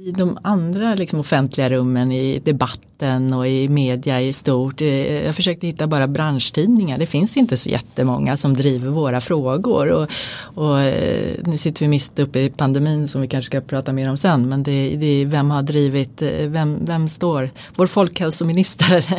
i 0.07 0.11
de 0.11 0.37
andra 0.41 0.95
liksom, 0.95 1.19
offentliga 1.19 1.69
rummen, 1.69 2.11
i 2.11 2.39
debatten 2.39 3.33
och 3.33 3.47
i 3.47 3.67
media 3.67 4.21
i 4.21 4.33
stort. 4.33 4.81
Eh, 4.81 5.25
Jag 5.25 5.35
försökte 5.35 5.67
hitta 5.67 5.87
bara 5.87 6.07
branschtidningar. 6.07 6.97
Det 6.97 7.05
finns 7.05 7.37
inte 7.37 7.57
så 7.57 7.69
jättemånga 7.69 8.37
som 8.37 8.53
driver 8.53 8.89
våra 8.89 9.21
frågor. 9.21 9.91
Och, 9.91 10.09
och, 10.39 10.81
eh, 10.81 11.35
nu 11.43 11.57
sitter 11.57 11.79
vi 11.81 11.87
mitt 11.87 12.19
uppe 12.19 12.39
i 12.39 12.49
pandemin 12.49 13.07
som 13.07 13.21
vi 13.21 13.27
kanske 13.27 13.45
ska 13.45 13.61
prata 13.61 13.93
mer 13.93 14.09
om 14.09 14.17
sen. 14.17 14.49
Men 14.49 14.63
det, 14.63 14.95
det, 14.95 15.25
vem 15.25 15.51
har 15.51 15.61
drivit, 15.61 16.21
eh, 16.21 16.29
vem, 16.47 16.85
vem 16.85 17.07
står, 17.07 17.49
vår 17.75 17.87
folkhälsominister 17.87 18.95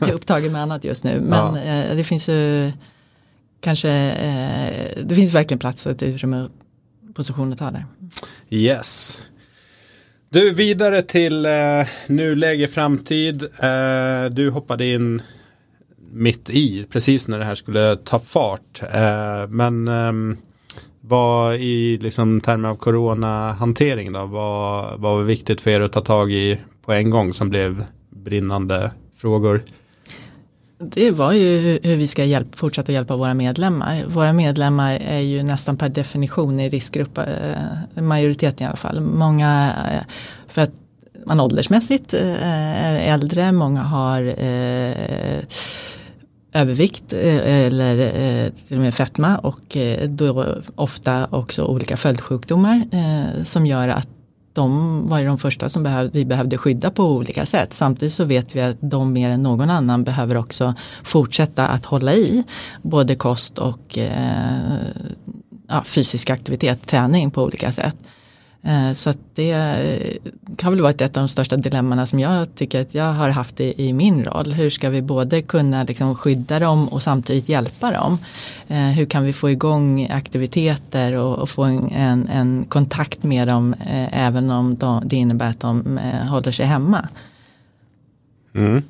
är 0.00 0.12
upptagen 0.12 0.52
med 0.52 0.62
annat 0.62 0.84
just 0.84 1.04
nu. 1.04 1.20
Men 1.20 1.56
eh, 1.56 1.96
det 1.96 2.04
finns 2.04 2.28
ju 2.28 2.72
kanske, 3.60 3.88
det 5.04 5.14
finns 5.14 5.34
verkligen 5.34 5.58
plats 5.58 5.86
och 5.86 5.92
ett 5.92 6.02
utrymme 6.02 6.48
position 7.14 7.52
att 7.52 7.58
ta 7.58 7.70
där. 7.70 7.86
Yes. 8.50 9.18
Du, 10.34 10.50
vidare 10.50 11.02
till 11.02 11.46
eh, 11.46 11.52
nuläge, 12.06 12.68
framtid. 12.68 13.42
Eh, 13.42 14.30
du 14.30 14.50
hoppade 14.50 14.86
in 14.86 15.22
mitt 16.12 16.50
i, 16.50 16.86
precis 16.90 17.28
när 17.28 17.38
det 17.38 17.44
här 17.44 17.54
skulle 17.54 17.96
ta 17.96 18.18
fart. 18.18 18.82
Eh, 18.94 19.48
men 19.48 19.88
eh, 19.88 20.36
vad 21.00 21.54
i 21.54 21.98
liksom, 21.98 22.40
termer 22.40 22.68
av 22.68 22.74
coronahantering 22.74 24.12
då, 24.12 24.26
vad, 24.26 25.00
vad 25.00 25.16
var 25.16 25.22
viktigt 25.22 25.60
för 25.60 25.70
er 25.70 25.80
att 25.80 25.92
ta 25.92 26.00
tag 26.00 26.32
i 26.32 26.60
på 26.84 26.92
en 26.92 27.10
gång 27.10 27.32
som 27.32 27.48
blev 27.48 27.84
brinnande 28.10 28.90
frågor? 29.16 29.62
Det 30.78 31.10
var 31.10 31.32
ju 31.32 31.58
hur- 31.58 31.96
vi 31.96 32.06
ska 32.06 32.24
hjälp, 32.24 32.54
fortsätta 32.54 32.92
hjälpa 32.92 33.16
våra 33.16 33.34
medlemmar. 33.34 34.04
Våra 34.06 34.32
medlemmar 34.32 34.92
är 34.92 35.18
ju 35.18 35.42
nästan 35.42 35.76
per 35.76 35.88
definition 35.88 36.60
i 36.60 36.68
riskgrupp, 36.68 37.18
eh, 37.18 38.02
majoriteten 38.02 38.64
i 38.64 38.66
alla 38.66 38.76
fall. 38.76 39.00
Många, 39.00 39.72
eh, 39.92 40.02
för 40.48 40.62
att 40.62 40.70
man 41.26 41.40
åldersmässigt 41.40 42.14
eh, 42.14 42.48
är 42.86 43.14
äldre, 43.14 43.52
många 43.52 43.82
har 43.82 44.20
övervikt 46.52 47.12
eller 47.12 48.50
till 48.68 48.76
och 48.76 48.82
med 48.82 48.94
fetma 48.94 49.38
och 49.38 49.76
då 50.08 50.54
ofta 50.74 51.26
också 51.30 51.64
olika 51.64 51.96
följdsjukdomar 51.96 52.84
som 53.44 53.66
gör 53.66 53.88
att 53.88 54.08
de 54.54 55.06
var 55.08 55.18
ju 55.18 55.26
de 55.26 55.38
första 55.38 55.68
som 55.68 55.82
behöv, 55.82 56.10
vi 56.12 56.24
behövde 56.24 56.58
skydda 56.58 56.90
på 56.90 57.04
olika 57.04 57.46
sätt. 57.46 57.72
Samtidigt 57.72 58.12
så 58.12 58.24
vet 58.24 58.56
vi 58.56 58.60
att 58.60 58.76
de 58.80 59.12
mer 59.12 59.30
än 59.30 59.42
någon 59.42 59.70
annan 59.70 60.04
behöver 60.04 60.36
också 60.36 60.74
fortsätta 61.04 61.68
att 61.68 61.84
hålla 61.84 62.14
i 62.14 62.44
både 62.82 63.14
kost 63.14 63.58
och 63.58 63.98
eh, 63.98 64.78
ja, 65.68 65.84
fysisk 65.84 66.30
aktivitet, 66.30 66.86
träning 66.86 67.30
på 67.30 67.42
olika 67.42 67.72
sätt. 67.72 67.96
Eh, 68.64 68.92
så 68.92 69.10
att 69.10 69.18
det 69.34 69.50
eh, 69.50 70.62
har 70.62 70.70
väl 70.70 70.80
varit 70.80 71.00
ett 71.00 71.16
av 71.16 71.20
de 71.20 71.28
största 71.28 71.56
dilemmana 71.56 72.06
som 72.06 72.20
jag 72.20 72.54
tycker 72.54 72.80
att 72.80 72.94
jag 72.94 73.12
har 73.12 73.28
haft 73.28 73.60
i, 73.60 73.74
i 73.76 73.92
min 73.92 74.24
roll. 74.24 74.52
Hur 74.52 74.70
ska 74.70 74.90
vi 74.90 75.02
både 75.02 75.42
kunna 75.42 75.82
liksom 75.82 76.14
skydda 76.14 76.58
dem 76.58 76.88
och 76.88 77.02
samtidigt 77.02 77.48
hjälpa 77.48 77.90
dem? 77.92 78.18
Eh, 78.68 78.76
hur 78.76 79.06
kan 79.06 79.24
vi 79.24 79.32
få 79.32 79.50
igång 79.50 80.08
aktiviteter 80.10 81.16
och, 81.16 81.38
och 81.38 81.50
få 81.50 81.62
en, 81.62 81.90
en, 81.90 82.28
en 82.28 82.64
kontakt 82.64 83.22
med 83.22 83.48
dem 83.48 83.74
även 84.12 84.50
om 84.50 84.76
de, 84.76 85.02
det 85.04 85.16
innebär 85.16 85.50
att 85.50 85.60
de 85.60 85.98
håller 86.30 86.52
sig 86.52 86.66
hemma? 86.66 87.08
Mm. 88.54 88.82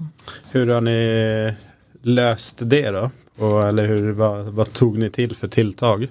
Hur 0.50 0.66
har 0.66 0.80
ni 0.80 1.54
löst 2.02 2.58
det 2.62 2.90
då? 2.90 3.10
Och, 3.38 3.68
eller 3.68 3.86
hur, 3.86 4.12
vad, 4.12 4.44
vad 4.44 4.72
tog 4.72 4.98
ni 4.98 5.10
till 5.10 5.36
för 5.36 5.48
tilltag? 5.48 6.08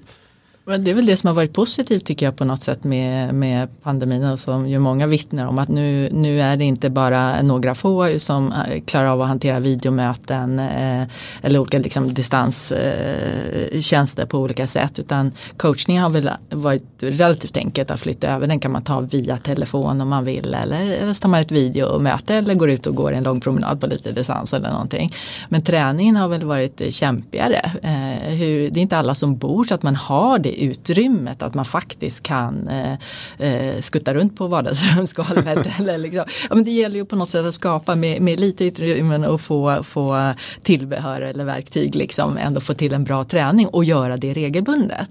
Men 0.65 0.84
Det 0.84 0.91
är 0.91 0.95
väl 0.95 1.06
det 1.06 1.17
som 1.17 1.28
har 1.28 1.34
varit 1.34 1.54
positivt 1.54 2.06
tycker 2.06 2.26
jag 2.26 2.36
på 2.36 2.45
något 2.45 2.62
sätt 2.62 2.84
med, 2.84 3.36
med 3.36 3.82
pandemin 3.82 4.23
och 4.23 4.39
som 4.39 4.69
ju 4.69 4.80
många 4.80 5.08
vittnar 5.08 5.45
om 5.45 5.60
att 5.60 5.69
nu, 5.69 6.10
nu 6.12 6.41
är 6.41 6.58
det 6.58 6.63
inte 6.63 6.89
bara 6.89 7.41
några 7.41 7.76
få 7.76 8.19
som 8.19 8.52
eh, 8.52 8.82
klarar 8.82 9.10
av 9.10 9.21
att 9.21 9.28
hantera 9.28 9.60
videomöten 9.60 10.60
eh, 10.60 11.04
eller 11.41 11.60
olika 11.60 11.78
liksom, 11.78 12.13
distanstjänster 12.13 13.69
eh, 13.71 13.82
tjänster 13.82 14.26
på 14.26 14.38
olika 14.38 14.67
sätt 14.67 14.99
utan 14.99 15.32
coachning 15.58 15.99
har 15.99 16.10
väl 16.10 16.30
varit 16.49 16.86
relativt 16.99 17.58
enkelt 17.58 17.91
att 17.91 17.99
flytta 17.99 18.28
över. 18.28 18.47
Den 18.47 18.60
kan 18.60 18.71
man 18.71 18.84
ta 18.84 18.99
via 18.99 19.38
telefon 19.38 20.02
om 20.02 20.10
man 20.10 20.26
vill 20.26 20.54
eller, 20.54 20.82
eller 20.82 21.13
så 21.13 21.21
tar 21.21 21.30
man 21.30 21.39
ett 21.39 21.52
videomöte 21.52 22.36
eller 22.36 22.56
går 22.56 22.69
ut 22.69 22.88
och 22.88 22.95
går 22.95 23.12
en 23.12 23.23
lång 23.23 23.41
promenad 23.41 23.82
på 23.82 23.88
lite 23.88 24.12
distans 24.12 24.54
eller 24.54 24.69
någonting. 24.69 25.13
Men 25.49 25.62
träningen 25.62 26.15
har 26.15 26.28
väl 26.28 26.43
varit 26.43 26.93
kämpigare. 26.93 27.71
Eh, 27.82 28.34
hur, 28.34 28.69
det 28.69 28.80
är 28.80 28.82
inte 28.82 28.97
alla 28.97 29.15
som 29.15 29.38
bor 29.38 29.63
så 29.63 29.76
att 29.76 29.84
man 29.84 29.95
har 29.95 30.39
det 30.39 30.53
utrymmet 30.56 31.41
att 31.41 31.54
man 31.54 31.66
faktiskt 31.66 32.24
kan 32.24 32.68
eh, 32.68 32.93
eh 33.38 33.82
skutta 33.82 34.14
runt 34.14 34.38
på 34.38 34.47
vardagsrumsgolvet. 34.47 35.68
eller 35.80 35.97
liksom. 35.97 36.24
ja, 36.49 36.56
men 36.56 36.64
det 36.64 36.72
gäller 36.72 36.95
ju 36.95 37.06
på 37.06 37.16
något 37.16 37.30
sätt 37.30 37.45
att 37.45 37.54
skapa 37.54 37.95
med, 37.95 38.22
med 38.22 38.39
lite 38.39 38.66
utrymmen 38.66 39.26
och 39.26 39.41
få, 39.41 39.84
få 39.84 40.34
tillbehör 40.62 41.22
eller 41.22 41.45
verktyg 41.45 41.95
liksom 41.95 42.38
ändå 42.38 42.62
få 42.62 42.74
till 42.74 42.93
en 42.93 43.04
bra 43.04 43.24
träning 43.24 43.68
och 43.68 43.84
göra 43.84 44.18
det 44.18 44.34
regelbundet. 44.34 45.10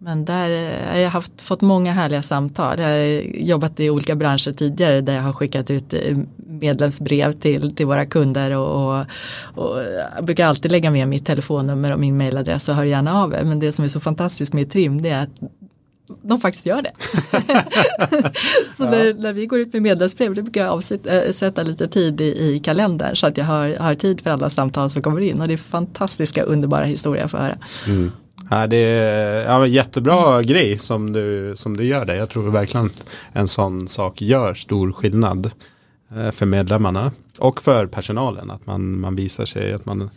Men 0.00 0.24
där 0.24 0.78
har 0.90 0.98
jag 0.98 1.10
haft, 1.10 1.42
fått 1.42 1.60
många 1.60 1.92
härliga 1.92 2.22
samtal. 2.22 2.78
Jag 2.78 2.88
har 2.88 3.22
jobbat 3.36 3.80
i 3.80 3.90
olika 3.90 4.14
branscher 4.14 4.52
tidigare 4.52 5.00
där 5.00 5.14
jag 5.14 5.22
har 5.22 5.32
skickat 5.32 5.70
ut 5.70 5.94
eh, 5.94 6.18
medlemsbrev 6.36 7.32
till, 7.32 7.76
till 7.76 7.86
våra 7.86 8.06
kunder 8.06 8.56
och, 8.56 8.98
och, 8.98 9.06
och 9.54 9.82
jag 10.16 10.24
brukar 10.24 10.46
alltid 10.46 10.70
lägga 10.70 10.90
med 10.90 11.08
mitt 11.08 11.26
telefonnummer 11.26 11.92
och 11.92 12.00
min 12.00 12.16
mailadress 12.16 12.68
och 12.68 12.74
hör 12.74 12.84
gärna 12.84 13.22
av 13.22 13.34
er. 13.34 13.44
Men 13.44 13.60
det 13.60 13.72
som 13.72 13.84
är 13.84 13.88
så 13.88 14.00
fantastiskt 14.00 14.52
med 14.52 14.70
Trim 14.70 15.02
det 15.02 15.08
är 15.08 15.22
att 15.22 15.40
de 16.22 16.40
faktiskt 16.40 16.66
gör 16.66 16.82
det. 16.82 16.92
så 18.76 18.84
ja. 18.84 18.90
när, 18.90 19.14
när, 19.14 19.32
vi 19.32 19.46
går 19.46 19.58
ut 19.58 19.72
med 19.72 19.82
medlemsbrev 19.82 20.34
då 20.34 20.42
brukar 20.42 20.64
jag 20.64 20.72
avsätta 20.72 21.60
eh, 21.60 21.66
lite 21.66 21.88
tid 21.88 22.20
i, 22.20 22.24
i 22.24 22.60
kalendern 22.64 23.16
så 23.16 23.26
att 23.26 23.36
jag 23.36 23.44
har, 23.44 23.76
har 23.76 23.94
tid 23.94 24.20
för 24.20 24.30
alla 24.30 24.50
samtal 24.50 24.90
som 24.90 25.02
kommer 25.02 25.24
in 25.24 25.40
och 25.40 25.48
det 25.48 25.52
är 25.52 25.58
fantastiska 25.58 26.42
underbara 26.42 26.84
historier 26.84 27.24
att 27.24 27.30
få 27.30 27.36
höra. 27.36 27.58
Mm. 27.86 28.12
Ja, 28.50 28.66
det 28.66 28.76
är 28.76 29.44
ja, 29.44 29.66
jättebra 29.66 30.42
grej 30.42 30.78
som 30.78 31.12
du, 31.12 31.52
som 31.56 31.76
du 31.76 31.84
gör 31.84 32.04
där. 32.04 32.14
Jag 32.14 32.30
tror 32.30 32.50
verkligen 32.50 32.90
en 33.32 33.48
sån 33.48 33.88
sak 33.88 34.22
gör 34.22 34.54
stor 34.54 34.92
skillnad 34.92 35.50
eh, 36.16 36.30
för 36.30 36.46
medlemmarna 36.46 37.12
och 37.38 37.62
för 37.62 37.86
personalen. 37.86 38.50
Att 38.50 38.66
man, 38.66 39.00
man 39.00 39.16
visar 39.16 39.44
sig 39.44 39.72
att 39.72 39.86
man, 39.86 40.10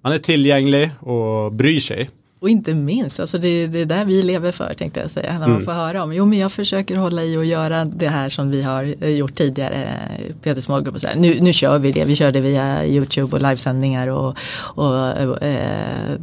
man 0.00 0.12
är 0.12 0.18
tillgänglig 0.18 0.90
och 1.00 1.52
bryr 1.52 1.80
sig. 1.80 2.10
Och 2.40 2.48
inte 2.48 2.74
minst, 2.74 3.20
alltså 3.20 3.38
det, 3.38 3.66
det 3.66 3.78
är 3.78 3.86
där 3.86 4.04
vi 4.04 4.22
lever 4.22 4.52
för 4.52 4.74
tänkte 4.74 5.00
jag 5.00 5.10
säga. 5.10 5.32
När 5.32 5.38
man 5.38 5.50
mm. 5.50 5.64
får 5.64 5.72
höra 5.72 6.02
om, 6.02 6.12
jo 6.12 6.26
men 6.26 6.38
jag 6.38 6.52
försöker 6.52 6.96
hålla 6.96 7.24
i 7.24 7.36
och 7.36 7.44
göra 7.44 7.84
det 7.84 8.08
här 8.08 8.28
som 8.28 8.50
vi 8.50 8.62
har 8.62 8.94
eh, 9.00 9.10
gjort 9.10 9.34
tidigare, 9.34 9.98
Peter 10.42 10.60
Smallgrupp 10.60 10.94
och 10.94 11.00
så 11.00 11.08
här. 11.08 11.16
Nu, 11.16 11.40
nu 11.40 11.52
kör 11.52 11.78
vi 11.78 11.92
det, 11.92 12.04
vi 12.04 12.16
kör 12.16 12.32
det 12.32 12.40
via 12.40 12.86
YouTube 12.86 13.36
och 13.36 13.42
livesändningar 13.42 14.08
och, 14.08 14.36
och 14.58 15.42
eh, 15.42 16.18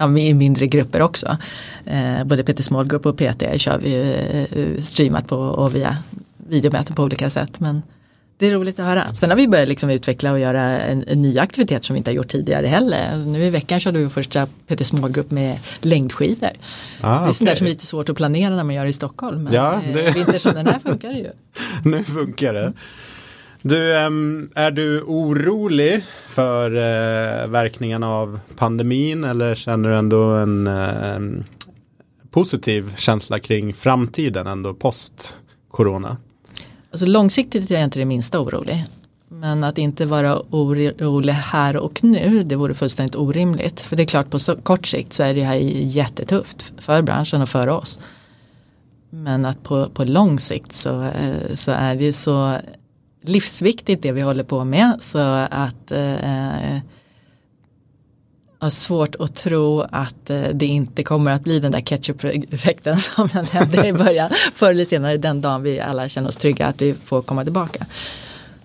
ja, 0.00 0.18
i 0.18 0.34
mindre 0.34 0.66
grupper 0.66 1.02
också. 1.02 1.36
Eh, 1.86 2.24
både 2.24 2.44
PT 2.44 2.64
Small 2.64 2.86
Group 2.86 3.06
och 3.06 3.16
PT 3.16 3.42
kör 3.56 3.78
vi 3.78 4.16
eh, 4.50 4.82
streamat 4.82 5.26
på 5.26 5.36
och 5.36 5.74
via 5.74 5.96
videomöten 6.36 6.94
på 6.96 7.02
olika 7.02 7.30
sätt. 7.30 7.60
Men 7.60 7.82
det 8.38 8.46
är 8.46 8.50
roligt 8.50 8.78
att 8.78 8.86
höra. 8.86 9.14
Sen 9.14 9.30
har 9.30 9.36
vi 9.36 9.48
börjat 9.48 9.68
liksom 9.68 9.90
utveckla 9.90 10.32
och 10.32 10.38
göra 10.38 10.62
en, 10.62 11.04
en 11.08 11.22
ny 11.22 11.38
aktivitet 11.38 11.84
som 11.84 11.94
vi 11.94 11.98
inte 11.98 12.10
har 12.10 12.16
gjort 12.16 12.28
tidigare 12.28 12.66
heller. 12.66 13.16
Nu 13.16 13.44
i 13.44 13.50
veckan 13.50 13.80
körde 13.80 13.98
vi 13.98 14.08
första 14.08 14.46
PT 14.46 14.86
Small 14.86 15.10
Group 15.10 15.30
med 15.30 15.58
längdskidor. 15.80 16.50
Ah, 17.00 17.24
det 17.24 17.28
är 17.28 17.32
sånt 17.32 17.50
där 17.50 17.56
som 17.56 17.66
är 17.66 17.70
lite 17.70 17.86
svårt 17.86 18.08
att 18.08 18.16
planera 18.16 18.56
när 18.56 18.64
man 18.64 18.74
gör 18.74 18.84
det 18.84 18.90
i 18.90 18.92
Stockholm. 18.92 19.42
Men 19.42 19.52
ja, 19.52 19.80
det... 19.92 20.06
eh, 20.06 20.14
vinter 20.14 20.38
som 20.38 20.54
den 20.54 20.66
här 20.66 20.78
funkar 20.78 21.08
det 21.08 21.18
ju. 21.18 21.30
nu 21.90 22.04
funkar 22.04 22.52
det. 22.52 22.72
Du, 23.62 23.94
är 24.54 24.70
du 24.70 25.02
orolig 25.02 26.04
för 26.26 26.70
eh, 26.70 27.46
verkningarna 27.46 28.08
av 28.08 28.40
pandemin 28.56 29.24
eller 29.24 29.54
känner 29.54 29.88
du 29.88 29.96
ändå 29.96 30.22
en 30.22 31.44
positiv 32.30 32.94
känsla 32.96 33.38
kring 33.38 33.74
framtiden 33.74 34.46
ändå 34.46 34.74
post 34.74 35.36
corona? 35.70 36.16
Alltså 36.90 37.06
långsiktigt 37.06 37.70
är 37.70 37.74
jag 37.74 37.84
inte 37.84 37.98
det 37.98 38.04
minsta 38.04 38.40
orolig. 38.40 38.84
Men 39.28 39.64
att 39.64 39.78
inte 39.78 40.06
vara 40.06 40.42
orolig 40.50 41.32
här 41.32 41.76
och 41.76 42.04
nu, 42.04 42.42
det 42.42 42.56
vore 42.56 42.74
fullständigt 42.74 43.16
orimligt. 43.16 43.80
För 43.80 43.96
det 43.96 44.02
är 44.02 44.06
klart 44.06 44.30
på 44.30 44.38
så 44.38 44.56
kort 44.56 44.86
sikt 44.86 45.12
så 45.12 45.22
är 45.22 45.34
det 45.34 45.44
här 45.44 45.56
jättetufft 45.56 46.72
för 46.78 47.02
branschen 47.02 47.42
och 47.42 47.48
för 47.48 47.68
oss. 47.68 47.98
Men 49.10 49.44
att 49.44 49.62
på, 49.62 49.88
på 49.88 50.04
lång 50.04 50.38
sikt 50.38 50.72
så, 50.72 51.02
eh, 51.02 51.54
så 51.54 51.72
är 51.72 51.94
det 51.94 52.12
så 52.12 52.56
livsviktigt 53.22 54.02
det 54.02 54.12
vi 54.12 54.20
håller 54.20 54.44
på 54.44 54.64
med. 54.64 54.96
Så 55.00 55.18
att 55.50 55.90
eh, 55.90 56.74
eh 56.74 56.80
har 58.60 58.70
svårt 58.70 59.14
att 59.14 59.36
tro 59.36 59.80
att 59.80 60.30
eh, 60.30 60.42
det 60.54 60.66
inte 60.66 61.02
kommer 61.02 61.30
att 61.30 61.44
bli 61.44 61.58
den 61.60 61.72
där 61.72 61.80
ketchup-effekten 61.80 62.96
som 62.98 63.28
jag 63.34 63.54
nämnde 63.54 63.88
i 63.88 63.92
början. 63.92 64.30
Förr 64.54 64.70
eller 64.70 64.84
senare 64.84 65.16
den 65.16 65.40
dagen 65.40 65.62
vi 65.62 65.80
alla 65.80 66.08
känner 66.08 66.28
oss 66.28 66.36
trygga 66.36 66.66
att 66.66 66.82
vi 66.82 66.94
får 66.94 67.22
komma 67.22 67.44
tillbaka. 67.44 67.86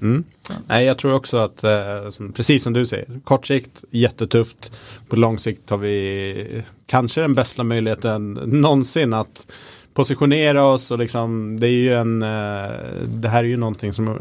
Mm. 0.01 0.23
Nej, 0.67 0.85
jag 0.85 0.97
tror 0.97 1.13
också 1.13 1.37
att, 1.37 1.63
eh, 1.63 2.09
som, 2.09 2.33
precis 2.33 2.63
som 2.63 2.73
du 2.73 2.85
säger, 2.85 3.19
kort 3.23 3.47
sikt 3.47 3.83
jättetufft. 3.91 4.71
På 5.09 5.15
lång 5.15 5.39
sikt 5.39 5.69
har 5.69 5.77
vi 5.77 6.63
kanske 6.85 7.21
den 7.21 7.35
bästa 7.35 7.63
möjligheten 7.63 8.33
någonsin 8.33 9.13
att 9.13 9.51
positionera 9.95 10.63
oss 10.63 10.91
och 10.91 10.99
liksom 10.99 11.59
det 11.59 11.67
är 11.67 11.71
ju 11.71 11.93
en 11.93 12.23
eh, 12.23 12.69
det 13.07 13.29
här 13.29 13.39
är 13.39 13.47
ju 13.47 13.57
någonting 13.57 13.93
som 13.93 14.17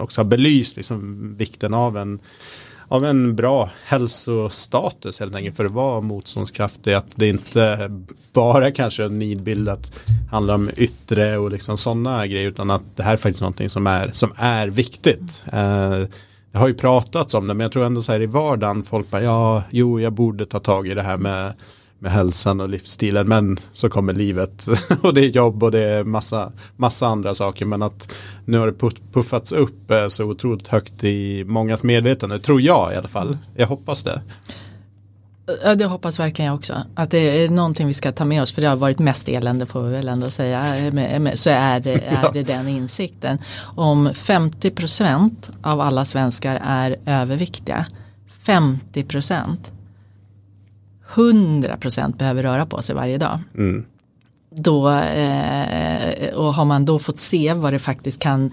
också 0.00 0.20
har 0.20 0.26
belyst 0.26 0.76
liksom 0.76 1.34
vikten 1.36 1.74
av 1.74 1.96
en 1.96 2.18
av 2.88 3.04
en 3.04 3.36
bra 3.36 3.70
hälsostatus 3.84 5.20
helt 5.20 5.34
enkelt 5.34 5.56
för 5.56 5.64
att 5.64 5.72
vara 5.72 6.00
motståndskraftig. 6.00 6.92
Att 6.92 7.06
det 7.14 7.28
inte 7.28 7.90
bara 8.32 8.70
kanske 8.70 9.04
en 9.04 9.18
nidbild 9.18 9.68
att 9.68 9.92
handla 10.30 10.54
om 10.54 10.70
yttre 10.76 11.38
och 11.38 11.50
liksom 11.50 11.76
sådana 11.76 12.26
grejer 12.26 12.48
utan 12.48 12.70
att 12.70 12.96
det 12.96 13.02
här 13.02 13.12
är 13.12 13.16
faktiskt 13.16 13.40
någonting 13.40 13.70
som 13.70 13.86
är, 13.86 14.10
som 14.12 14.32
är 14.36 14.68
viktigt. 14.68 15.42
Eh, 15.52 15.98
det 16.52 16.58
har 16.58 16.68
ju 16.68 16.74
pratats 16.74 17.34
om 17.34 17.46
det 17.46 17.54
men 17.54 17.64
jag 17.64 17.72
tror 17.72 17.84
ändå 17.84 18.02
så 18.02 18.12
här 18.12 18.22
i 18.22 18.26
vardagen 18.26 18.82
folk 18.82 19.10
bara 19.10 19.22
ja, 19.22 19.62
jo 19.70 20.00
jag 20.00 20.12
borde 20.12 20.46
ta 20.46 20.60
tag 20.60 20.88
i 20.88 20.94
det 20.94 21.02
här 21.02 21.16
med 21.16 21.52
med 21.98 22.12
hälsan 22.12 22.60
och 22.60 22.68
livsstilen. 22.68 23.28
Men 23.28 23.58
så 23.72 23.88
kommer 23.88 24.12
livet 24.12 24.66
och 25.02 25.14
det 25.14 25.20
är 25.20 25.28
jobb 25.28 25.62
och 25.62 25.70
det 25.70 25.84
är 25.84 26.04
massa, 26.04 26.52
massa 26.76 27.06
andra 27.06 27.34
saker. 27.34 27.64
Men 27.64 27.82
att 27.82 28.14
nu 28.44 28.58
har 28.58 28.66
det 28.66 28.90
puffats 29.12 29.52
upp 29.52 29.90
eh, 29.90 30.08
så 30.08 30.24
otroligt 30.24 30.66
högt 30.66 31.04
i 31.04 31.44
mångas 31.44 31.84
medvetande. 31.84 32.38
Tror 32.38 32.60
jag 32.60 32.92
i 32.92 32.96
alla 32.96 33.08
fall. 33.08 33.38
Jag 33.56 33.66
hoppas 33.66 34.02
det. 34.02 34.22
Ja, 35.64 35.74
det 35.74 35.84
hoppas 35.84 36.20
verkligen 36.20 36.46
jag 36.46 36.54
också. 36.54 36.82
Att 36.94 37.10
det 37.10 37.18
är 37.18 37.48
någonting 37.48 37.86
vi 37.86 37.94
ska 37.94 38.12
ta 38.12 38.24
med 38.24 38.42
oss. 38.42 38.52
För 38.52 38.62
det 38.62 38.68
har 38.68 38.76
varit 38.76 38.98
mest 38.98 39.28
elände 39.28 39.66
får 39.66 39.82
vi 39.82 39.92
väl 39.92 40.08
ändå 40.08 40.30
säga. 40.30 40.62
Så 41.34 41.50
är 41.50 41.80
det, 41.80 41.92
är 42.06 42.32
det 42.32 42.42
den 42.42 42.68
insikten. 42.68 43.38
Om 43.76 44.08
50% 44.08 45.30
av 45.62 45.80
alla 45.80 46.04
svenskar 46.04 46.60
är 46.64 46.96
överviktiga. 47.06 47.86
50 48.42 49.04
100% 51.14 52.16
behöver 52.16 52.42
röra 52.42 52.66
på 52.66 52.82
sig 52.82 52.94
varje 52.94 53.18
dag. 53.18 53.40
Mm. 53.54 53.84
Då, 54.50 54.90
eh, 54.90 56.34
och 56.34 56.54
har 56.54 56.64
man 56.64 56.84
då 56.84 56.98
fått 56.98 57.18
se 57.18 57.52
vad 57.52 57.72
det 57.72 57.78
faktiskt 57.78 58.20
kan 58.20 58.52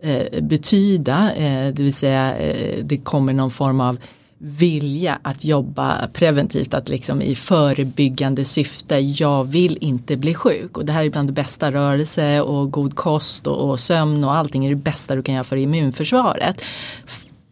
eh, 0.00 0.42
betyda, 0.42 1.34
eh, 1.34 1.74
det 1.74 1.82
vill 1.82 1.92
säga 1.92 2.36
eh, 2.36 2.84
det 2.84 2.96
kommer 2.96 3.32
någon 3.32 3.50
form 3.50 3.80
av 3.80 3.98
vilja 4.38 5.18
att 5.22 5.44
jobba 5.44 6.08
preventivt, 6.12 6.74
att 6.74 6.88
liksom 6.88 7.22
i 7.22 7.34
förebyggande 7.34 8.44
syfte, 8.44 8.98
jag 8.98 9.44
vill 9.44 9.78
inte 9.80 10.16
bli 10.16 10.34
sjuk. 10.34 10.76
Och 10.76 10.84
det 10.84 10.92
här 10.92 11.04
är 11.04 11.10
bland 11.10 11.28
det 11.28 11.32
bästa, 11.32 11.72
rörelse 11.72 12.40
och 12.40 12.70
god 12.70 12.94
kost 12.94 13.46
och, 13.46 13.70
och 13.70 13.80
sömn 13.80 14.24
och 14.24 14.34
allting 14.34 14.66
är 14.66 14.70
det 14.70 14.76
bästa 14.76 15.14
du 15.14 15.22
kan 15.22 15.34
göra 15.34 15.44
för 15.44 15.56
immunförsvaret 15.56 16.62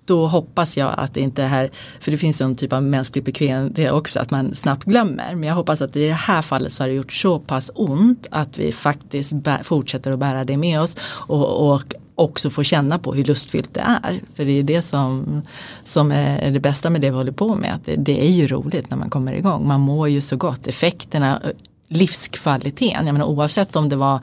då 0.07 0.27
hoppas 0.27 0.77
jag 0.77 0.95
att 0.97 1.15
det 1.15 1.21
inte 1.21 1.43
är 1.43 1.49
här, 1.49 1.71
för 2.01 2.11
det 2.11 2.17
finns 2.17 2.41
en 2.41 2.57
typ 2.57 2.73
av 2.73 2.83
mänsklig 2.83 3.25
bekvämlighet 3.25 3.93
också, 3.93 4.21
att 4.21 4.31
man 4.31 4.55
snabbt 4.55 4.85
glömmer. 4.85 5.35
Men 5.35 5.49
jag 5.49 5.55
hoppas 5.55 5.83
att 5.83 5.97
i 5.97 6.07
det 6.07 6.13
här 6.13 6.43
fallet 6.43 6.73
så 6.73 6.83
har 6.83 6.89
det 6.89 6.95
gjort 6.95 7.13
så 7.13 7.39
pass 7.39 7.71
ont 7.75 8.27
att 8.31 8.59
vi 8.59 8.73
faktiskt 8.73 9.33
bär, 9.33 9.63
fortsätter 9.63 10.13
att 10.13 10.19
bära 10.19 10.45
det 10.45 10.57
med 10.57 10.81
oss 10.81 10.97
och, 11.03 11.73
och 11.73 11.95
också 12.15 12.51
får 12.51 12.63
känna 12.63 12.99
på 12.99 13.15
hur 13.15 13.25
lustfyllt 13.25 13.75
det 13.75 13.81
är. 13.81 14.21
För 14.35 14.45
det 14.45 14.59
är 14.59 14.63
det 14.63 14.83
som, 14.83 15.43
som 15.85 16.13
är 16.13 16.51
det 16.51 16.61
bästa 16.61 16.91
med 16.91 17.01
det 17.01 17.11
vi 17.11 17.17
håller 17.17 17.33
på 17.33 17.55
med. 17.55 17.75
Att 17.75 17.85
det, 17.85 17.97
det 17.97 18.27
är 18.27 18.31
ju 18.31 18.47
roligt 18.47 18.91
när 18.91 18.97
man 18.97 19.11
kommer 19.11 19.33
igång. 19.33 19.69
Man 19.69 19.81
mår 19.81 20.09
ju 20.09 20.21
så 20.21 20.37
gott. 20.37 20.67
Effekterna, 20.67 21.41
eh, 21.45 21.51
livskvaliteten, 21.89 23.07
jag 23.07 23.13
menar, 23.13 23.27
oavsett 23.27 23.77
om 23.77 23.89
det 23.89 23.97
var 23.97 24.21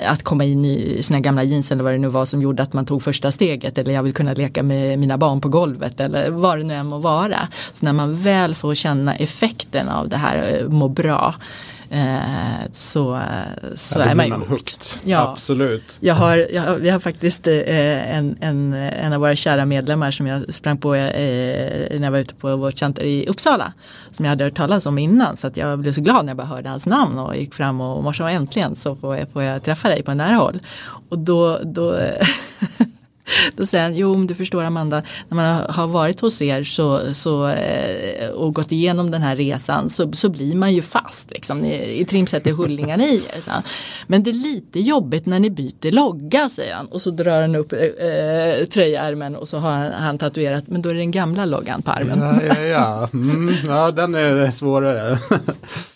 att 0.00 0.22
komma 0.22 0.44
in 0.44 0.64
i 0.64 1.02
sina 1.02 1.20
gamla 1.20 1.42
jeans 1.42 1.72
eller 1.72 1.84
vad 1.84 1.92
det 1.94 1.98
nu 1.98 2.08
var 2.08 2.24
som 2.24 2.42
gjorde 2.42 2.62
att 2.62 2.72
man 2.72 2.86
tog 2.86 3.02
första 3.02 3.30
steget 3.30 3.78
eller 3.78 3.92
jag 3.92 4.02
vill 4.02 4.14
kunna 4.14 4.32
leka 4.32 4.62
med 4.62 4.98
mina 4.98 5.18
barn 5.18 5.40
på 5.40 5.48
golvet 5.48 6.00
eller 6.00 6.30
vad 6.30 6.58
det 6.58 6.64
nu 6.64 6.74
än 6.74 6.86
må 6.86 6.98
vara. 6.98 7.48
Så 7.72 7.84
när 7.84 7.92
man 7.92 8.16
väl 8.16 8.54
får 8.54 8.74
känna 8.74 9.16
effekten 9.16 9.88
av 9.88 10.08
det 10.08 10.16
här, 10.16 10.60
eh, 10.60 10.68
må 10.68 10.88
bra, 10.88 11.34
Eh, 11.34 11.71
så, 12.72 13.20
så 13.74 13.98
ja, 13.98 14.04
är 14.04 14.14
man 14.14 14.26
ju 14.26 14.32
hooked. 14.32 14.82
Ja, 15.04 15.30
Absolut. 15.30 15.98
Jag 16.00 16.14
har, 16.14 16.36
jag, 16.52 16.74
vi 16.74 16.90
har 16.90 17.00
faktiskt 17.00 17.46
eh, 17.46 18.16
en, 18.16 18.36
en, 18.40 18.72
en 18.72 19.12
av 19.12 19.20
våra 19.20 19.36
kära 19.36 19.66
medlemmar 19.66 20.10
som 20.10 20.26
jag 20.26 20.54
sprang 20.54 20.78
på 20.78 20.94
eh, 20.94 22.00
när 22.00 22.02
jag 22.02 22.10
var 22.10 22.18
ute 22.18 22.34
på 22.34 22.56
vårt 22.56 22.78
center 22.78 23.02
i 23.02 23.26
Uppsala. 23.26 23.72
Som 24.12 24.24
jag 24.24 24.30
hade 24.30 24.44
hört 24.44 24.54
talas 24.54 24.86
om 24.86 24.98
innan 24.98 25.36
så 25.36 25.46
att 25.46 25.56
jag 25.56 25.78
blev 25.78 25.92
så 25.92 26.00
glad 26.00 26.24
när 26.24 26.30
jag 26.30 26.36
bara 26.36 26.46
hörde 26.46 26.68
hans 26.68 26.86
namn 26.86 27.18
och 27.18 27.36
gick 27.36 27.54
fram 27.54 27.80
och, 27.80 28.06
och 28.06 28.30
äntligen 28.30 28.76
så 28.76 28.96
får 28.96 29.16
jag, 29.16 29.30
får 29.30 29.42
jag 29.42 29.62
träffa 29.62 29.88
dig 29.88 30.02
på 30.02 30.14
nära 30.14 30.34
håll. 30.34 30.60
Och 31.08 31.18
då, 31.18 31.58
då 31.64 31.96
Då 33.56 33.66
säger 33.66 33.84
han, 33.84 33.94
jo 33.94 34.24
du 34.24 34.34
förstår 34.34 34.64
Amanda, 34.64 35.02
när 35.28 35.36
man 35.36 35.64
har 35.68 35.86
varit 35.86 36.20
hos 36.20 36.42
er 36.42 36.64
så, 36.64 37.14
så, 37.14 37.48
eh, 37.48 38.28
och 38.28 38.54
gått 38.54 38.72
igenom 38.72 39.10
den 39.10 39.22
här 39.22 39.36
resan 39.36 39.90
så, 39.90 40.12
så 40.12 40.28
blir 40.28 40.56
man 40.56 40.72
ju 40.72 40.82
fast. 40.82 41.30
Liksom. 41.30 41.58
Ni, 41.58 42.00
I 42.00 42.04
Trimset 42.04 42.46
är 42.46 42.52
hullingarna 42.52 43.04
i 43.04 43.16
er. 43.16 43.40
Så 43.40 43.50
Men 44.06 44.22
det 44.22 44.30
är 44.30 44.34
lite 44.34 44.80
jobbigt 44.80 45.26
när 45.26 45.40
ni 45.40 45.50
byter 45.50 45.92
logga, 45.92 46.48
säger 46.48 46.74
han. 46.74 46.86
Och 46.86 47.02
så 47.02 47.10
drar 47.10 47.40
han 47.40 47.56
upp 47.56 47.72
eh, 47.72 48.06
eh, 48.06 48.64
tröjärmen 48.64 49.36
och 49.36 49.48
så 49.48 49.58
har 49.58 49.70
han, 49.70 49.92
han 49.92 50.18
tatuerat, 50.18 50.64
men 50.68 50.82
då 50.82 50.88
är 50.88 50.94
det 50.94 51.00
den 51.00 51.10
gamla 51.10 51.44
loggan 51.44 51.82
på 51.82 51.90
armen. 51.90 52.18
Ja, 52.20 52.54
ja, 52.54 52.62
ja. 52.62 53.08
Mm, 53.12 53.54
ja 53.66 53.90
den 53.90 54.14
är 54.14 54.50
svårare. 54.50 55.18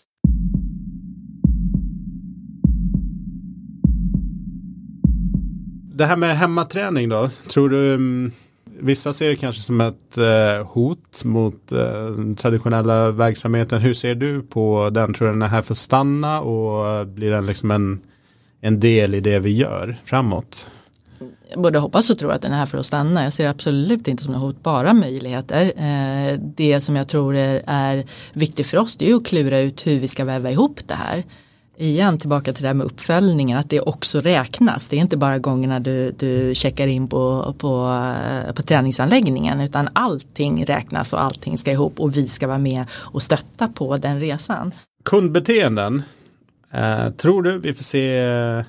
det 5.97 6.07
här 6.07 6.17
med 6.17 6.39
hemmaträning 6.39 7.09
då, 7.09 7.31
tror 7.49 7.69
du 7.69 7.95
mm, 7.95 8.33
Vissa 8.79 9.13
ser 9.13 9.29
det 9.29 9.37
kanske 9.37 9.63
som 9.63 9.81
ett 9.81 10.19
eh, 10.19 10.67
hot 10.67 11.25
mot 11.25 11.73
eh, 11.73 11.79
den 12.17 12.37
traditionella 12.37 13.11
verksamheten. 13.11 13.81
Hur 13.81 13.95
ser 13.95 14.15
du 14.15 14.43
på 14.43 14.91
den? 14.91 15.15
Tror 15.15 15.29
du 15.29 15.33
den 15.33 15.43
är 15.43 15.47
här 15.47 15.63
för 15.63 15.75
att 15.75 15.79
stanna 15.79 16.41
och 16.41 17.07
blir 17.07 17.31
den 17.31 17.47
liksom 17.47 17.71
en, 17.71 18.01
en 18.61 18.81
del 18.81 19.15
i 19.15 19.21
det 19.21 19.39
vi 19.39 19.57
gör 19.57 19.97
framåt? 20.05 20.69
Jag 21.51 21.63
både 21.63 21.79
hoppas 21.79 22.11
och 22.11 22.19
tror 22.19 22.33
att 22.33 22.43
den 22.43 22.53
är 22.53 22.57
här 22.57 22.67
för 22.67 22.79
att 22.79 22.87
stanna. 22.87 23.25
Jag 23.25 23.33
ser 23.33 23.49
absolut 23.49 24.09
inte 24.09 24.23
som 24.23 24.35
en 24.35 24.41
hot, 24.41 24.63
bara 24.63 24.93
möjligheter. 24.93 25.73
Eh, 25.77 26.39
det 26.57 26.81
som 26.81 26.97
jag 26.97 27.09
tror 27.09 27.37
är, 27.37 27.63
är 27.67 28.05
viktigt 28.33 28.67
för 28.67 28.77
oss 28.79 28.97
det 28.97 29.11
är 29.11 29.15
att 29.15 29.27
klura 29.27 29.59
ut 29.59 29.87
hur 29.87 30.01
vi 30.01 30.09
ska 30.09 30.25
väva 30.25 30.51
ihop 30.51 30.81
det 30.87 30.95
här 30.95 31.25
igen 31.79 32.19
tillbaka 32.19 32.53
till 32.53 32.63
det 32.63 32.69
här 32.69 32.75
med 32.75 32.87
uppföljningen, 32.87 33.59
att 33.59 33.71
det 33.71 33.81
också 33.81 34.21
räknas. 34.21 34.89
Det 34.89 34.97
är 34.97 35.01
inte 35.01 35.17
bara 35.17 35.39
gångerna 35.39 35.81
du, 35.81 36.11
du 36.11 36.55
checkar 36.55 36.87
in 36.87 37.09
på, 37.09 37.55
på, 37.59 38.03
på 38.55 38.63
träningsanläggningen 38.63 39.61
utan 39.61 39.89
allting 39.93 40.65
räknas 40.65 41.13
och 41.13 41.23
allting 41.23 41.59
ska 41.59 41.73
ihop 41.73 42.01
och 42.01 42.17
vi 42.17 42.27
ska 42.27 42.47
vara 42.47 42.59
med 42.59 42.85
och 42.93 43.23
stötta 43.23 43.69
på 43.69 43.97
den 43.97 44.21
resan. 44.21 44.73
Kundbeteenden, 45.05 46.03
eh, 46.71 47.11
tror 47.11 47.43
du 47.43 47.59
vi 47.59 47.75
får 47.75 47.85
se 47.85 48.19
eh, 48.19 48.63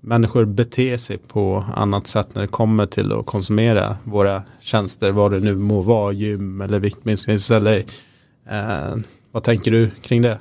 människor 0.00 0.44
bete 0.44 0.98
sig 0.98 1.18
på 1.18 1.64
annat 1.76 2.06
sätt 2.06 2.34
när 2.34 2.42
det 2.42 2.48
kommer 2.48 2.86
till 2.86 3.12
att 3.12 3.26
konsumera 3.26 3.96
våra 4.04 4.42
tjänster, 4.60 5.10
vad 5.10 5.32
det 5.32 5.40
nu 5.40 5.54
må 5.54 5.80
vara, 5.80 6.12
gym 6.12 6.60
eller 6.60 6.80
viktminskning 6.80 7.38
eller 7.50 7.84
eh, 8.50 8.96
vad 9.32 9.42
tänker 9.42 9.70
du 9.70 9.90
kring 10.02 10.22
det? 10.22 10.38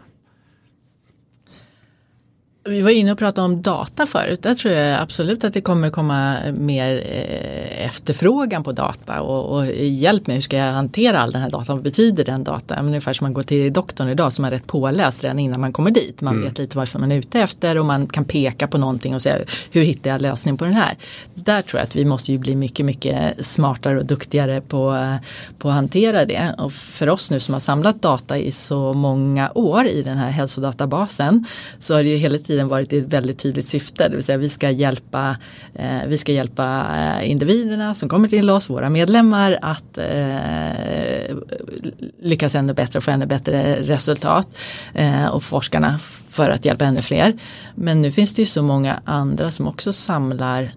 Vi 2.69 2.81
var 2.81 2.89
inne 2.89 3.11
och 3.11 3.17
pratade 3.17 3.45
om 3.45 3.61
data 3.61 4.05
förut. 4.05 4.43
Där 4.43 4.55
tror 4.55 4.73
jag 4.73 5.01
absolut 5.01 5.43
att 5.43 5.53
det 5.53 5.61
kommer 5.61 5.89
komma 5.89 6.37
mer 6.53 6.95
eh, 6.95 7.85
efterfrågan 7.85 8.63
på 8.63 8.71
data 8.71 9.21
och, 9.21 9.57
och, 9.57 9.65
hjälp 9.75 10.27
med 10.27 10.35
hur 10.35 10.41
ska 10.41 10.57
jag 10.57 10.73
hantera 10.73 11.19
all 11.19 11.31
den 11.31 11.41
här 11.41 11.49
datan. 11.49 11.75
Vad 11.75 11.83
betyder 11.83 12.25
den 12.25 12.43
data? 12.43 12.75
Men 12.75 12.85
ungefär 12.85 13.13
som 13.13 13.25
man 13.25 13.33
går 13.33 13.43
till 13.43 13.73
doktorn 13.73 14.09
idag 14.09 14.33
som 14.33 14.45
är 14.45 14.51
rätt 14.51 14.67
påläst 14.67 15.23
redan 15.23 15.39
innan 15.39 15.61
man 15.61 15.73
kommer 15.73 15.91
dit. 15.91 16.21
Man 16.21 16.33
mm. 16.33 16.45
vet 16.45 16.57
lite 16.57 16.77
vad 16.77 16.99
man 16.99 17.11
är 17.11 17.15
ute 17.15 17.39
efter 17.39 17.77
och 17.77 17.85
man 17.85 18.07
kan 18.07 18.25
peka 18.25 18.67
på 18.67 18.77
någonting 18.77 19.15
och 19.15 19.21
säga 19.21 19.37
hur 19.71 19.83
hittar 19.83 20.09
jag 20.11 20.21
lösning 20.21 20.57
på 20.57 20.65
den 20.65 20.73
här. 20.73 20.97
Där 21.33 21.61
tror 21.61 21.79
jag 21.79 21.83
att 21.83 21.95
vi 21.95 22.05
måste 22.05 22.31
ju 22.31 22.37
bli 22.37 22.55
mycket, 22.55 22.85
mycket 22.85 23.45
smartare 23.45 23.99
och 23.99 24.05
duktigare 24.05 24.61
på, 24.61 25.17
på 25.57 25.69
att 25.69 25.75
hantera 25.75 26.25
det. 26.25 26.55
Och 26.57 26.73
för 26.73 27.09
oss 27.09 27.31
nu 27.31 27.39
som 27.39 27.53
har 27.53 27.59
samlat 27.59 28.01
data 28.01 28.37
i 28.37 28.51
så 28.51 28.93
många 28.93 29.51
år 29.55 29.87
i 29.87 30.01
den 30.01 30.17
här 30.17 30.29
hälsodatabasen 30.29 31.45
så 31.79 31.95
har 31.95 32.03
det 32.03 32.09
ju 32.09 32.15
hela 32.15 32.37
tiden 32.37 32.58
tiden 32.59 32.69
varit 32.69 32.93
ett 32.93 33.13
väldigt 33.13 33.39
tydligt 33.39 33.67
syfte. 33.67 34.09
Det 34.09 34.15
vill 34.15 34.23
säga 34.23 34.37
vi 34.37 34.49
ska 34.49 34.69
hjälpa, 34.69 35.37
eh, 35.73 36.07
vi 36.07 36.17
ska 36.17 36.31
hjälpa 36.31 36.85
eh, 36.95 37.29
individerna 37.29 37.95
som 37.95 38.09
kommer 38.09 38.27
till 38.27 38.49
oss, 38.49 38.69
våra 38.69 38.89
medlemmar 38.89 39.59
att 39.61 39.97
eh, 39.97 41.35
lyckas 42.21 42.55
ännu 42.55 42.73
bättre 42.73 42.97
och 42.97 43.03
få 43.03 43.11
ännu 43.11 43.25
bättre 43.25 43.75
resultat. 43.81 44.47
Eh, 44.93 45.25
och 45.25 45.43
forskarna 45.43 45.99
för 46.29 46.49
att 46.49 46.65
hjälpa 46.65 46.85
ännu 46.85 47.01
fler. 47.01 47.33
Men 47.75 48.01
nu 48.01 48.11
finns 48.11 48.33
det 48.33 48.41
ju 48.41 48.45
så 48.45 48.63
många 48.63 49.01
andra 49.05 49.51
som 49.51 49.67
också 49.67 49.93
samlar 49.93 50.71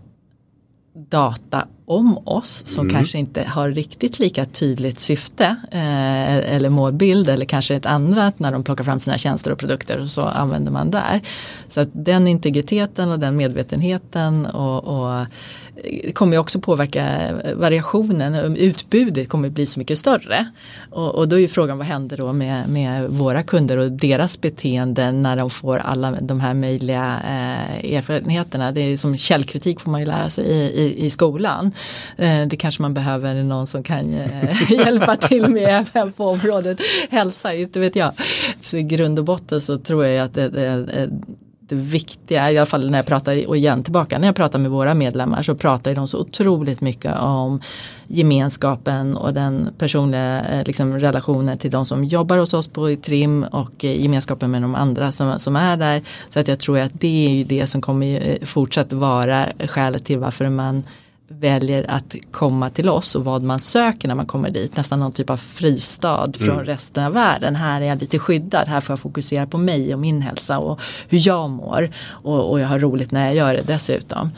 data 1.10 1.66
om 1.86 2.18
oss 2.28 2.62
som 2.66 2.86
mm. 2.86 2.96
kanske 2.96 3.18
inte 3.18 3.42
har 3.42 3.70
riktigt 3.70 4.18
lika 4.18 4.44
tydligt 4.44 5.00
syfte 5.00 5.56
eh, 5.70 6.54
eller 6.54 6.68
målbild 6.68 7.28
eller 7.28 7.44
kanske 7.44 7.74
ett 7.74 7.86
annat 7.86 8.38
när 8.38 8.52
de 8.52 8.64
plockar 8.64 8.84
fram 8.84 9.00
sina 9.00 9.18
tjänster 9.18 9.50
och 9.50 9.58
produkter 9.58 10.00
och 10.00 10.10
så 10.10 10.22
använder 10.22 10.72
man 10.72 10.90
där. 10.90 11.20
Så 11.68 11.80
att 11.80 11.88
den 11.92 12.28
integriteten 12.28 13.10
och 13.10 13.18
den 13.18 13.36
medvetenheten 13.36 14.46
och, 14.46 14.84
och 14.84 15.26
kommer 16.14 16.38
också 16.38 16.60
påverka 16.60 17.30
variationen, 17.54 18.56
utbudet 18.56 19.28
kommer 19.28 19.48
bli 19.48 19.66
så 19.66 19.78
mycket 19.78 19.98
större. 19.98 20.50
Och, 20.90 21.14
och 21.14 21.28
då 21.28 21.36
är 21.36 21.40
ju 21.40 21.48
frågan 21.48 21.78
vad 21.78 21.86
händer 21.86 22.16
då 22.16 22.32
med, 22.32 22.68
med 22.68 23.10
våra 23.10 23.42
kunder 23.42 23.76
och 23.76 23.92
deras 23.92 24.40
beteende 24.40 25.12
när 25.12 25.36
de 25.36 25.50
får 25.50 25.78
alla 25.78 26.10
de 26.10 26.40
här 26.40 26.54
möjliga 26.54 27.20
eh, 27.24 27.94
erfarenheterna. 27.94 28.72
Det 28.72 28.80
är 28.80 28.96
som 28.96 29.16
källkritik 29.16 29.80
får 29.80 29.90
man 29.90 30.00
ju 30.00 30.06
lära 30.06 30.30
sig 30.30 30.44
i, 30.44 30.82
i, 30.82 31.06
i 31.06 31.10
skolan. 31.10 31.71
Eh, 32.16 32.46
det 32.46 32.56
kanske 32.56 32.82
man 32.82 32.94
behöver 32.94 33.34
någon 33.42 33.66
som 33.66 33.82
kan 33.82 34.14
eh, 34.14 34.72
hjälpa 34.72 35.16
till 35.16 35.48
med 35.48 35.86
även 35.94 36.12
på 36.12 36.26
området 36.26 36.78
hälsa, 37.10 37.54
inte 37.54 37.80
vet 37.80 37.96
jag. 37.96 38.12
Så 38.60 38.76
i 38.76 38.82
grund 38.82 39.18
och 39.18 39.24
botten 39.24 39.60
så 39.60 39.78
tror 39.78 40.06
jag 40.06 40.24
att 40.24 40.34
det, 40.34 40.48
det, 40.48 40.66
eh, 40.66 41.08
det 41.68 41.74
viktiga, 41.74 42.50
i 42.50 42.58
alla 42.58 42.66
fall 42.66 42.90
när 42.90 42.98
jag 42.98 43.06
pratar, 43.06 43.46
och 43.46 43.56
igen 43.56 43.82
tillbaka, 43.82 44.18
när 44.18 44.28
jag 44.28 44.36
pratar 44.36 44.58
med 44.58 44.70
våra 44.70 44.94
medlemmar 44.94 45.42
så 45.42 45.54
pratar 45.54 45.94
de 45.94 46.08
så 46.08 46.18
otroligt 46.18 46.80
mycket 46.80 47.18
om 47.18 47.60
gemenskapen 48.06 49.16
och 49.16 49.34
den 49.34 49.68
personliga 49.78 50.42
liksom, 50.66 51.00
relationen 51.00 51.58
till 51.58 51.70
de 51.70 51.86
som 51.86 52.04
jobbar 52.04 52.38
hos 52.38 52.54
oss 52.54 52.68
på 52.68 52.96
Trim 52.96 53.42
och 53.42 53.84
gemenskapen 53.84 54.50
med 54.50 54.62
de 54.62 54.74
andra 54.74 55.12
som, 55.12 55.38
som 55.38 55.56
är 55.56 55.76
där. 55.76 56.02
Så 56.28 56.40
att 56.40 56.48
jag 56.48 56.58
tror 56.58 56.78
att 56.78 56.92
det 57.00 57.26
är 57.26 57.30
ju 57.30 57.44
det 57.44 57.66
som 57.66 57.80
kommer 57.80 58.38
fortsatt 58.46 58.92
vara 58.92 59.46
skälet 59.66 60.04
till 60.04 60.18
varför 60.18 60.48
man 60.48 60.82
väljer 61.42 61.90
att 61.90 62.14
komma 62.30 62.70
till 62.70 62.88
oss 62.88 63.14
och 63.14 63.24
vad 63.24 63.42
man 63.42 63.58
söker 63.58 64.08
när 64.08 64.14
man 64.14 64.26
kommer 64.26 64.50
dit. 64.50 64.76
Nästan 64.76 64.98
någon 64.98 65.12
typ 65.12 65.30
av 65.30 65.36
fristad 65.36 66.32
från 66.32 66.50
mm. 66.50 66.64
resten 66.64 67.04
av 67.04 67.12
världen. 67.12 67.56
Här 67.56 67.80
är 67.80 67.86
jag 67.86 68.00
lite 68.00 68.18
skyddad, 68.18 68.68
här 68.68 68.80
får 68.80 68.92
jag 68.92 69.00
fokusera 69.00 69.46
på 69.46 69.58
mig 69.58 69.94
och 69.94 70.00
min 70.00 70.22
hälsa 70.22 70.58
och 70.58 70.80
hur 71.08 71.26
jag 71.26 71.50
mår. 71.50 71.90
Och, 72.08 72.50
och 72.50 72.60
jag 72.60 72.68
har 72.68 72.78
roligt 72.78 73.10
när 73.10 73.26
jag 73.26 73.34
gör 73.34 73.54
det 73.54 73.66
dessutom. 73.66 74.30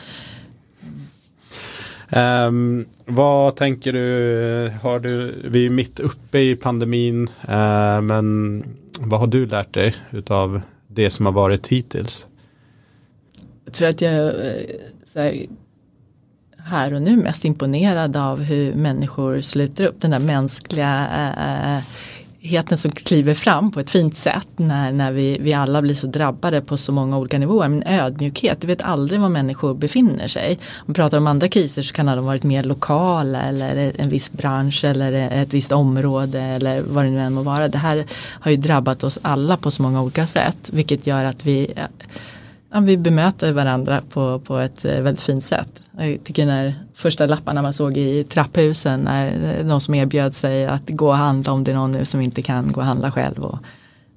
Um, 2.17 2.87
vad 3.05 3.57
tänker 3.57 3.93
du, 3.93 4.73
har 4.83 5.01
du, 5.01 5.43
vi 5.45 5.67
är 5.67 5.71
mitt 5.71 6.01
uppe 6.01 6.39
i 6.39 6.57
pandemin, 6.57 7.29
uh, 7.29 8.01
men 8.01 8.63
vad 9.01 9.21
har 9.21 9.27
du 9.27 9.47
lärt 9.47 9.75
dig 9.75 9.95
utav 10.11 10.61
det 10.87 11.11
som 11.11 11.27
har 11.27 11.33
varit 11.33 11.67
hittills? 11.67 12.27
Jag 13.65 13.75
tror 13.75 13.89
att 13.89 14.01
jag 14.01 14.27
eh, 14.27 14.63
så 15.07 15.21
här, 15.21 15.47
här 16.65 16.95
och 16.95 17.03
nu 17.03 17.17
mest 17.17 17.45
imponerad 17.45 18.17
av 18.17 18.43
hur 18.43 18.75
människor 18.75 19.41
sluter 19.41 19.87
upp 19.87 20.01
den 20.01 20.11
där 20.11 20.19
mänskliga 20.19 21.09
äh, 21.77 21.83
heten 22.45 22.79
som 22.79 22.91
kliver 22.91 23.35
fram 23.35 23.71
på 23.71 23.81
ett 23.81 23.91
fint 23.91 24.17
sätt 24.17 24.49
när, 24.57 24.93
när 24.93 25.13
vi, 25.13 25.39
vi 25.41 25.53
alla 25.55 25.83
blir 25.83 25.95
så 25.95 26.07
drabbade 26.07 26.61
på 26.61 26.77
så 26.77 26.93
många 26.93 27.19
olika 27.19 27.39
nivåer. 27.39 27.69
Men 27.69 27.83
ödmjukhet, 27.87 28.61
du 28.61 28.67
vet 28.67 28.83
aldrig 28.83 29.21
var 29.21 29.29
människor 29.29 29.75
befinner 29.75 30.29
sig. 30.29 30.51
Om 30.51 30.85
man 30.87 30.95
pratar 30.95 31.19
om 31.19 31.27
andra 31.27 31.49
kriser 31.49 31.83
så 31.83 31.95
kan 31.95 32.07
de 32.07 32.13
ha 32.13 32.23
varit 32.23 32.43
mer 32.43 32.63
lokala 32.63 33.43
eller 33.43 33.93
en 33.99 34.09
viss 34.11 34.33
bransch 34.33 34.85
eller 34.85 35.13
ett 35.13 35.55
visst 35.55 35.73
område 35.73 36.41
eller 36.41 36.83
vad 36.83 37.05
det 37.05 37.11
nu 37.11 37.21
än 37.21 37.33
må 37.33 37.43
vara. 37.43 37.69
Det 37.69 37.79
här 37.79 38.05
har 38.41 38.51
ju 38.51 38.57
drabbat 38.57 39.05
oss 39.05 39.19
alla 39.23 39.57
på 39.57 39.71
så 39.71 39.83
många 39.83 40.03
olika 40.03 40.27
sätt 40.27 40.71
vilket 40.73 41.07
gör 41.07 41.25
att 41.25 41.47
vi 41.47 41.75
ja, 42.75 42.81
vi 42.81 42.97
bemöter 42.97 43.53
varandra 43.53 44.03
på, 44.11 44.39
på 44.39 44.59
ett 44.59 44.85
eh, 44.85 45.01
väldigt 45.01 45.23
fint 45.23 45.45
sätt. 45.45 45.69
Jag 45.99 46.25
tycker 46.25 46.47
när 46.47 46.75
första 46.95 47.27
lapparna 47.27 47.63
man 47.63 47.73
såg 47.73 47.97
i 47.97 48.25
trapphusen 48.25 49.01
när 49.01 49.57
eh, 49.59 49.67
någon 49.67 49.81
som 49.81 49.95
erbjöd 49.95 50.35
sig 50.35 50.67
att 50.67 50.89
gå 50.89 51.09
och 51.09 51.17
handla 51.17 51.53
om 51.53 51.65
det 51.65 51.71
är 51.71 51.75
någon 51.75 51.91
nu 51.91 52.05
som 52.05 52.21
inte 52.21 52.43
kan 52.43 52.73
gå 52.73 52.81
och 52.81 52.87
handla 52.87 53.11
själv. 53.11 53.45
Och, 53.45 53.59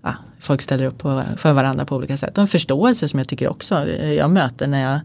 ja, 0.04 0.16
folk 0.40 0.62
ställer 0.62 0.86
upp 0.86 0.98
på, 0.98 1.22
för 1.38 1.54
varandra 1.54 1.86
på 1.86 1.96
olika 1.96 2.18
sätt. 2.18 2.38
Och 2.38 2.42
en 2.42 2.48
förståelse 2.48 3.08
som 3.08 3.20
jag 3.20 3.28
tycker 3.28 3.48
också 3.48 3.88
eh, 3.88 4.14
jag 4.14 4.30
möter 4.30 4.68
när 4.68 4.92
jag 4.92 5.00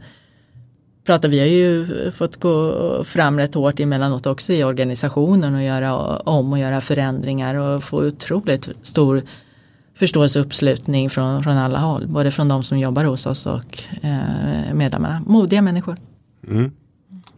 pratar. 1.07 1.29
Vi 1.29 1.39
har 1.39 1.47
ju 1.47 2.11
fått 2.11 2.37
gå 2.37 3.05
fram 3.05 3.39
rätt 3.39 3.55
hårt 3.55 3.81
emellanåt 3.81 4.27
också 4.27 4.53
i 4.53 4.65
organisationen 4.65 5.55
och 5.55 5.63
göra 5.63 6.19
om 6.19 6.53
och 6.53 6.59
göra 6.59 6.81
förändringar 6.81 7.55
och 7.55 7.85
få 7.85 8.07
otroligt 8.07 8.69
stor 8.83 9.23
förståelse 9.95 10.41
och 10.41 10.47
uppslutning 10.47 11.11
från, 11.11 11.43
från 11.43 11.57
alla 11.57 11.79
håll. 11.79 12.07
Både 12.07 12.31
från 12.31 12.49
de 12.49 12.63
som 12.63 12.79
jobbar 12.79 13.05
hos 13.05 13.27
oss 13.27 13.47
och 13.47 13.83
eh, 14.03 14.75
medlemmarna. 14.75 15.23
Modiga 15.27 15.63
människor. 15.63 15.97
Mm. 16.49 16.71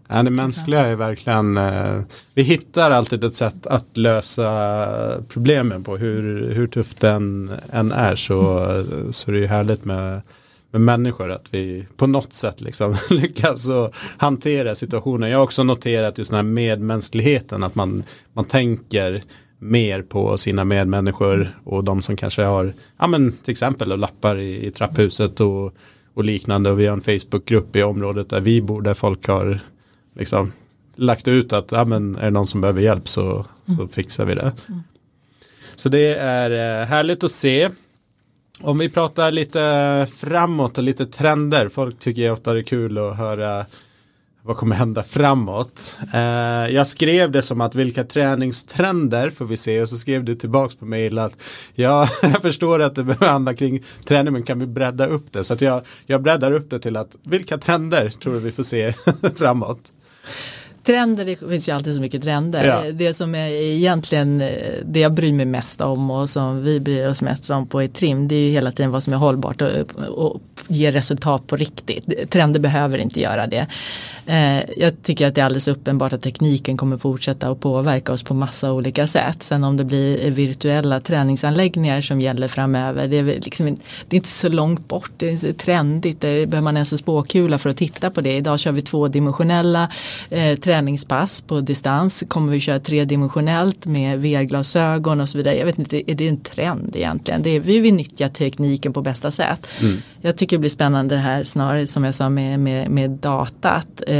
Ja, 0.08 0.22
det 0.22 0.30
mänskliga 0.30 0.80
är 0.80 0.94
verkligen, 0.94 1.56
eh, 1.56 2.00
vi 2.34 2.42
hittar 2.42 2.90
alltid 2.90 3.24
ett 3.24 3.34
sätt 3.34 3.66
att 3.66 3.96
lösa 3.96 5.22
problemen 5.28 5.84
på 5.84 5.96
hur, 5.96 6.54
hur 6.54 6.66
tufft 6.66 7.00
den 7.00 7.50
än 7.72 7.92
är 7.92 8.16
så, 8.16 8.66
så 9.10 9.30
det 9.30 9.44
är 9.44 9.46
härligt 9.46 9.84
med, 9.84 10.22
med 10.70 10.80
människor. 10.80 11.30
Att 11.30 11.54
vi 11.54 11.86
på 11.96 12.06
något 12.06 12.34
sätt 12.34 12.60
liksom 12.60 12.96
lyckas 13.10 13.68
hantera 14.16 14.74
situationen. 14.74 15.30
Jag 15.30 15.38
har 15.38 15.44
också 15.44 15.62
noterat 15.62 16.18
just 16.18 16.30
den 16.30 16.36
här 16.36 16.52
medmänskligheten. 16.52 17.64
Att 17.64 17.74
man, 17.74 18.04
man 18.32 18.44
tänker 18.44 19.22
mer 19.64 20.02
på 20.02 20.38
sina 20.38 20.64
medmänniskor 20.64 21.58
och 21.64 21.84
de 21.84 22.02
som 22.02 22.16
kanske 22.16 22.42
har, 22.42 22.72
ja 22.98 23.06
men 23.06 23.32
till 23.32 23.52
exempel 23.52 23.98
lappar 23.98 24.38
i, 24.38 24.66
i 24.66 24.70
trapphuset 24.70 25.40
och, 25.40 25.74
och 26.14 26.24
liknande. 26.24 26.70
Och 26.70 26.80
vi 26.80 26.86
har 26.86 26.92
en 26.92 27.00
Facebookgrupp 27.00 27.76
i 27.76 27.82
området 27.82 28.30
där 28.30 28.40
vi 28.40 28.62
bor 28.62 28.82
där 28.82 28.94
folk 28.94 29.26
har 29.26 29.60
liksom 30.16 30.52
lagt 30.96 31.28
ut 31.28 31.52
att 31.52 31.72
ja, 31.72 31.84
men 31.84 32.16
är 32.16 32.24
det 32.24 32.30
någon 32.30 32.46
som 32.46 32.60
behöver 32.60 32.82
hjälp 32.82 33.08
så, 33.08 33.46
så 33.66 33.72
mm. 33.72 33.88
fixar 33.88 34.24
vi 34.24 34.34
det. 34.34 34.52
Mm. 34.68 34.82
Så 35.76 35.88
det 35.88 36.14
är 36.14 36.80
eh, 36.80 36.86
härligt 36.86 37.24
att 37.24 37.30
se. 37.30 37.70
Om 38.60 38.78
vi 38.78 38.88
pratar 38.88 39.32
lite 39.32 40.06
framåt 40.16 40.78
och 40.78 40.84
lite 40.84 41.06
trender. 41.06 41.68
Folk 41.68 41.98
tycker 41.98 42.30
ofta 42.30 42.52
det 42.52 42.60
är 42.60 42.62
kul 42.62 42.98
att 42.98 43.16
höra 43.16 43.66
vad 44.46 44.56
kommer 44.56 44.76
hända 44.76 45.02
framåt. 45.02 45.96
Eh, 46.14 46.20
jag 46.74 46.86
skrev 46.86 47.30
det 47.30 47.42
som 47.42 47.60
att 47.60 47.74
vilka 47.74 48.04
träningstrender 48.04 49.30
får 49.30 49.44
vi 49.44 49.56
se 49.56 49.82
och 49.82 49.88
så 49.88 49.96
skrev 49.96 50.24
du 50.24 50.34
tillbaks 50.34 50.74
på 50.74 50.84
mail 50.84 51.18
att 51.18 51.32
ja, 51.74 52.08
jag 52.22 52.42
förstår 52.42 52.82
att 52.82 52.94
det 52.94 53.20
handlar 53.20 53.54
kring 53.54 53.82
träning 54.04 54.32
men 54.32 54.42
kan 54.42 54.58
vi 54.58 54.66
bredda 54.66 55.06
upp 55.06 55.32
det? 55.32 55.44
Så 55.44 55.54
att 55.54 55.60
jag, 55.60 55.82
jag 56.06 56.22
breddar 56.22 56.52
upp 56.52 56.70
det 56.70 56.78
till 56.78 56.96
att 56.96 57.16
vilka 57.22 57.58
trender 57.58 58.08
tror 58.08 58.34
du 58.34 58.40
vi 58.40 58.52
får 58.52 58.62
se 58.62 58.92
framåt? 59.36 59.92
Trender, 60.84 61.24
det 61.24 61.36
finns 61.36 61.68
ju 61.68 61.72
alltid 61.72 61.94
så 61.94 62.00
mycket 62.00 62.22
trender. 62.22 62.64
Ja. 62.64 62.92
Det 62.92 63.14
som 63.14 63.34
är 63.34 63.48
egentligen 63.48 64.40
eh, 64.40 64.48
det 64.84 65.00
jag 65.00 65.12
bryr 65.12 65.32
mig 65.32 65.46
mest 65.46 65.80
om 65.80 66.10
och 66.10 66.30
som 66.30 66.62
vi 66.62 66.80
bryr 66.80 67.08
oss 67.08 67.22
mest 67.22 67.50
om 67.50 67.66
på 67.66 67.82
i 67.82 67.88
trim 67.88 68.28
det 68.28 68.34
är 68.34 68.38
ju 68.38 68.50
hela 68.50 68.70
tiden 68.70 68.90
vad 68.90 69.02
som 69.02 69.12
är 69.12 69.16
hållbart 69.16 69.62
och, 69.62 69.70
och 70.08 70.40
ger 70.68 70.92
resultat 70.92 71.46
på 71.46 71.56
riktigt. 71.56 72.30
Trender 72.30 72.60
behöver 72.60 72.98
inte 72.98 73.20
göra 73.20 73.46
det. 73.46 73.66
Eh, 74.26 74.62
jag 74.76 75.02
tycker 75.02 75.26
att 75.26 75.34
det 75.34 75.40
är 75.40 75.44
alldeles 75.44 75.68
uppenbart 75.68 76.12
att 76.12 76.22
tekniken 76.22 76.76
kommer 76.76 76.96
fortsätta 76.96 77.48
att 77.48 77.60
påverka 77.60 78.12
oss 78.12 78.22
på 78.22 78.34
massa 78.34 78.72
olika 78.72 79.06
sätt. 79.06 79.42
Sen 79.42 79.64
om 79.64 79.76
det 79.76 79.84
blir 79.84 80.30
virtuella 80.30 81.00
träningsanläggningar 81.00 82.00
som 82.00 82.20
gäller 82.20 82.48
framöver, 82.48 83.08
det 83.08 83.16
är, 83.16 83.24
liksom, 83.24 83.66
det 84.08 84.16
är 84.16 84.18
inte 84.18 84.28
så 84.28 84.48
långt 84.48 84.88
bort, 84.88 85.10
det 85.16 85.32
är 85.32 85.36
så 85.36 85.52
trendigt, 85.52 86.20
det 86.20 86.46
behöver 86.46 86.60
man 86.60 86.76
ens 86.76 86.92
en 86.92 86.98
spåkula 86.98 87.58
för 87.58 87.70
att 87.70 87.76
titta 87.76 88.10
på 88.10 88.20
det. 88.20 88.36
Idag 88.36 88.60
kör 88.60 88.72
vi 88.72 88.82
tvådimensionella 88.82 89.88
eh, 90.30 90.56
träningspass 90.74 91.40
på 91.40 91.60
distans, 91.60 92.24
kommer 92.28 92.52
vi 92.52 92.60
köra 92.60 92.78
tredimensionellt 92.80 93.86
med 93.86 94.18
VR-glasögon 94.20 95.20
och 95.20 95.28
så 95.28 95.38
vidare. 95.38 95.56
Jag 95.58 95.66
vet 95.66 95.78
inte, 95.78 96.10
är 96.10 96.14
det 96.14 96.28
en 96.28 96.40
trend 96.40 96.96
egentligen? 96.96 97.42
Det 97.42 97.50
är, 97.50 97.60
vi 97.60 97.80
vill 97.80 97.94
nyttja 97.94 98.28
tekniken 98.28 98.92
på 98.92 99.02
bästa 99.02 99.30
sätt. 99.30 99.68
Mm. 99.82 100.02
Jag 100.20 100.36
tycker 100.36 100.56
det 100.56 100.60
blir 100.60 100.70
spännande 100.70 101.16
här 101.16 101.44
snarare 101.44 101.86
som 101.86 102.04
jag 102.04 102.14
sa 102.14 102.28
med, 102.28 102.60
med, 102.60 102.90
med 102.90 103.10
datat 103.10 104.02
eh, 104.06 104.16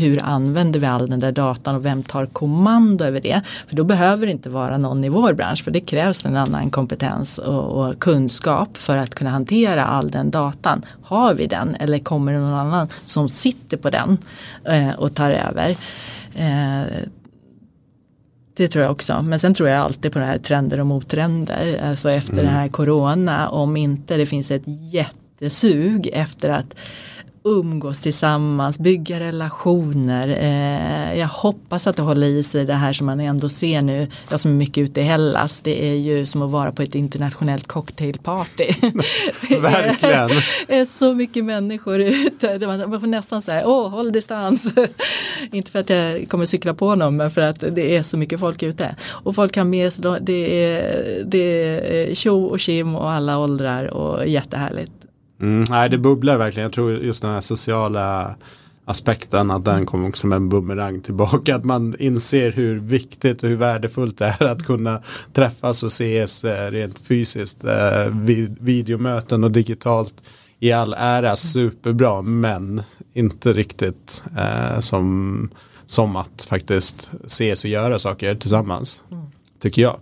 hur 0.00 0.22
använder 0.22 0.80
vi 0.80 0.86
all 0.86 1.06
den 1.06 1.20
där 1.20 1.32
datan 1.32 1.76
och 1.76 1.84
vem 1.84 2.02
tar 2.02 2.26
kommando 2.26 3.04
över 3.04 3.20
det. 3.20 3.40
För 3.68 3.76
då 3.76 3.84
behöver 3.84 4.26
det 4.26 4.32
inte 4.32 4.48
vara 4.48 4.78
någon 4.78 5.04
i 5.04 5.08
vår 5.08 5.32
bransch 5.32 5.64
för 5.64 5.70
det 5.70 5.80
krävs 5.80 6.26
en 6.26 6.36
annan 6.36 6.70
kompetens 6.70 7.38
och, 7.38 7.64
och 7.64 7.98
kunskap 7.98 8.76
för 8.76 8.96
att 8.96 9.14
kunna 9.14 9.30
hantera 9.30 9.84
all 9.84 10.10
den 10.10 10.30
datan. 10.30 10.82
Har 11.02 11.34
vi 11.34 11.46
den 11.46 11.74
eller 11.80 11.98
kommer 11.98 12.32
det 12.32 12.38
någon 12.38 12.58
annan 12.58 12.88
som 13.04 13.28
sitter 13.28 13.76
på 13.76 13.90
den 13.90 14.18
eh, 14.64 14.94
och 14.94 15.14
tar 15.14 15.30
över. 15.30 15.69
Eh, 16.34 16.84
det 18.56 18.68
tror 18.68 18.84
jag 18.84 18.92
också. 18.92 19.22
Men 19.22 19.38
sen 19.38 19.54
tror 19.54 19.68
jag 19.68 19.78
alltid 19.78 20.12
på 20.12 20.18
det 20.18 20.24
här 20.24 20.38
trender 20.38 20.80
och 20.80 20.86
mottrender. 20.86 21.80
Alltså 21.88 22.10
efter 22.10 22.32
mm. 22.32 22.44
det 22.44 22.50
här 22.50 22.68
corona. 22.68 23.48
Om 23.48 23.76
inte 23.76 24.16
det 24.16 24.26
finns 24.26 24.50
ett 24.50 24.62
jättesug 24.92 26.10
efter 26.12 26.50
att 26.50 26.74
umgås 27.44 28.02
tillsammans, 28.02 28.78
bygga 28.78 29.20
relationer. 29.20 30.28
Eh, 30.28 31.18
jag 31.18 31.28
hoppas 31.28 31.86
att 31.86 31.96
det 31.96 32.02
håller 32.02 32.26
i 32.26 32.42
sig 32.42 32.64
det 32.64 32.74
här 32.74 32.92
som 32.92 33.06
man 33.06 33.20
ändå 33.20 33.48
ser 33.48 33.82
nu, 33.82 34.08
jag 34.30 34.40
som 34.40 34.50
är 34.50 34.54
mycket 34.54 34.78
ute 34.78 35.00
i 35.00 35.04
Hellas, 35.04 35.60
det 35.62 35.84
är 35.90 35.94
ju 35.94 36.26
som 36.26 36.42
att 36.42 36.50
vara 36.50 36.72
på 36.72 36.82
ett 36.82 36.94
internationellt 36.94 37.66
cocktailparty. 37.66 38.64
Verkligen. 39.60 40.30
Det 40.66 40.78
är 40.78 40.84
så 40.84 41.14
mycket 41.14 41.44
människor 41.44 42.00
ute, 42.00 42.66
man 42.66 43.00
får 43.00 43.06
nästan 43.06 43.42
säga, 43.42 43.66
åh 43.66 43.88
håll 43.88 44.12
distans. 44.12 44.72
Inte 45.52 45.70
för 45.70 45.78
att 45.78 45.90
jag 45.90 46.28
kommer 46.28 46.46
cykla 46.46 46.74
på 46.74 46.94
någon 46.94 47.16
men 47.16 47.30
för 47.30 47.40
att 47.40 47.60
det 47.60 47.96
är 47.96 48.02
så 48.02 48.16
mycket 48.16 48.40
folk 48.40 48.62
ute. 48.62 48.96
Och 49.02 49.34
folk 49.34 49.52
kan 49.52 49.70
med 49.70 49.92
sig, 49.92 50.18
det 50.20 50.64
är, 50.64 51.24
det 51.24 51.38
är 51.38 52.14
tjo 52.14 52.44
och 52.44 52.60
kim 52.60 52.96
och 52.96 53.10
alla 53.10 53.38
åldrar 53.38 53.84
och 53.86 54.26
jättehärligt. 54.26 54.99
Mm, 55.40 55.64
nej, 55.70 55.88
det 55.88 55.98
bubblar 55.98 56.38
verkligen. 56.38 56.64
Jag 56.64 56.72
tror 56.72 56.92
just 56.92 57.22
den 57.22 57.30
här 57.30 57.40
sociala 57.40 58.34
aspekten 58.84 59.50
att 59.50 59.64
den 59.64 59.86
kommer 59.86 60.08
också 60.08 60.26
med 60.26 60.36
en 60.36 60.48
bumerang 60.48 61.00
tillbaka. 61.00 61.56
Att 61.56 61.64
man 61.64 61.96
inser 61.98 62.52
hur 62.52 62.78
viktigt 62.78 63.42
och 63.42 63.48
hur 63.48 63.56
värdefullt 63.56 64.18
det 64.18 64.36
är 64.40 64.44
att 64.44 64.66
kunna 64.66 65.02
träffas 65.32 65.82
och 65.82 65.88
ses 65.88 66.44
eh, 66.44 66.70
rent 66.70 66.98
fysiskt. 66.98 67.64
Eh, 67.64 68.06
videomöten 68.60 69.44
och 69.44 69.50
digitalt 69.50 70.14
i 70.58 70.72
all 70.72 70.94
ära 70.98 71.36
superbra 71.36 72.22
men 72.22 72.82
inte 73.14 73.52
riktigt 73.52 74.22
eh, 74.38 74.80
som, 74.80 75.50
som 75.86 76.16
att 76.16 76.42
faktiskt 76.42 77.10
ses 77.26 77.64
och 77.64 77.70
göra 77.70 77.98
saker 77.98 78.34
tillsammans. 78.34 79.02
Mm. 79.10 79.24
Tycker 79.60 79.82
jag. 79.82 80.00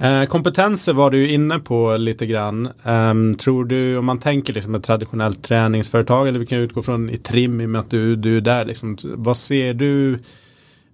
Eh, 0.00 0.24
kompetenser 0.24 0.92
var 0.92 1.10
du 1.10 1.28
inne 1.28 1.58
på 1.58 1.96
lite 1.96 2.26
grann. 2.26 2.68
Um, 2.82 3.34
tror 3.34 3.64
du, 3.64 3.96
om 3.96 4.06
man 4.06 4.18
tänker 4.18 4.52
liksom 4.52 4.74
ett 4.74 4.84
traditionellt 4.84 5.42
träningsföretag, 5.42 6.28
eller 6.28 6.38
vi 6.38 6.46
kan 6.46 6.58
utgå 6.58 6.82
från 6.82 7.10
i 7.10 7.18
trim 7.18 7.60
i 7.60 7.66
och 7.66 7.70
med 7.70 7.80
att 7.80 7.90
du, 7.90 8.16
du 8.16 8.36
är 8.36 8.40
där, 8.40 8.64
liksom, 8.64 8.96
vad 9.02 9.36
ser 9.36 9.74
du 9.74 10.18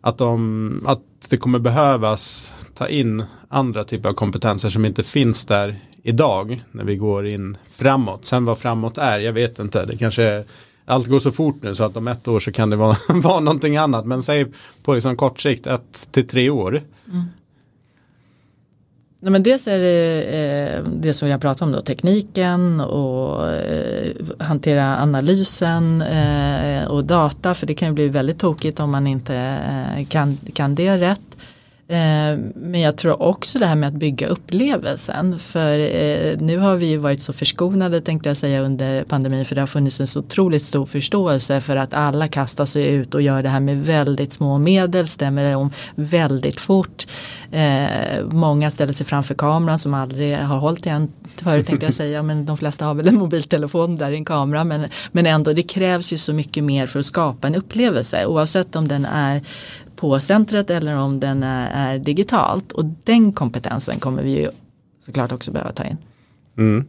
att, 0.01 0.19
de, 0.19 0.85
att 0.87 1.01
det 1.29 1.37
kommer 1.37 1.59
behövas 1.59 2.53
ta 2.75 2.89
in 2.89 3.25
andra 3.49 3.85
typer 3.85 4.09
av 4.09 4.15
kompetenser 4.15 4.69
som 4.69 4.85
inte 4.85 5.03
finns 5.03 5.45
där 5.45 5.77
idag 6.03 6.63
när 6.73 6.85
vi 6.85 6.97
går 6.97 7.27
in 7.27 7.57
framåt. 7.71 8.25
Sen 8.25 8.45
vad 8.45 8.59
framåt 8.59 8.99
är, 8.99 9.19
jag 9.19 9.33
vet 9.33 9.59
inte. 9.59 9.85
Det 9.85 9.97
kanske 9.97 10.45
allt 10.85 11.07
går 11.07 11.19
så 11.19 11.33
fort 11.33 11.63
nu 11.63 11.75
så 11.75 11.85
att 11.85 11.97
om 11.97 12.09
ett 12.09 12.29
år 12.29 12.41
så 12.41 12.53
kan 12.53 12.71
det 12.71 12.77
vara, 12.77 12.97
vara 13.09 13.41
någonting 13.41 13.77
annat. 13.77 14.07
Men 14.07 14.23
säg 14.23 14.47
på 14.83 14.95
liksom 14.95 15.17
kort 15.17 15.41
sikt, 15.41 15.67
ett 15.67 16.09
till 16.13 16.29
tre 16.29 16.51
år. 16.51 16.83
Mm. 17.13 17.25
Nej, 19.21 19.33
men 19.33 19.43
dels 19.43 19.69
är 19.69 19.79
det 19.79 20.23
eh, 20.23 20.83
det 20.85 21.15
som 21.15 21.29
jag 21.29 21.41
pratade 21.41 21.65
om 21.65 21.73
då, 21.73 21.83
tekniken 21.83 22.81
och 22.81 23.49
eh, 23.53 24.13
hantera 24.39 24.97
analysen 24.97 26.03
eh, 26.03 26.85
och 26.85 27.05
data 27.05 27.55
för 27.55 27.67
det 27.67 27.75
kan 27.75 27.89
ju 27.89 27.95
bli 27.95 28.09
väldigt 28.09 28.39
tokigt 28.39 28.81
om 28.81 28.91
man 28.91 29.07
inte 29.07 29.35
eh, 29.97 30.07
kan, 30.07 30.39
kan 30.55 30.75
det 30.75 30.97
rätt. 30.97 31.37
Eh, 31.89 32.39
men 32.55 32.81
jag 32.81 32.97
tror 32.97 33.23
också 33.23 33.59
det 33.59 33.67
här 33.67 33.75
med 33.75 33.89
att 33.89 33.95
bygga 33.95 34.27
upplevelsen. 34.27 35.39
För 35.39 35.79
eh, 35.79 36.39
nu 36.39 36.59
har 36.59 36.77
vi 36.77 36.87
ju 36.87 36.97
varit 36.97 37.23
så 37.23 37.33
förskonade 37.33 38.01
tänkte 38.01 38.29
jag 38.29 38.37
säga 38.37 38.61
under 38.61 39.05
pandemin. 39.05 39.45
För 39.45 39.55
det 39.55 39.61
har 39.61 39.67
funnits 39.67 40.01
en 40.01 40.07
så 40.07 40.21
otroligt 40.21 40.63
stor 40.63 40.87
förståelse 40.87 41.61
för 41.61 41.77
att 41.77 41.95
alla 41.95 42.29
kastar 42.29 42.65
sig 42.65 42.87
ut 42.87 43.15
och 43.15 43.23
gör 43.23 43.43
det 43.43 43.49
här 43.49 43.61
med 43.61 43.85
väldigt 43.85 44.33
små 44.33 44.59
medel. 44.59 45.09
Stämmer 45.09 45.57
om 45.57 45.73
väldigt 45.95 46.61
fort. 46.61 47.07
Eh, 47.51 48.25
många 48.31 48.71
ställer 48.71 48.93
sig 48.93 49.07
framför 49.07 49.35
kameran 49.35 49.79
som 49.79 49.95
aldrig 49.95 50.37
har 50.37 50.59
hållit 50.59 50.87
i 50.87 50.89
en 50.89 51.13
förut 51.43 51.67
tänkte 51.67 51.87
jag 51.87 51.95
säga. 51.95 52.23
Men 52.23 52.47
de 52.47 52.57
flesta 52.57 52.85
har 52.85 52.95
väl 52.95 53.09
en 53.09 53.19
mobiltelefon 53.19 53.97
där 53.97 54.11
i 54.11 54.17
en 54.17 54.25
kamera. 54.25 54.65
Men, 54.65 54.87
men 55.13 55.27
ändå 55.27 55.53
det 55.53 55.63
krävs 55.63 56.13
ju 56.13 56.19
så 56.19 56.33
mycket 56.33 56.65
mer 56.65 56.87
för 56.87 56.99
att 56.99 57.07
skapa 57.07 57.47
en 57.47 57.55
upplevelse. 57.55 58.27
Oavsett 58.27 58.77
om 58.77 58.89
den 58.89 59.05
är 59.05 59.43
på 59.97 60.21
centret 60.21 60.71
eller 60.71 60.97
om 60.97 61.21
den 61.21 61.43
är, 61.43 61.95
är 61.95 61.99
digitalt. 61.99 62.73
Och 62.73 62.85
den 63.05 63.33
kompetensen 63.33 64.01
kommer 64.01 64.23
vi 64.23 64.31
ju 64.31 64.49
såklart 65.05 65.33
också 65.33 65.53
behöva 65.53 65.73
ta 65.73 65.85
in. 65.85 65.97
Mm. 66.59 66.85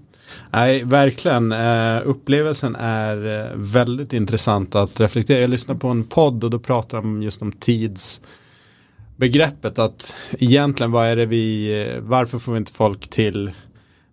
Nej, 0.51 0.83
verkligen. 0.83 1.51
Uh, 1.51 2.01
upplevelsen 2.05 2.75
är 2.75 3.39
eh, 3.39 3.45
väldigt 3.55 4.13
intressant 4.13 4.75
att 4.75 4.99
reflektera. 4.99 5.39
Jag 5.39 5.49
lyssnade 5.49 5.79
på 5.79 5.87
en 5.87 6.03
podd 6.03 6.43
och 6.43 6.49
då 6.49 6.59
pratade 6.59 7.01
de 7.01 7.23
just 7.23 7.41
om 7.41 7.51
tidsbegreppet. 7.51 9.79
Att 9.79 10.13
egentligen 10.31 10.91
vad 10.91 11.07
är 11.07 11.15
det 11.15 11.25
vi, 11.25 11.81
eh, 11.81 11.99
varför 12.01 12.39
får 12.39 12.51
vi 12.51 12.57
inte 12.57 12.71
folk 12.71 13.09
till, 13.09 13.51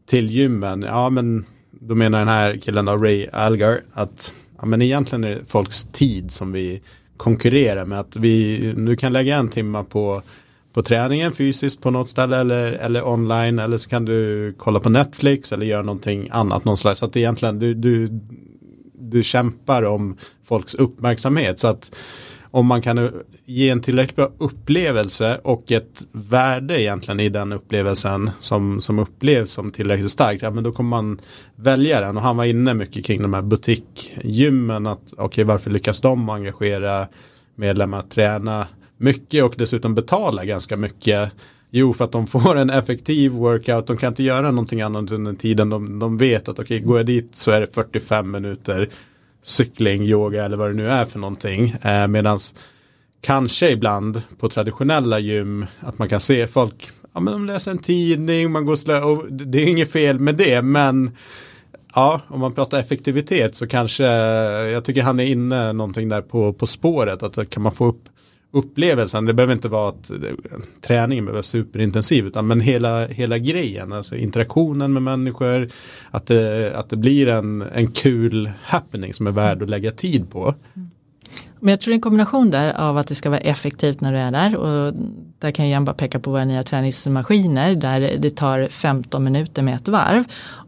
till 0.06 0.30
gymmen? 0.30 0.82
Ja, 0.82 1.10
men 1.10 1.44
då 1.70 1.94
menar 1.94 2.18
den 2.18 2.28
här 2.28 2.56
killen 2.56 2.84
då, 2.84 2.96
Ray 2.96 3.28
Algar, 3.32 3.80
att 3.92 4.34
ja, 4.58 4.66
men 4.66 4.82
egentligen 4.82 5.24
är 5.24 5.30
det 5.30 5.44
folks 5.44 5.84
tid 5.84 6.30
som 6.30 6.52
vi 6.52 6.82
konkurrera 7.16 7.84
med 7.84 8.00
att 8.00 8.16
vi, 8.16 8.58
du 8.76 8.96
kan 8.96 9.12
lägga 9.12 9.36
en 9.36 9.48
timme 9.48 9.84
på, 9.88 10.22
på 10.72 10.82
träningen 10.82 11.32
fysiskt 11.32 11.82
på 11.82 11.90
något 11.90 12.10
ställe 12.10 12.36
eller, 12.36 12.72
eller 12.72 13.08
online 13.08 13.58
eller 13.58 13.78
så 13.78 13.88
kan 13.88 14.04
du 14.04 14.54
kolla 14.58 14.80
på 14.80 14.88
Netflix 14.88 15.52
eller 15.52 15.66
göra 15.66 15.82
någonting 15.82 16.28
annat 16.30 16.64
någon 16.64 16.76
slags. 16.76 16.98
Så 16.98 17.06
att 17.06 17.16
egentligen 17.16 17.58
du, 17.58 17.74
du, 17.74 18.08
du 18.98 19.22
kämpar 19.22 19.82
om 19.82 20.16
folks 20.44 20.74
uppmärksamhet. 20.74 21.58
Så 21.58 21.68
att 21.68 21.96
om 22.54 22.66
man 22.66 22.82
kan 22.82 23.10
ge 23.44 23.70
en 23.70 23.80
tillräckligt 23.80 24.16
bra 24.16 24.30
upplevelse 24.38 25.40
och 25.42 25.72
ett 25.72 26.06
värde 26.12 26.80
egentligen 26.82 27.20
i 27.20 27.28
den 27.28 27.52
upplevelsen 27.52 28.30
som, 28.40 28.80
som 28.80 28.98
upplevs 28.98 29.50
som 29.50 29.70
tillräckligt 29.70 30.10
starkt, 30.10 30.42
ja 30.42 30.50
men 30.50 30.64
då 30.64 30.72
kommer 30.72 30.90
man 30.90 31.20
välja 31.56 32.00
den 32.00 32.16
och 32.16 32.22
han 32.22 32.36
var 32.36 32.44
inne 32.44 32.74
mycket 32.74 33.04
kring 33.04 33.22
de 33.22 33.34
här 33.34 33.42
butikgymmen, 33.42 34.86
att 34.86 35.02
okej 35.12 35.24
okay, 35.24 35.44
varför 35.44 35.70
lyckas 35.70 36.00
de 36.00 36.30
engagera 36.30 37.06
medlemmar 37.54 37.98
att 37.98 38.10
träna 38.10 38.66
mycket 38.96 39.44
och 39.44 39.54
dessutom 39.56 39.94
betala 39.94 40.44
ganska 40.44 40.76
mycket 40.76 41.32
Jo, 41.70 41.92
för 41.92 42.04
att 42.04 42.12
de 42.12 42.26
får 42.26 42.56
en 42.56 42.70
effektiv 42.70 43.32
workout. 43.32 43.86
De 43.86 43.96
kan 43.96 44.08
inte 44.08 44.22
göra 44.22 44.50
någonting 44.50 44.80
annat 44.80 45.12
under 45.12 45.32
tiden. 45.32 45.70
De, 45.70 45.98
de 45.98 46.18
vet 46.18 46.48
att 46.48 46.58
okej, 46.58 46.76
okay, 46.76 46.80
går 46.80 46.96
jag 46.96 47.06
dit 47.06 47.30
så 47.32 47.50
är 47.50 47.60
det 47.60 47.74
45 47.74 48.30
minuter 48.30 48.88
cykling, 49.44 50.02
yoga 50.02 50.44
eller 50.44 50.56
vad 50.56 50.70
det 50.70 50.74
nu 50.74 50.88
är 50.88 51.04
för 51.04 51.18
någonting. 51.18 51.76
Eh, 51.82 52.08
Medan 52.08 52.38
kanske 53.20 53.70
ibland 53.70 54.22
på 54.38 54.48
traditionella 54.48 55.18
gym 55.18 55.66
att 55.80 55.98
man 55.98 56.08
kan 56.08 56.20
se 56.20 56.46
folk, 56.46 56.90
ja 57.14 57.20
men 57.20 57.32
de 57.32 57.46
läser 57.46 57.70
en 57.70 57.78
tidning, 57.78 58.50
man 58.50 58.66
går 58.66 58.76
slö 58.76 59.00
och 59.00 59.32
det 59.32 59.62
är 59.62 59.66
inget 59.66 59.92
fel 59.92 60.18
med 60.18 60.34
det, 60.34 60.62
men 60.62 61.16
ja, 61.94 62.20
om 62.28 62.40
man 62.40 62.52
pratar 62.52 62.78
effektivitet 62.78 63.54
så 63.54 63.66
kanske, 63.66 64.04
jag 64.04 64.84
tycker 64.84 65.02
han 65.02 65.20
är 65.20 65.24
inne 65.24 65.72
någonting 65.72 66.08
där 66.08 66.22
på, 66.22 66.52
på 66.52 66.66
spåret, 66.66 67.22
att 67.22 67.50
kan 67.50 67.62
man 67.62 67.72
få 67.72 67.86
upp 67.86 68.08
upplevelsen, 68.54 69.24
det 69.24 69.34
behöver 69.34 69.54
inte 69.54 69.68
vara 69.68 69.88
att 69.88 70.10
eh, 70.10 70.16
träningen 70.80 71.24
behöver 71.24 71.36
vara 71.36 71.42
superintensiv 71.42 72.26
utan 72.26 72.46
men 72.46 72.60
hela, 72.60 73.06
hela 73.06 73.38
grejen, 73.38 73.92
alltså 73.92 74.16
interaktionen 74.16 74.92
med 74.92 75.02
människor, 75.02 75.68
att 76.10 76.26
det, 76.26 76.72
att 76.76 76.88
det 76.88 76.96
blir 76.96 77.28
en, 77.28 77.62
en 77.62 77.86
kul 77.86 78.50
happening 78.62 79.14
som 79.14 79.26
är 79.26 79.30
värd 79.30 79.62
att 79.62 79.68
lägga 79.68 79.90
tid 79.90 80.30
på. 80.30 80.54
Mm. 80.74 80.90
Men 81.60 81.70
jag 81.70 81.80
tror 81.80 81.94
en 81.94 82.00
kombination 82.00 82.50
där 82.50 82.72
av 82.72 82.98
att 82.98 83.06
det 83.06 83.14
ska 83.14 83.30
vara 83.30 83.40
effektivt 83.40 84.00
när 84.00 84.12
du 84.12 84.18
är 84.18 84.32
där 84.32 84.56
och 84.56 84.94
där 85.44 85.50
kan 85.50 85.68
jag 85.68 85.84
bara 85.84 85.94
peka 85.94 86.20
på 86.20 86.30
våra 86.30 86.44
nya 86.44 86.62
träningsmaskiner 86.62 87.74
där 87.74 88.16
det 88.18 88.30
tar 88.30 88.68
15 88.70 89.24
minuter 89.24 89.62
med 89.62 89.74
ett 89.74 89.88
varv 89.88 90.24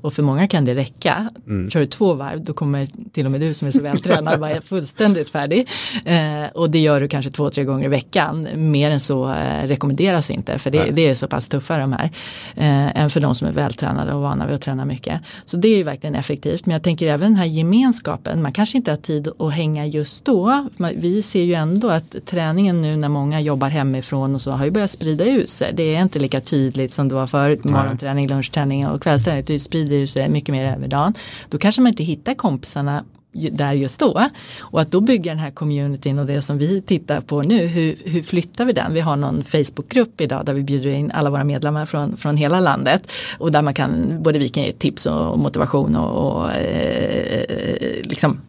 och 0.06 0.12
för 0.12 0.22
många 0.22 0.48
kan 0.48 0.64
det 0.64 0.74
räcka. 0.74 1.30
Mm. 1.46 1.70
Kör 1.70 1.80
du 1.80 1.86
två 1.86 2.14
varv 2.14 2.44
då 2.44 2.52
kommer 2.52 2.88
till 3.12 3.26
och 3.26 3.32
med 3.32 3.40
du 3.40 3.54
som 3.54 3.66
är 3.66 3.70
så 3.70 3.82
vältränad 3.82 4.40
vara 4.40 4.60
fullständigt 4.64 5.30
färdig. 5.30 5.68
Eh, 6.04 6.46
och 6.54 6.70
det 6.70 6.78
gör 6.78 7.00
du 7.00 7.08
kanske 7.08 7.30
två, 7.30 7.50
tre 7.50 7.64
gånger 7.64 7.84
i 7.84 7.88
veckan. 7.88 8.48
Mer 8.54 8.90
än 8.90 9.00
så 9.00 9.30
eh, 9.30 9.66
rekommenderas 9.66 10.30
inte 10.30 10.58
för 10.58 10.70
det, 10.70 10.90
det, 10.90 11.08
är 11.08 11.14
så 11.14 11.26
pass 11.26 11.48
tuffa 11.48 11.78
de 11.78 11.92
här. 11.92 12.10
Eh, 12.54 13.00
än 13.00 13.10
för 13.10 13.20
de 13.20 13.34
som 13.34 13.48
är 13.48 13.52
vältränade 13.52 14.12
och 14.12 14.22
vana 14.22 14.46
vid 14.46 14.54
att 14.54 14.62
träna 14.62 14.84
mycket. 14.84 15.20
Så 15.44 15.56
det 15.56 15.68
är 15.68 15.76
ju 15.76 15.82
verkligen 15.82 16.14
effektivt. 16.14 16.66
Men 16.66 16.72
jag 16.72 16.82
tänker 16.82 17.06
även 17.06 17.32
den 17.32 17.36
här 17.36 17.46
gemenskapen. 17.46 18.42
Man 18.42 18.52
kanske 18.52 18.76
inte 18.78 18.90
har 18.90 18.98
tid 18.98 19.28
att 19.38 19.52
hänga 19.52 19.86
just 19.86 20.24
då. 20.24 20.68
Vi 20.94 21.22
ser 21.22 21.42
ju 21.42 21.54
ändå 21.54 21.90
att 21.90 22.16
träningen 22.26 22.82
nu 22.82 22.96
när 22.96 23.08
många 23.08 23.40
jobbar 23.40 23.68
hemifrån 23.68 24.34
och 24.34 24.42
så 24.42 24.50
har 24.50 24.65
ju 24.66 24.70
börjat 24.70 24.90
sprida 24.90 25.24
ut 25.24 25.50
sig. 25.50 25.72
Det 25.74 25.94
är 25.94 26.02
inte 26.02 26.18
lika 26.18 26.40
tydligt 26.40 26.92
som 26.92 27.08
det 27.08 27.14
var 27.14 27.26
förut. 27.26 27.64
Morgonträning, 27.64 28.28
lunchträning 28.28 28.86
och 28.86 29.02
kvällsträning. 29.02 29.44
Det 29.46 29.60
sprider 29.60 29.96
ut 29.96 30.10
sig 30.10 30.28
mycket 30.28 30.48
mer 30.48 30.72
över 30.72 30.88
dagen. 30.88 31.14
Då 31.48 31.58
kanske 31.58 31.80
man 31.82 31.88
inte 31.88 32.04
hittar 32.04 32.34
kompisarna 32.34 33.04
där 33.32 33.72
just 33.72 34.00
då. 34.00 34.28
Och 34.60 34.80
att 34.80 34.90
då 34.90 35.00
bygga 35.00 35.32
den 35.32 35.38
här 35.38 35.50
communityn 35.50 36.18
och 36.18 36.26
det 36.26 36.42
som 36.42 36.58
vi 36.58 36.82
tittar 36.82 37.20
på 37.20 37.42
nu, 37.42 37.66
hur, 37.66 37.96
hur 38.04 38.22
flyttar 38.22 38.64
vi 38.64 38.72
den? 38.72 38.94
Vi 38.94 39.00
har 39.00 39.16
någon 39.16 39.44
Facebookgrupp 39.44 40.20
idag 40.20 40.46
där 40.46 40.54
vi 40.54 40.62
bjuder 40.62 40.90
in 40.90 41.10
alla 41.10 41.30
våra 41.30 41.44
medlemmar 41.44 41.86
från, 41.86 42.16
från 42.16 42.36
hela 42.36 42.60
landet 42.60 43.12
och 43.38 43.52
där 43.52 43.62
man 43.62 43.74
kan, 43.74 44.22
både 44.22 44.38
vi 44.38 44.48
kan 44.48 44.62
ge 44.62 44.72
tips 44.72 45.06
och 45.06 45.38
motivation 45.38 45.96
och, 45.96 46.42
och 46.42 46.52
eh, 46.52 48.02
liksom 48.02 48.40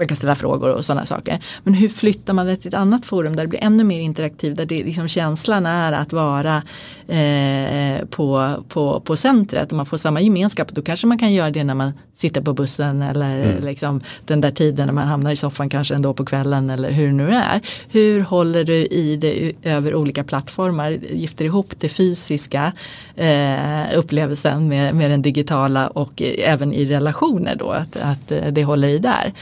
man 0.00 0.08
kan 0.08 0.16
ställa 0.16 0.34
frågor 0.34 0.74
och 0.74 0.84
sådana 0.84 1.06
saker. 1.06 1.40
Men 1.64 1.74
hur 1.74 1.88
flyttar 1.88 2.32
man 2.32 2.46
det 2.46 2.56
till 2.56 2.68
ett 2.68 2.74
annat 2.74 3.06
forum 3.06 3.36
där 3.36 3.42
det 3.42 3.48
blir 3.48 3.64
ännu 3.64 3.84
mer 3.84 4.00
interaktivt, 4.00 4.56
där 4.56 4.66
det, 4.66 4.84
liksom 4.84 5.08
känslan 5.08 5.66
är 5.66 5.92
att 5.92 6.12
vara 6.12 6.62
eh, 7.08 8.06
på, 8.10 8.54
på, 8.68 9.00
på 9.00 9.16
centret 9.16 9.70
och 9.70 9.76
man 9.76 9.86
får 9.86 9.96
samma 9.96 10.20
gemenskap. 10.20 10.68
Då 10.72 10.82
kanske 10.82 11.06
man 11.06 11.18
kan 11.18 11.32
göra 11.32 11.50
det 11.50 11.64
när 11.64 11.74
man 11.74 11.92
sitter 12.14 12.40
på 12.40 12.52
bussen 12.52 13.02
eller 13.02 13.42
mm. 13.42 13.64
liksom, 13.64 14.00
den 14.26 14.40
där 14.40 14.50
tiden 14.50 14.86
när 14.86 14.94
man 14.94 15.08
hamnar 15.08 15.30
i 15.30 15.36
soffan 15.36 15.68
kanske 15.68 15.94
ändå 15.94 16.14
på 16.14 16.24
kvällen 16.24 16.70
eller 16.70 16.90
hur 16.90 17.06
det 17.06 17.12
nu 17.12 17.30
är. 17.30 17.60
Hur 17.88 18.20
håller 18.20 18.64
du 18.64 18.74
i 18.74 19.16
det 19.16 19.52
över 19.62 19.94
olika 19.94 20.24
plattformar, 20.24 20.90
gifter 20.90 21.44
ihop 21.44 21.72
det 21.78 21.88
fysiska 21.88 22.72
eh, 23.16 23.98
upplevelsen 23.98 24.68
med, 24.68 24.94
med 24.94 25.10
den 25.10 25.22
digitala 25.22 25.88
och 25.88 26.22
även 26.38 26.72
i 26.72 26.84
relationer 26.84 27.56
då, 27.56 27.70
att, 27.70 27.96
att 27.96 28.54
det 28.54 28.64
håller 28.64 28.88
i 28.88 28.98
där 28.98 29.32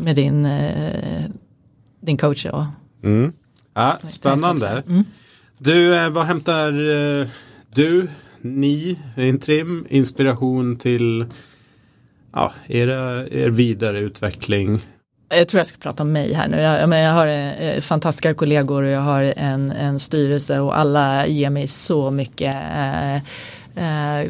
med 0.00 0.16
din, 0.16 0.46
eh, 0.46 1.24
din 2.00 2.16
coach. 2.16 2.46
Och, 2.46 2.64
mm. 3.04 3.32
Ja, 3.74 3.98
spännande. 4.08 4.82
Mm. 4.86 5.04
Du, 5.58 5.96
eh, 5.96 6.10
vad 6.10 6.26
hämtar 6.26 6.72
eh, 6.72 7.26
du, 7.74 8.08
ni, 8.40 8.98
Intrim, 9.16 9.86
inspiration 9.88 10.76
till 10.76 11.26
ja, 12.32 12.52
era, 12.66 13.28
er 13.28 13.50
vidareutveckling? 13.50 14.80
Jag 15.28 15.48
tror 15.48 15.58
jag 15.58 15.66
ska 15.66 15.78
prata 15.78 16.02
om 16.02 16.12
mig 16.12 16.32
här 16.32 16.48
nu. 16.48 16.60
Jag, 16.60 16.80
jag, 16.82 17.04
jag 17.04 17.12
har 17.12 17.26
eh, 17.26 17.80
fantastiska 17.80 18.34
kollegor 18.34 18.82
och 18.82 18.88
jag 18.88 19.00
har 19.00 19.32
en, 19.36 19.70
en 19.70 19.98
styrelse 19.98 20.60
och 20.60 20.78
alla 20.78 21.26
ger 21.26 21.50
mig 21.50 21.66
så 21.66 22.10
mycket 22.10 22.54
eh, 22.54 23.14
eh, 23.14 24.28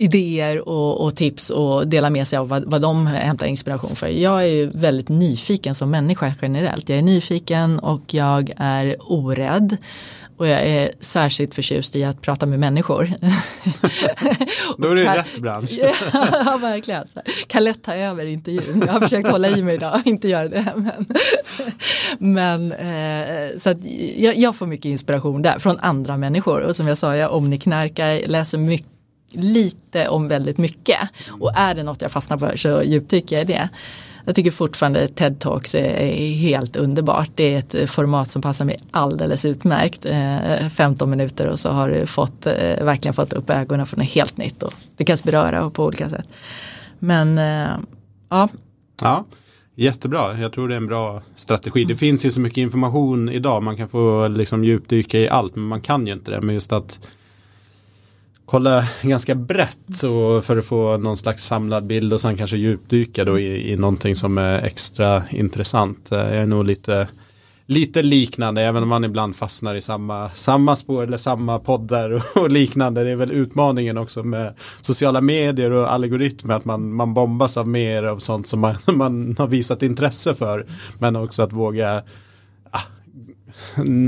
idéer 0.00 0.68
och, 0.68 1.04
och, 1.04 1.16
tips 1.16 1.50
och 1.50 1.88
dela 1.88 2.10
med 2.10 2.28
sig 2.28 2.38
av 2.38 2.48
vad, 2.48 2.64
vad 2.64 2.82
de 2.82 3.06
hämtar 3.06 3.46
inspiration 3.46 3.96
för. 3.96 4.08
Jag 4.08 4.42
är 4.42 4.46
ju 4.46 4.70
väldigt 4.74 5.08
nyfiken 5.08 5.74
som 5.74 5.90
människa 5.90 6.34
generellt. 6.42 6.88
Jag 6.88 6.98
är 6.98 7.02
nyfiken 7.02 7.78
och 7.78 8.14
jag 8.14 8.50
är 8.56 8.96
orädd. 9.00 9.76
Och 10.36 10.46
jag 10.46 10.60
är 10.60 10.92
särskilt 11.00 11.54
förtjust 11.54 11.96
i 11.96 12.04
att 12.04 12.20
prata 12.20 12.46
med 12.46 12.58
människor. 12.58 13.04
Då 14.78 14.88
är 14.88 14.94
det 14.94 15.04
kan, 15.04 15.16
rätt 15.16 15.38
bransch. 15.38 15.70
ja, 16.12 16.58
verkligen. 16.60 17.04
Kan 17.46 17.64
lätt 17.64 17.82
ta 17.82 17.94
över 17.94 18.26
intervjun. 18.26 18.82
Jag 18.86 18.92
har 18.92 19.00
försökt 19.00 19.28
hålla 19.28 19.48
i 19.48 19.62
mig 19.62 19.74
idag, 19.74 20.00
inte 20.04 20.28
göra 20.28 20.48
det. 20.48 20.72
Men, 20.76 21.06
men 22.18 22.72
eh, 22.72 23.58
så 23.58 23.74
jag, 24.16 24.38
jag, 24.38 24.56
får 24.56 24.66
mycket 24.66 24.84
inspiration 24.84 25.42
där 25.42 25.58
från 25.58 25.78
andra 25.78 26.16
människor. 26.16 26.60
Och 26.60 26.76
som 26.76 26.88
jag 26.88 26.98
sa, 26.98 27.16
jag 27.16 27.32
omniknarkar, 27.32 28.28
läser 28.28 28.58
mycket 28.58 28.99
lite 29.30 30.08
om 30.08 30.28
väldigt 30.28 30.58
mycket. 30.58 30.98
Och 31.40 31.52
är 31.54 31.74
det 31.74 31.82
något 31.82 32.02
jag 32.02 32.12
fastnar 32.12 32.38
för 32.38 32.56
så 32.56 32.82
djupdyker 32.82 33.36
jag 33.36 33.42
i 33.42 33.52
det. 33.52 33.68
Jag 34.24 34.34
tycker 34.34 34.50
fortfarande 34.50 35.08
TED 35.08 35.40
Talks 35.40 35.74
är 35.74 36.32
helt 36.32 36.76
underbart. 36.76 37.30
Det 37.34 37.54
är 37.54 37.58
ett 37.58 37.90
format 37.90 38.28
som 38.28 38.42
passar 38.42 38.64
mig 38.64 38.78
alldeles 38.90 39.44
utmärkt. 39.44 40.06
Eh, 40.06 40.68
15 40.68 41.10
minuter 41.10 41.46
och 41.46 41.58
så 41.58 41.70
har 41.70 41.88
du 41.88 42.06
fått, 42.06 42.46
eh, 42.46 42.84
verkligen 42.84 43.14
fått 43.14 43.32
upp 43.32 43.50
ögonen 43.50 43.86
för 43.86 43.96
något 43.96 44.06
helt 44.06 44.36
nytt 44.36 44.62
och 44.62 44.72
lyckats 44.96 45.24
beröra 45.24 45.70
på 45.70 45.84
olika 45.84 46.10
sätt. 46.10 46.28
Men 46.98 47.38
eh, 47.38 47.76
ja. 48.28 48.48
Ja, 49.02 49.24
Jättebra, 49.74 50.40
jag 50.40 50.52
tror 50.52 50.68
det 50.68 50.74
är 50.74 50.76
en 50.76 50.86
bra 50.86 51.22
strategi. 51.36 51.84
Det 51.84 51.96
finns 51.96 52.26
ju 52.26 52.30
så 52.30 52.40
mycket 52.40 52.58
information 52.58 53.28
idag, 53.28 53.62
man 53.62 53.76
kan 53.76 53.88
få 53.88 54.28
liksom 54.28 54.64
djupdyka 54.64 55.18
i 55.18 55.28
allt, 55.28 55.56
men 55.56 55.64
man 55.64 55.80
kan 55.80 56.06
ju 56.06 56.12
inte 56.12 56.30
det. 56.30 56.40
Men 56.40 56.54
just 56.54 56.72
att 56.72 56.98
kolla 58.50 58.84
ganska 59.02 59.34
brett 59.34 59.78
så 59.94 60.40
för 60.40 60.56
att 60.56 60.64
få 60.64 60.96
någon 60.96 61.16
slags 61.16 61.44
samlad 61.44 61.86
bild 61.86 62.12
och 62.12 62.20
sen 62.20 62.36
kanske 62.36 62.56
djupdyka 62.56 63.24
då 63.24 63.38
i, 63.38 63.72
i 63.72 63.76
någonting 63.76 64.16
som 64.16 64.38
är 64.38 64.62
extra 64.62 65.22
intressant. 65.30 66.12
Eh, 66.12 66.18
jag 66.18 66.36
är 66.36 66.46
nog 66.46 66.64
lite 66.64 67.08
lite 67.66 68.02
liknande, 68.02 68.62
även 68.62 68.82
om 68.82 68.88
man 68.88 69.04
ibland 69.04 69.36
fastnar 69.36 69.74
i 69.74 69.80
samma, 69.80 70.28
samma 70.28 70.76
spår 70.76 71.02
eller 71.02 71.16
samma 71.16 71.58
poddar 71.58 72.10
och, 72.10 72.22
och 72.42 72.50
liknande. 72.50 73.04
Det 73.04 73.10
är 73.10 73.16
väl 73.16 73.32
utmaningen 73.32 73.98
också 73.98 74.22
med 74.22 74.54
sociala 74.80 75.20
medier 75.20 75.70
och 75.70 75.92
algoritmer, 75.92 76.54
att 76.54 76.64
man, 76.64 76.92
man 76.92 77.14
bombas 77.14 77.56
av 77.56 77.68
mer 77.68 78.02
av 78.02 78.18
sånt 78.18 78.48
som 78.48 78.60
man, 78.60 78.74
man 78.96 79.34
har 79.38 79.46
visat 79.46 79.82
intresse 79.82 80.34
för. 80.34 80.66
Men 80.98 81.16
också 81.16 81.42
att 81.42 81.52
våga 81.52 82.02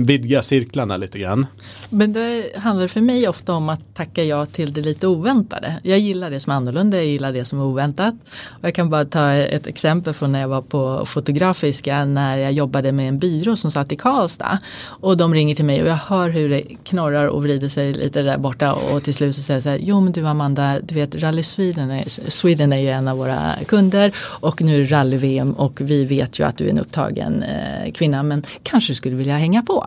vidga 0.07 0.42
cirklarna 0.42 0.96
lite 0.96 1.18
grann. 1.18 1.46
Men 1.88 2.12
det 2.12 2.44
handlar 2.57 2.88
för 2.88 3.00
mig 3.00 3.28
ofta 3.28 3.55
om 3.55 3.68
att 3.68 3.94
tacka 3.94 4.24
ja 4.24 4.46
till 4.46 4.72
det 4.72 4.80
lite 4.80 5.07
oväntade. 5.07 5.80
Jag 5.82 5.98
gillar 5.98 6.30
det 6.30 6.40
som 6.40 6.53
är 6.53 6.57
annorlunda, 6.57 6.96
jag 6.96 7.07
gillar 7.07 7.32
det 7.32 7.44
som 7.44 7.59
är 7.59 7.64
oväntat. 7.64 8.14
Och 8.44 8.64
jag 8.64 8.74
kan 8.74 8.90
bara 8.90 9.05
ta 9.05 9.32
ett 9.32 9.66
exempel 9.66 10.14
från 10.14 10.32
när 10.32 10.40
jag 10.40 10.48
var 10.48 10.62
på 10.62 11.07
Fotografiska 11.07 12.05
när 12.05 12.36
jag 12.36 12.53
jobbade 12.53 12.92
med 12.92 13.09
en 13.09 13.18
byrå 13.18 13.57
som 13.57 13.70
satt 13.70 13.92
i 13.92 13.96
Karlstad. 13.96 14.59
Och 14.84 15.16
de 15.16 15.34
ringer 15.34 15.55
till 15.55 15.64
mig 15.64 15.82
och 15.82 15.88
jag 15.88 15.94
hör 15.94 16.30
hur 16.30 16.48
det 16.48 16.62
knorrar 16.84 17.26
och 17.26 17.42
vrider 17.42 17.68
sig 17.68 17.92
lite 17.92 18.22
där 18.22 18.38
borta 18.38 18.72
och 18.72 19.05
till 19.05 19.14
slut 19.14 19.36
så 19.36 19.42
säger 19.42 19.57
jag 19.57 19.62
så 19.62 19.68
här, 19.68 19.78
jo 19.82 20.00
men 20.00 20.12
du 20.12 20.26
Amanda, 20.26 20.80
du 20.80 20.94
vet 20.94 21.16
Rally 21.16 21.42
Sweden 21.42 21.90
är, 21.90 22.30
Sweden 22.30 22.72
är 22.72 22.80
ju 22.80 22.88
en 22.88 23.09
av 23.09 23.16
våra 23.16 23.55
kunder 23.66 24.12
och 24.18 24.62
nu 24.62 24.74
är 24.74 24.80
det 24.80 24.96
rally-VM 24.96 25.53
och 25.53 25.80
vi 25.80 26.05
vet 26.05 26.38
ju 26.38 26.44
att 26.44 26.59
du 26.59 26.64
är 26.64 26.70
en 26.70 26.78
upptagen 26.78 27.42
eh, 27.42 27.92
kvinna 27.92 28.22
men 28.22 28.42
kanske 28.62 28.94
skulle 28.94 29.16
vilja 29.16 29.36
hänga 29.43 29.62
på. 29.62 29.86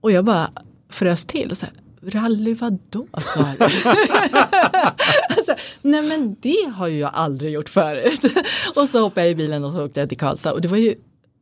Och 0.00 0.12
jag 0.12 0.24
bara 0.24 0.50
frös 0.90 1.26
till. 1.26 1.56
Så 1.56 1.66
här, 1.66 1.74
rally 2.02 2.54
vadå? 2.54 2.78
du? 3.58 3.64
alltså, 5.36 5.54
nej 5.82 6.02
men 6.02 6.36
det 6.40 6.72
har 6.74 6.88
ju 6.88 6.98
jag 6.98 7.10
aldrig 7.14 7.52
gjort 7.52 7.68
förut. 7.68 8.20
och 8.74 8.88
så 8.88 9.00
hoppade 9.00 9.26
jag 9.26 9.32
i 9.32 9.34
bilen 9.34 9.64
och 9.64 9.72
så 9.72 9.84
åkte 9.84 10.00
jag 10.00 10.08
till 10.08 10.18
Karlstad 10.18 10.52
och 10.52 10.60
det 10.60 10.68
var 10.68 10.76
ju 10.76 10.94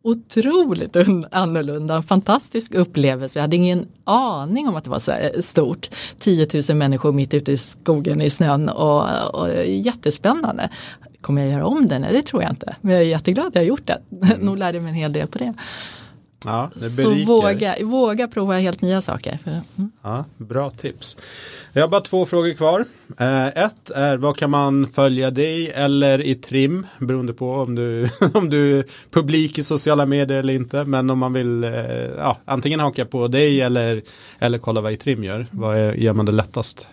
otroligt 0.03 0.97
annorlunda, 1.31 1.95
en 1.95 2.03
fantastisk 2.03 2.75
upplevelse. 2.75 3.39
Jag 3.39 3.43
hade 3.43 3.57
ingen 3.57 3.89
aning 4.05 4.69
om 4.69 4.77
att 4.77 4.85
det 4.85 4.91
var 4.91 4.99
så 4.99 5.13
stort. 5.41 5.89
10 6.19 6.47
000 6.69 6.77
människor 6.77 7.13
mitt 7.13 7.35
ute 7.35 7.53
i 7.53 7.57
skogen 7.57 8.21
i 8.21 8.31
snön 8.31 8.69
och, 8.69 9.35
och 9.35 9.65
jättespännande. 9.67 10.69
Kommer 11.21 11.43
jag 11.43 11.51
göra 11.51 11.67
om 11.67 11.89
det? 11.89 11.99
Nej, 11.99 12.13
det 12.13 12.23
tror 12.23 12.43
jag 12.43 12.53
inte. 12.53 12.77
Men 12.81 12.93
jag 12.95 13.03
är 13.03 13.07
jätteglad 13.07 13.47
att 13.47 13.55
jag 13.55 13.63
har 13.63 13.67
gjort 13.67 13.87
det. 13.87 13.99
Mm. 14.23 14.47
Nog 14.47 14.59
lärde 14.59 14.77
jag 14.77 14.83
mig 14.83 14.91
en 14.91 14.97
hel 14.97 15.13
del 15.13 15.27
på 15.27 15.39
det. 15.39 15.55
Ja, 16.45 16.71
Så 16.97 17.11
våga, 17.25 17.77
våga 17.83 18.29
prova 18.29 18.55
helt 18.59 18.83
nya 18.83 19.01
saker. 19.01 19.39
Mm. 19.45 19.91
Ja, 20.03 20.25
bra 20.37 20.71
tips. 20.71 21.17
Jag 21.73 21.83
har 21.83 21.89
bara 21.89 22.01
två 22.01 22.27
frågor 22.27 22.55
kvar. 22.55 22.85
Eh, 23.19 23.47
ett 23.47 23.91
är 23.91 24.17
vad 24.17 24.37
kan 24.37 24.51
man 24.51 24.87
följa 24.87 25.31
dig 25.31 25.71
eller 25.71 26.21
i 26.21 26.35
trim 26.35 26.87
beroende 26.99 27.33
på 27.33 27.51
om 27.53 27.75
du, 27.75 28.09
om 28.35 28.51
du 28.51 28.79
är 28.79 28.85
publik 29.11 29.59
i 29.59 29.63
sociala 29.63 30.07
medier 30.07 30.39
eller 30.39 30.55
inte. 30.55 30.85
Men 30.85 31.11
om 31.11 31.19
man 31.19 31.33
vill 31.33 31.65
eh, 31.65 31.73
ja, 32.19 32.37
antingen 32.45 32.81
haka 32.81 33.05
på 33.05 33.29
dig 33.29 33.61
eller, 33.61 34.03
eller 34.39 34.59
kolla 34.59 34.81
vad 34.81 34.93
i 34.93 34.97
trim 34.97 35.25
gör. 35.25 35.47
Vad 35.51 35.77
är, 35.77 35.95
gör 35.95 36.13
man 36.13 36.27
det 36.27 36.33
lättast? 36.33 36.89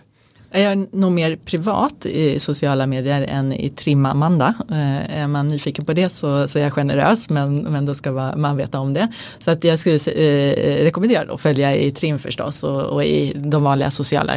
Jag 0.50 0.62
är 0.62 0.96
nog 0.96 1.12
mer 1.12 1.36
privat 1.36 2.06
i 2.06 2.40
sociala 2.40 2.86
medier 2.86 3.22
än 3.22 3.52
i 3.52 3.70
Trim-Amanda. 3.70 4.54
Eh, 4.70 5.20
är 5.20 5.26
man 5.26 5.48
nyfiken 5.48 5.84
på 5.84 5.92
det 5.92 6.08
så, 6.08 6.48
så 6.48 6.58
är 6.58 6.62
jag 6.62 6.72
generös 6.72 7.28
men, 7.28 7.58
men 7.58 7.86
då 7.86 7.94
ska 7.94 8.12
man 8.36 8.56
veta 8.56 8.80
om 8.80 8.94
det. 8.94 9.12
Så 9.38 9.50
att 9.50 9.64
jag 9.64 9.78
skulle 9.78 9.96
eh, 9.96 10.84
rekommendera 10.84 11.34
att 11.34 11.40
följa 11.40 11.76
i 11.76 11.92
Trim 11.92 12.18
förstås 12.18 12.64
och, 12.64 12.82
och 12.82 13.04
i 13.04 13.32
de 13.36 13.62
vanliga 13.62 13.90
sociala 13.90 14.34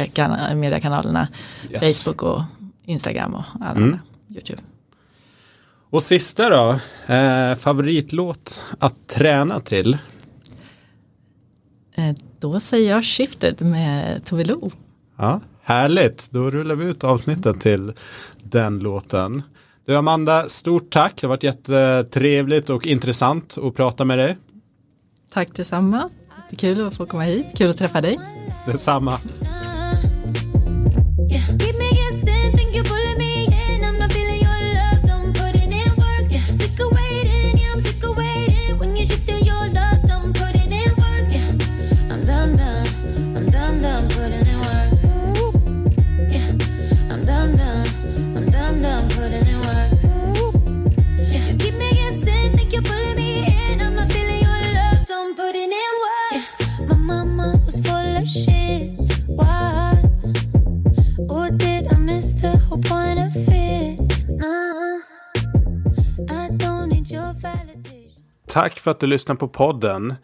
mediekanalerna. 0.54 1.28
Yes. 1.70 2.04
Facebook 2.04 2.22
och 2.22 2.42
Instagram 2.84 3.34
och 3.34 3.44
alla 3.60 3.76
mm. 3.76 3.98
YouTube. 4.30 4.62
Och 5.90 6.02
sista 6.02 6.48
då, 6.48 6.70
eh, 7.14 7.54
favoritlåt 7.54 8.60
att 8.78 9.08
träna 9.08 9.60
till? 9.60 9.98
Eh, 11.94 12.16
då 12.38 12.60
säger 12.60 12.90
jag 12.90 13.04
Shifted 13.04 13.62
med 13.62 14.24
Tove 14.24 14.44
Lo. 14.44 14.70
Ja, 15.18 15.40
Härligt, 15.62 16.28
då 16.30 16.50
rullar 16.50 16.74
vi 16.74 16.84
ut 16.84 17.04
avsnittet 17.04 17.60
till 17.60 17.92
den 18.42 18.78
låten. 18.78 19.42
Du 19.86 19.96
Amanda, 19.96 20.48
stort 20.48 20.90
tack. 20.90 21.12
Det 21.20 21.26
har 21.26 21.28
varit 21.28 21.42
jättetrevligt 21.42 22.70
och 22.70 22.86
intressant 22.86 23.58
att 23.58 23.74
prata 23.74 24.04
med 24.04 24.18
dig. 24.18 24.38
Tack 25.32 25.48
detsamma. 25.56 26.10
Det 26.50 26.56
är 26.56 26.74
kul 26.74 26.86
att 26.86 26.96
få 26.96 27.06
komma 27.06 27.22
hit. 27.22 27.46
Kul 27.56 27.70
att 27.70 27.78
träffa 27.78 28.00
dig. 28.00 28.18
Detsamma. 28.66 29.18
Tack 68.52 68.80
för 68.80 68.90
att 68.90 69.00
du 69.00 69.06
lyssnar 69.06 69.34
på 69.34 69.48
podden. 69.48 70.14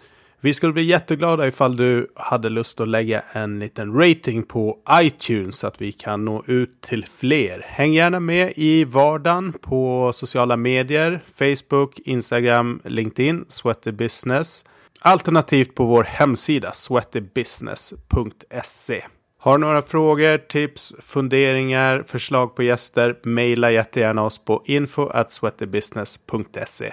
Vi 0.40 0.54
skulle 0.54 0.72
bli 0.72 0.82
jätteglada 0.82 1.46
ifall 1.46 1.76
du 1.76 2.12
hade 2.14 2.48
lust 2.48 2.80
att 2.80 2.88
lägga 2.88 3.22
en 3.32 3.58
liten 3.58 3.94
rating 3.94 4.42
på 4.42 4.78
iTunes 4.92 5.56
så 5.56 5.66
att 5.66 5.80
vi 5.80 5.92
kan 5.92 6.24
nå 6.24 6.44
ut 6.46 6.80
till 6.80 7.06
fler. 7.06 7.64
Häng 7.66 7.92
gärna 7.92 8.20
med 8.20 8.52
i 8.56 8.84
vardagen 8.84 9.52
på 9.52 10.12
sociala 10.12 10.56
medier, 10.56 11.20
Facebook, 11.34 11.98
Instagram, 11.98 12.80
LinkedIn, 12.84 13.44
Sweaty 13.48 13.92
Business. 13.92 14.64
Alternativt 15.00 15.74
på 15.74 15.84
vår 15.84 16.04
hemsida 16.04 16.72
sweatybusiness.se. 16.72 19.04
Har 19.38 19.52
du 19.52 19.58
några 19.58 19.82
frågor, 19.82 20.38
tips, 20.38 20.94
funderingar, 20.98 22.04
förslag 22.06 22.56
på 22.56 22.62
gäster? 22.62 23.18
Maila 23.22 23.70
jättegärna 23.70 24.22
oss 24.22 24.44
på 24.44 24.62
info 24.66 25.06
at 25.06 25.32
sweatybusiness.se. 25.32 26.92